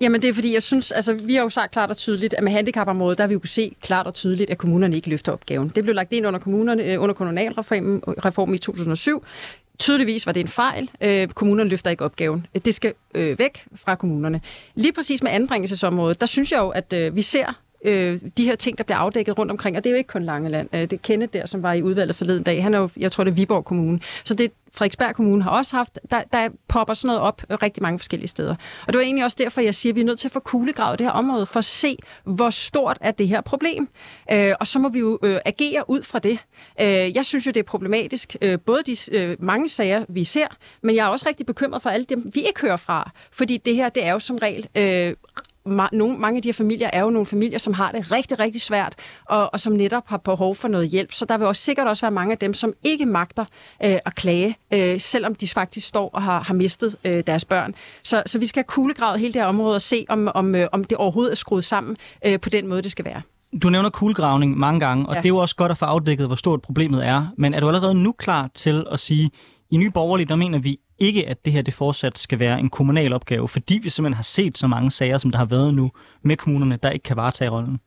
Jamen 0.00 0.22
det 0.22 0.28
er 0.28 0.34
fordi, 0.34 0.52
jeg 0.52 0.62
synes, 0.62 0.92
altså 0.92 1.14
vi 1.14 1.34
har 1.34 1.42
jo 1.42 1.48
sagt 1.48 1.72
klart 1.72 1.90
og 1.90 1.96
tydeligt, 1.96 2.34
at 2.34 2.44
med 2.44 2.52
handicapområdet, 2.52 3.18
der 3.18 3.24
har 3.24 3.28
vi 3.28 3.32
jo 3.32 3.38
kunne 3.38 3.48
se 3.48 3.76
klart 3.82 4.06
og 4.06 4.14
tydeligt, 4.14 4.50
at 4.50 4.58
kommunerne 4.58 4.96
ikke 4.96 5.08
løfter 5.08 5.32
opgaven. 5.32 5.72
Det 5.74 5.84
blev 5.84 5.94
lagt 5.94 6.12
ind 6.12 6.26
under, 6.26 6.40
kommunerne, 6.40 6.84
øh, 6.84 7.02
under 7.02 7.14
kommunalreformen 7.14 8.02
øh, 8.08 8.14
reformen 8.24 8.54
i 8.54 8.58
2007. 8.58 9.24
Tydeligvis 9.78 10.26
var 10.26 10.32
det 10.32 10.40
en 10.40 10.48
fejl. 10.48 10.90
Øh, 11.00 11.28
kommunerne 11.28 11.70
løfter 11.70 11.90
ikke 11.90 12.04
opgaven. 12.04 12.46
Det 12.64 12.74
skal 12.74 12.92
øh, 13.14 13.38
væk 13.38 13.64
fra 13.74 13.94
kommunerne. 13.94 14.40
Lige 14.74 14.92
præcis 14.92 15.22
med 15.22 15.30
anbringelsesområdet, 15.30 16.20
der 16.20 16.26
synes 16.26 16.52
jeg 16.52 16.58
jo, 16.58 16.68
at 16.68 16.92
øh, 16.92 17.16
vi 17.16 17.22
ser 17.22 17.52
øh, 17.84 18.20
de 18.36 18.44
her 18.44 18.56
ting, 18.56 18.78
der 18.78 18.84
bliver 18.84 18.98
afdækket 18.98 19.38
rundt 19.38 19.52
omkring. 19.52 19.76
Og 19.76 19.84
det 19.84 19.90
er 19.90 19.94
jo 19.94 19.98
ikke 19.98 20.08
kun 20.08 20.22
Langeland. 20.22 20.68
Øh, 20.72 20.80
det 20.80 20.92
er 20.92 20.96
Kenneth 21.02 21.32
der, 21.32 21.46
som 21.46 21.62
var 21.62 21.72
i 21.72 21.82
udvalget 21.82 22.16
forleden 22.16 22.42
dag. 22.42 22.62
Han 22.62 22.74
er 22.74 22.78
jo, 22.78 22.88
jeg 22.96 23.12
tror, 23.12 23.24
det 23.24 23.30
er 23.30 23.34
Viborg 23.34 23.64
Kommune. 23.64 24.00
Så 24.24 24.34
det, 24.34 24.52
Frederiksberg 24.72 25.14
Kommune 25.14 25.42
har 25.42 25.50
også 25.50 25.76
haft, 25.76 25.98
der, 26.10 26.22
der 26.32 26.48
popper 26.68 26.94
sådan 26.94 27.06
noget 27.06 27.20
op 27.20 27.42
rigtig 27.62 27.82
mange 27.82 27.98
forskellige 27.98 28.28
steder. 28.28 28.54
Og 28.86 28.92
det 28.92 28.98
var 28.98 29.04
egentlig 29.04 29.24
også 29.24 29.36
derfor, 29.40 29.60
jeg 29.60 29.74
siger, 29.74 29.92
at 29.92 29.96
vi 29.96 30.00
er 30.00 30.04
nødt 30.04 30.18
til 30.18 30.28
at 30.28 30.32
få 30.32 30.40
kuglegravet 30.40 30.98
det 30.98 31.06
her 31.06 31.12
område, 31.12 31.46
for 31.46 31.58
at 31.58 31.64
se, 31.64 31.96
hvor 32.24 32.50
stort 32.50 32.98
er 33.00 33.10
det 33.10 33.28
her 33.28 33.40
problem. 33.40 33.88
Øh, 34.32 34.52
og 34.60 34.66
så 34.66 34.78
må 34.78 34.88
vi 34.88 34.98
jo 34.98 35.18
øh, 35.22 35.38
agere 35.44 35.90
ud 35.90 36.02
fra 36.02 36.18
det. 36.18 36.38
Øh, 36.80 36.86
jeg 37.16 37.24
synes 37.24 37.46
jo, 37.46 37.50
det 37.50 37.60
er 37.60 37.64
problematisk, 37.64 38.36
øh, 38.42 38.58
både 38.66 38.82
de 38.86 38.96
øh, 39.12 39.36
mange 39.40 39.68
sager, 39.68 40.04
vi 40.08 40.24
ser, 40.24 40.46
men 40.82 40.96
jeg 40.96 41.06
er 41.06 41.08
også 41.08 41.28
rigtig 41.28 41.46
bekymret 41.46 41.82
for 41.82 41.90
alle 41.90 42.04
dem, 42.04 42.30
vi 42.34 42.40
ikke 42.40 42.60
hører 42.60 42.76
fra. 42.76 43.10
Fordi 43.32 43.56
det 43.56 43.76
her, 43.76 43.88
det 43.88 44.06
er 44.06 44.12
jo 44.12 44.18
som 44.18 44.36
regel 44.36 44.68
øh, 44.76 45.14
ma- 45.68 45.88
nogle, 45.92 46.18
mange 46.18 46.36
af 46.36 46.42
de 46.42 46.48
her 46.48 46.52
familier 46.54 46.90
er 46.92 47.00
jo 47.02 47.10
nogle 47.10 47.26
familier, 47.26 47.58
som 47.58 47.72
har 47.72 47.92
det 47.92 48.12
rigtig, 48.12 48.38
rigtig 48.38 48.60
svært, 48.60 48.94
og, 49.24 49.50
og 49.52 49.60
som 49.60 49.72
netop 49.72 50.02
har 50.06 50.16
behov 50.16 50.54
for 50.54 50.68
noget 50.68 50.88
hjælp. 50.88 51.12
Så 51.12 51.24
der 51.24 51.38
vil 51.38 51.46
også 51.46 51.62
sikkert 51.62 51.86
også 51.86 52.02
være 52.02 52.10
mange 52.10 52.32
af 52.32 52.38
dem, 52.38 52.54
som 52.54 52.72
ikke 52.84 53.06
magter 53.06 53.44
øh, 53.84 53.90
at 54.06 54.14
klage, 54.14 54.56
øh, 54.72 55.00
selvom 55.00 55.34
de 55.34 55.48
faktisk 55.48 55.86
står 55.86 56.10
og 56.12 56.22
har, 56.22 56.40
har 56.40 56.54
mistet 56.54 56.96
øh, 57.04 57.22
deres 57.26 57.44
børn. 57.44 57.74
Så, 58.02 58.22
så 58.26 58.38
vi 58.38 58.46
skal 58.46 58.60
have 58.60 58.68
kuglegravet 58.68 59.20
hele 59.20 59.32
det 59.32 59.40
her 59.42 59.48
område 59.48 59.74
og 59.74 59.82
se, 59.82 60.04
om, 60.08 60.28
om, 60.34 60.54
øh, 60.54 60.68
om 60.72 60.84
det 60.84 60.98
overhovedet 60.98 61.32
er 61.32 61.36
skruet 61.36 61.64
sammen 61.64 61.96
øh, 62.26 62.40
på 62.40 62.48
den 62.48 62.66
måde, 62.66 62.82
det 62.82 62.92
skal 62.92 63.04
være. 63.04 63.22
Du 63.62 63.70
nævner 63.70 63.90
kuglegravning 63.90 64.58
mange 64.58 64.80
gange, 64.80 65.06
og 65.06 65.12
Ja. 65.12 65.16
ja. 65.16 65.22
det 65.22 65.26
er 65.26 65.28
jo 65.28 65.36
også 65.38 65.56
godt 65.56 65.72
at 65.72 65.78
få 65.78 65.84
afdækket, 65.84 66.26
hvor 66.26 66.36
stort 66.36 66.62
problemet 66.62 67.06
er. 67.06 67.26
Men 67.38 67.54
er 67.54 67.60
du 67.60 67.68
allerede 67.68 67.94
nu 67.94 68.12
klar 68.12 68.50
til 68.54 68.84
at 68.92 69.00
sige, 69.00 69.30
i 69.70 69.76
Nye 69.76 69.90
Borgerlige, 69.90 70.28
der 70.28 70.36
mener 70.36 70.58
vi 70.58 70.78
ikke, 70.98 71.28
at 71.28 71.44
det 71.44 71.52
her 71.52 71.62
det 71.62 71.74
fortsat 71.74 72.18
skal 72.18 72.38
være 72.38 72.60
en 72.60 72.70
kommunal 72.70 73.12
opgave, 73.12 73.48
fordi 73.48 73.80
vi 73.82 73.90
simpelthen 73.90 74.14
har 74.14 74.22
set 74.22 74.58
så 74.58 74.66
mange 74.66 74.90
sager, 74.90 75.18
som 75.18 75.30
der 75.30 75.38
har 75.38 75.44
været 75.44 75.74
nu 75.74 75.90
med 76.22 76.36
kommunerne, 76.36 76.78
der 76.82 76.90
ikke 76.90 77.02
kan 77.02 77.16
varetage 77.16 77.50
rollen? 77.50 77.78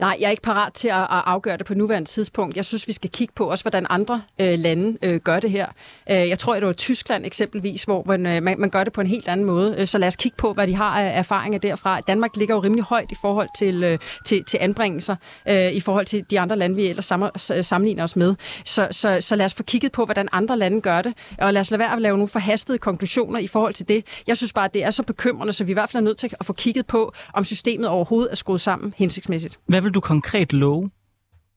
Nej, 0.00 0.16
jeg 0.20 0.26
er 0.26 0.30
ikke 0.30 0.42
parat 0.42 0.72
til 0.72 0.88
at, 0.88 1.00
at 1.00 1.06
afgøre 1.10 1.56
det 1.56 1.66
på 1.66 1.74
nuværende 1.74 2.08
tidspunkt. 2.08 2.56
Jeg 2.56 2.64
synes, 2.64 2.88
vi 2.88 2.92
skal 2.92 3.10
kigge 3.10 3.34
på 3.36 3.50
også, 3.50 3.64
hvordan 3.64 3.86
andre 3.90 4.22
øh, 4.40 4.58
lande 4.58 4.98
øh, 5.02 5.20
gør 5.20 5.40
det 5.40 5.50
her. 5.50 5.66
Øh, 6.10 6.16
jeg 6.16 6.38
tror, 6.38 6.54
at 6.54 6.60
det 6.62 6.66
var 6.66 6.72
Tyskland 6.72 7.26
eksempelvis, 7.26 7.84
hvor 7.84 8.04
man, 8.06 8.26
øh, 8.26 8.42
man, 8.42 8.60
man 8.60 8.70
gør 8.70 8.84
det 8.84 8.92
på 8.92 9.00
en 9.00 9.06
helt 9.06 9.28
anden 9.28 9.46
måde. 9.46 9.74
Øh, 9.78 9.86
Så 9.86 9.98
lad 9.98 10.08
os 10.08 10.16
kigge 10.16 10.36
på, 10.36 10.52
hvad 10.52 10.66
de 10.66 10.74
har 10.74 11.00
af 11.00 11.18
erfaringer 11.18 11.58
derfra. 11.58 12.00
Danmark 12.00 12.36
ligger 12.36 12.54
jo 12.54 12.60
rimelig 12.60 12.84
højt 12.84 13.12
i 13.12 13.14
forhold 13.20 13.48
til, 13.58 13.84
øh, 13.84 13.98
til, 14.26 14.44
til 14.44 14.58
anbringelser, 14.60 15.16
øh, 15.48 15.72
i 15.72 15.80
forhold 15.80 16.06
til 16.06 16.24
de 16.30 16.40
andre 16.40 16.56
lande, 16.56 16.76
vi 16.76 16.86
ellers 16.86 17.04
sammen, 17.04 17.30
øh, 17.56 17.64
sammenligner 17.64 18.02
os 18.04 18.16
med. 18.16 18.34
Så, 18.64 18.88
så, 18.90 19.18
så 19.20 19.36
lad 19.36 19.46
os 19.46 19.54
få 19.54 19.62
kigget 19.62 19.92
på, 19.92 20.04
hvordan 20.04 20.28
andre 20.32 20.58
lande 20.58 20.80
gør 20.80 21.02
det, 21.02 21.14
og 21.38 21.52
lad 21.52 21.60
os 21.60 21.70
lade 21.70 21.78
være 21.78 21.92
at 21.92 22.02
lave 22.02 22.16
nogle 22.16 22.28
forhastede 22.28 22.78
konklusioner 22.78 23.38
i 23.38 23.46
forhold 23.46 23.74
til 23.74 23.88
det. 23.88 24.06
Jeg 24.26 24.36
synes 24.36 24.52
bare, 24.52 24.64
at 24.64 24.74
det 24.74 24.84
er 24.84 24.90
så 24.90 25.02
bekymrende, 25.02 25.52
så 25.52 25.64
vi 25.64 25.70
i 25.70 25.74
hvert 25.74 25.90
fald 25.90 26.02
er 26.02 26.04
nødt 26.04 26.18
til 26.18 26.30
at 26.40 26.46
få 26.46 26.52
kigget 26.52 26.86
på, 26.86 27.12
om 27.34 27.44
systemet 27.44 27.88
overhovedet 27.88 28.30
er 28.30 28.36
skruet 28.36 28.60
sammen 28.60 28.94
hensigtsmæssigt. 28.96 29.58
Hvad 29.66 29.80
vil 29.80 29.93
du 29.94 30.00
konkret 30.00 30.52
love, 30.52 30.90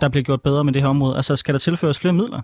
der 0.02 0.10
bliver 0.10 0.24
gjort 0.24 0.42
bedre 0.42 0.64
med 0.64 0.74
det 0.74 0.82
her 0.82 0.90
område? 0.90 1.16
Altså, 1.16 1.36
skal 1.36 1.54
der 1.54 1.60
tilføres 1.60 2.00
flere 2.00 2.14
midler? 2.14 2.42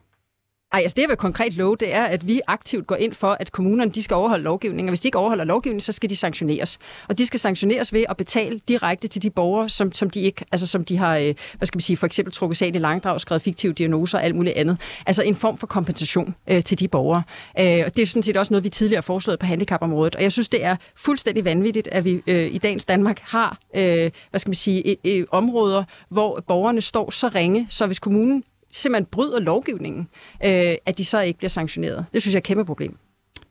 Ej, 0.74 0.80
altså 0.80 0.96
det, 0.96 1.02
jeg 1.02 1.10
vil 1.10 1.18
konkret 1.18 1.54
love, 1.54 1.76
det 1.80 1.94
er, 1.94 2.04
at 2.04 2.28
vi 2.28 2.42
aktivt 2.48 2.88
går 2.88 2.96
ind 2.96 3.14
for, 3.14 3.38
at 3.40 3.52
kommunerne 3.52 3.92
de 3.92 4.04
skal 4.04 4.16
overholde 4.16 4.44
lovgivningen. 4.44 4.90
Og 4.90 4.92
hvis 4.92 5.00
de 5.00 5.08
ikke 5.08 5.18
overholder 5.18 5.44
lovgivningen, 5.44 5.82
så 5.82 5.92
skal 5.92 6.10
de 6.10 6.16
sanktioneres. 6.16 6.80
Og 7.10 7.18
de 7.18 7.26
skal 7.26 7.40
sanktioneres 7.40 7.94
ved 7.94 8.04
at 8.10 8.18
betale 8.18 8.60
direkte 8.68 9.08
til 9.08 9.24
de 9.24 9.30
borgere, 9.30 9.70
som, 9.70 9.92
som 9.92 10.10
de 10.10 10.20
ikke, 10.20 10.46
altså 10.52 10.68
som 10.68 10.86
de 10.86 10.98
har, 10.98 11.18
øh, 11.18 11.34
hvad 11.58 11.66
skal 11.66 11.78
man 11.78 11.82
sige, 11.82 11.98
for 11.98 12.06
eksempel 12.06 12.34
trukket 12.34 12.58
sagen 12.58 12.76
i 12.76 12.78
langdrag, 12.78 13.22
skrevet 13.22 13.42
fiktive 13.42 13.74
diagnoser 13.74 14.18
og 14.18 14.24
alt 14.24 14.36
muligt 14.36 14.56
andet. 14.56 14.78
Altså 15.06 15.24
en 15.24 15.36
form 15.36 15.58
for 15.58 15.68
kompensation 15.68 16.36
øh, 16.48 16.64
til 16.64 16.80
de 16.80 16.88
borgere. 16.88 17.24
Øh, 17.60 17.84
og 17.86 17.98
det 17.98 18.02
er 18.02 18.08
sådan 18.08 18.24
set 18.24 18.38
også 18.38 18.54
noget, 18.54 18.64
vi 18.64 18.70
tidligere 18.70 18.98
har 18.98 19.02
foreslået 19.02 19.40
på 19.40 19.46
handicapområdet. 19.46 20.16
Og 20.16 20.24
jeg 20.24 20.32
synes, 20.32 20.50
det 20.50 20.64
er 20.64 20.76
fuldstændig 20.96 21.46
vanvittigt, 21.46 21.88
at 21.92 22.06
vi 22.06 22.22
øh, 22.28 22.54
i 22.54 22.58
dagens 22.58 22.86
Danmark 22.86 23.20
har, 23.20 23.58
øh, 23.76 24.12
hvad 24.30 24.40
skal 24.40 24.50
man 24.50 24.56
sige, 24.56 24.98
øh, 25.06 25.20
øh, 25.20 25.26
områder, 25.32 25.84
hvor 26.10 26.44
borgerne 26.48 26.82
står 26.82 27.12
så 27.12 27.28
ringe, 27.28 27.68
så 27.70 27.86
hvis 27.86 28.00
kommunen 28.00 28.44
simpelthen 28.74 29.06
bryder 29.06 29.40
lovgivningen, 29.40 30.08
øh, 30.46 30.76
at 30.86 30.98
de 30.98 31.06
så 31.06 31.20
ikke 31.22 31.38
bliver 31.38 31.50
sanktioneret. 31.50 32.06
Det 32.14 32.22
synes 32.22 32.34
jeg 32.34 32.38
er 32.38 32.42
et 32.42 32.44
kæmpe 32.44 32.66
problem. 32.66 32.98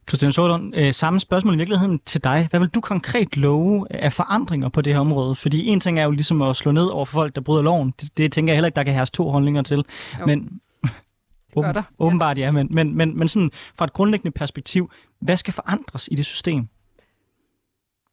Christian 0.09 0.33
Sorlund, 0.33 0.77
øh, 0.77 0.93
samme 0.93 1.21
spørgsmål 1.21 1.55
i 1.55 1.57
virkeligheden 1.57 1.99
til 1.99 2.25
dig. 2.25 2.47
Hvad 2.51 2.61
vil 2.61 2.69
du 2.69 2.81
konkret 2.81 3.37
love 3.37 3.87
af 3.91 4.13
forandringer 4.13 4.69
på 4.69 4.81
det 4.81 4.93
her 4.93 5.01
område? 5.01 5.35
Fordi 5.35 5.67
en 5.67 5.81
ting 5.81 5.99
er 5.99 6.05
jo 6.05 6.11
ligesom 6.11 6.43
at 6.43 6.57
slå 6.57 6.73
ned 6.73 6.87
over 6.87 7.05
for 7.05 7.13
folk, 7.13 7.35
der 7.35 7.41
bryder 7.41 7.63
loven. 7.63 7.95
Det, 8.01 8.17
det 8.17 8.33
tænker 8.33 8.53
jeg 8.53 8.57
heller 8.57 8.67
ikke, 8.67 8.77
der 8.77 8.85
kan 8.85 8.95
have 8.95 9.07
to 9.07 9.31
holdninger 9.31 9.63
til. 9.63 9.85
Jo. 10.21 10.27
Men, 10.27 10.61
gør 11.55 11.73
der. 11.73 11.83
åbenbart 11.99 12.39
ja, 12.39 12.51
men, 12.51 12.69
men, 12.71 12.97
men, 12.97 13.19
men 13.19 13.29
sådan 13.29 13.51
fra 13.75 13.85
et 13.85 13.93
grundlæggende 13.93 14.31
perspektiv, 14.31 14.91
hvad 15.21 15.37
skal 15.37 15.53
forandres 15.53 16.09
i 16.13 16.15
det 16.15 16.27
system? 16.27 16.69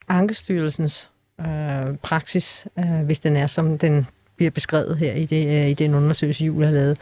Ankestyrelsens 0.08 1.10
øh, 1.40 1.98
praksis, 2.04 2.68
øh, 2.80 3.02
hvis 3.06 3.20
den 3.20 3.36
er, 3.36 3.48
som 3.48 3.78
den 3.78 4.08
bliver 4.40 4.52
beskrevet 4.52 4.98
her 4.98 5.14
i, 5.14 5.26
det, 5.26 5.48
øh, 5.48 5.70
i 5.70 5.74
den 5.74 5.96
undersøgelse, 5.96 6.46
Jule 6.46 6.66
har 6.66 6.74
lavet, 6.74 6.98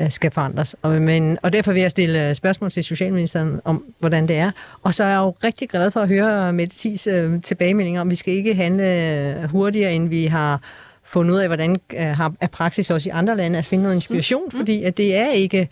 øh, 0.00 0.10
skal 0.10 0.30
forandres. 0.30 0.76
Og, 0.82 1.02
men, 1.02 1.38
og 1.42 1.52
derfor 1.52 1.72
vil 1.72 1.82
jeg 1.82 1.90
stille 1.90 2.28
øh, 2.28 2.34
spørgsmål 2.34 2.70
til 2.70 2.84
Socialministeren 2.84 3.60
om, 3.64 3.84
hvordan 3.98 4.28
det 4.28 4.36
er. 4.36 4.50
Og 4.82 4.94
så 4.94 5.04
er 5.04 5.08
jeg 5.08 5.18
jo 5.18 5.34
rigtig 5.44 5.68
glad 5.68 5.90
for 5.90 6.00
at 6.00 6.08
høre 6.08 6.52
Mette 6.52 6.78
Thies 6.78 7.06
øh, 7.06 7.42
tilbagemeldinger 7.42 8.00
om, 8.00 8.10
vi 8.10 8.14
skal 8.14 8.34
ikke 8.34 8.54
handle 8.54 9.48
hurtigere, 9.50 9.92
end 9.92 10.08
vi 10.08 10.26
har 10.26 10.60
fundet 11.04 11.34
ud 11.34 11.38
af, 11.38 11.48
hvordan 11.48 11.80
øh, 11.96 12.06
har, 12.06 12.32
er 12.40 12.46
praksis 12.46 12.90
også 12.90 13.08
i 13.08 13.12
andre 13.12 13.36
lande, 13.36 13.58
at 13.58 13.64
finde 13.64 13.82
noget 13.82 13.94
inspiration, 13.94 14.44
mm. 14.44 14.58
fordi 14.58 14.84
at 14.84 14.96
det 14.96 15.16
er 15.16 15.30
ikke 15.30 15.68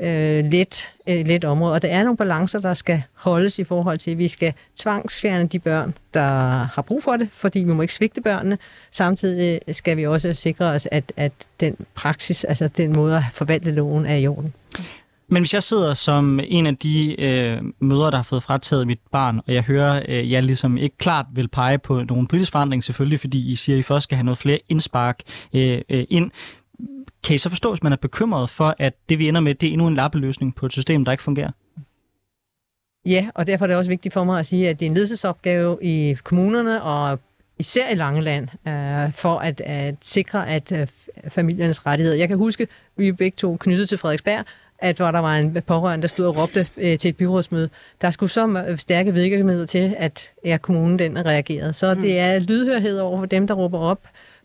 øh, 0.00 0.44
let, 0.44 0.94
øh, 1.08 1.26
let 1.26 1.44
område, 1.44 1.74
og 1.74 1.82
der 1.82 1.88
er 1.88 2.02
nogle 2.02 2.16
balancer, 2.16 2.60
der 2.60 2.74
skal 2.74 3.02
holdes 3.14 3.58
i 3.58 3.64
forhold 3.64 3.98
til, 3.98 4.10
at 4.10 4.18
vi 4.18 4.28
skal 4.28 4.52
tvangsfjerne 4.76 5.48
de 5.48 5.58
børn, 5.58 5.94
der 6.14 6.28
har 6.74 6.82
brug 6.82 7.02
for 7.02 7.16
det, 7.16 7.28
fordi 7.32 7.58
vi 7.58 7.72
må 7.72 7.82
ikke 7.82 7.94
svigte 7.94 8.20
børnene. 8.20 8.58
Samtidig 8.90 9.60
øh, 9.68 9.74
skal 9.74 9.96
vi 9.96 10.06
også 10.06 10.34
sikre 10.34 10.64
os, 10.64 10.88
at, 10.90 11.12
at 11.16 11.32
den 11.60 11.76
praksis, 11.94 12.44
altså 12.44 12.68
den 12.68 12.92
måde 12.92 13.16
at 13.16 13.22
forvalte 13.32 13.70
loven, 13.70 14.06
er 14.06 14.16
i 14.16 14.26
orden. 14.26 14.52
Men 15.30 15.42
hvis 15.42 15.54
jeg 15.54 15.62
sidder 15.62 15.94
som 15.94 16.40
en 16.44 16.66
af 16.66 16.76
de 16.76 17.20
øh, 17.20 17.62
mødre, 17.80 18.10
der 18.10 18.16
har 18.16 18.22
fået 18.22 18.42
frataget 18.42 18.86
mit 18.86 18.98
barn, 19.12 19.40
og 19.46 19.54
jeg 19.54 19.62
hører, 19.62 20.02
øh, 20.08 20.32
jeg 20.32 20.42
ligesom 20.42 20.76
ikke 20.76 20.98
klart 20.98 21.26
vil 21.32 21.48
pege 21.48 21.78
på 21.78 22.02
nogen 22.02 22.26
politisk 22.26 22.52
forandring, 22.52 22.84
selvfølgelig 22.84 23.20
fordi 23.20 23.52
I 23.52 23.56
siger, 23.56 23.76
at 23.76 23.80
I 23.80 23.82
først 23.82 24.04
skal 24.04 24.16
have 24.16 24.24
noget 24.24 24.38
flere 24.38 24.58
indspark 24.68 25.20
øh, 25.54 25.80
øh, 25.88 26.04
ind. 26.10 26.30
Kan 27.28 27.34
I 27.34 27.38
så 27.38 27.48
forstå, 27.48 27.70
hvis 27.70 27.82
man 27.82 27.92
er 27.92 27.96
bekymret 27.96 28.50
for, 28.50 28.76
at 28.78 28.94
det 29.08 29.18
vi 29.18 29.28
ender 29.28 29.40
med, 29.40 29.54
det 29.54 29.68
er 29.68 29.72
endnu 29.72 29.86
en 29.86 29.94
lappeløsning 29.94 30.54
på 30.54 30.66
et 30.66 30.72
system, 30.72 31.04
der 31.04 31.12
ikke 31.12 31.24
fungerer? 31.24 31.50
Ja, 33.06 33.28
og 33.34 33.46
derfor 33.46 33.64
er 33.64 33.66
det 33.66 33.76
også 33.76 33.90
vigtigt 33.90 34.14
for 34.14 34.24
mig 34.24 34.38
at 34.38 34.46
sige, 34.46 34.68
at 34.68 34.80
det 34.80 34.86
er 34.86 34.90
en 34.90 34.94
ledelsesopgave 34.94 35.78
i 35.82 36.16
kommunerne 36.24 36.82
og 36.82 37.18
især 37.58 37.90
i 37.90 37.94
Langeland, 37.94 38.48
øh, 38.68 39.12
for 39.12 39.38
at, 39.38 39.60
at 39.60 39.94
sikre, 40.00 40.48
at 40.48 40.72
øh, 40.72 40.86
familiernes 41.28 41.86
rettigheder. 41.86 42.18
Jeg 42.18 42.28
kan 42.28 42.36
huske, 42.36 42.68
vi 42.96 43.12
begge 43.12 43.36
to 43.36 43.56
knyttet 43.56 43.88
til 43.88 43.98
Frederiksberg, 43.98 44.44
at 44.78 44.96
hvor 44.96 45.10
der 45.10 45.20
var 45.20 45.36
en 45.36 45.62
pårørende, 45.66 46.02
der 46.02 46.08
stod 46.08 46.26
og 46.26 46.36
råbte 46.36 46.66
øh, 46.76 46.98
til 46.98 47.08
et 47.08 47.16
byrådsmøde. 47.16 47.68
Der 48.00 48.10
skulle 48.10 48.30
så 48.30 48.74
stærke 48.76 49.14
virkemidler 49.14 49.66
til, 49.66 49.94
at 49.98 50.32
ja, 50.44 50.56
kommunen 50.56 50.98
den 50.98 51.26
reagerede. 51.26 51.72
Så 51.72 51.94
mm. 51.94 52.00
det 52.00 52.18
er 52.18 52.38
lydhørhed 52.38 52.98
over 52.98 53.18
for 53.18 53.26
dem, 53.26 53.46
der 53.46 53.54
råber 53.54 53.78
op, 53.78 54.00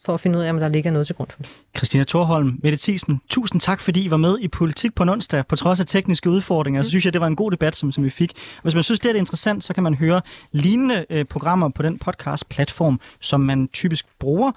for 0.05 0.13
at 0.13 0.19
finde 0.19 0.39
ud 0.39 0.43
af, 0.43 0.49
om 0.49 0.59
der 0.59 0.67
ligger 0.67 0.91
noget 0.91 1.07
til 1.07 1.15
grund 1.15 1.29
for 1.29 1.37
det. 1.37 1.49
Christina 1.77 2.03
Thorholm, 2.03 2.59
Mette 2.63 2.77
Thiesen, 2.81 3.21
tusind 3.29 3.61
tak, 3.61 3.79
fordi 3.79 4.03
I 4.03 4.11
var 4.11 4.17
med 4.17 4.37
i 4.41 4.47
Politik 4.47 4.95
på 4.95 5.03
onsdag, 5.03 5.47
på 5.47 5.55
trods 5.55 5.79
af 5.79 5.85
tekniske 5.85 6.29
udfordringer. 6.29 6.83
Så 6.83 6.89
synes 6.89 7.05
jeg, 7.05 7.13
det 7.13 7.21
var 7.21 7.27
en 7.27 7.35
god 7.35 7.51
debat, 7.51 7.75
som, 7.75 7.91
som 7.91 8.03
vi 8.03 8.09
fik. 8.09 8.31
Hvis 8.61 8.73
man 8.73 8.83
synes, 8.83 8.99
det 8.99 9.11
er 9.11 9.15
interessant, 9.15 9.63
så 9.63 9.73
kan 9.73 9.83
man 9.83 9.95
høre 9.95 10.21
lignende 10.51 11.05
øh, 11.09 11.25
programmer 11.25 11.69
på 11.69 11.83
den 11.83 11.99
podcast-platform, 11.99 12.99
som 13.19 13.41
man 13.41 13.67
typisk 13.67 14.05
bruger. 14.19 14.51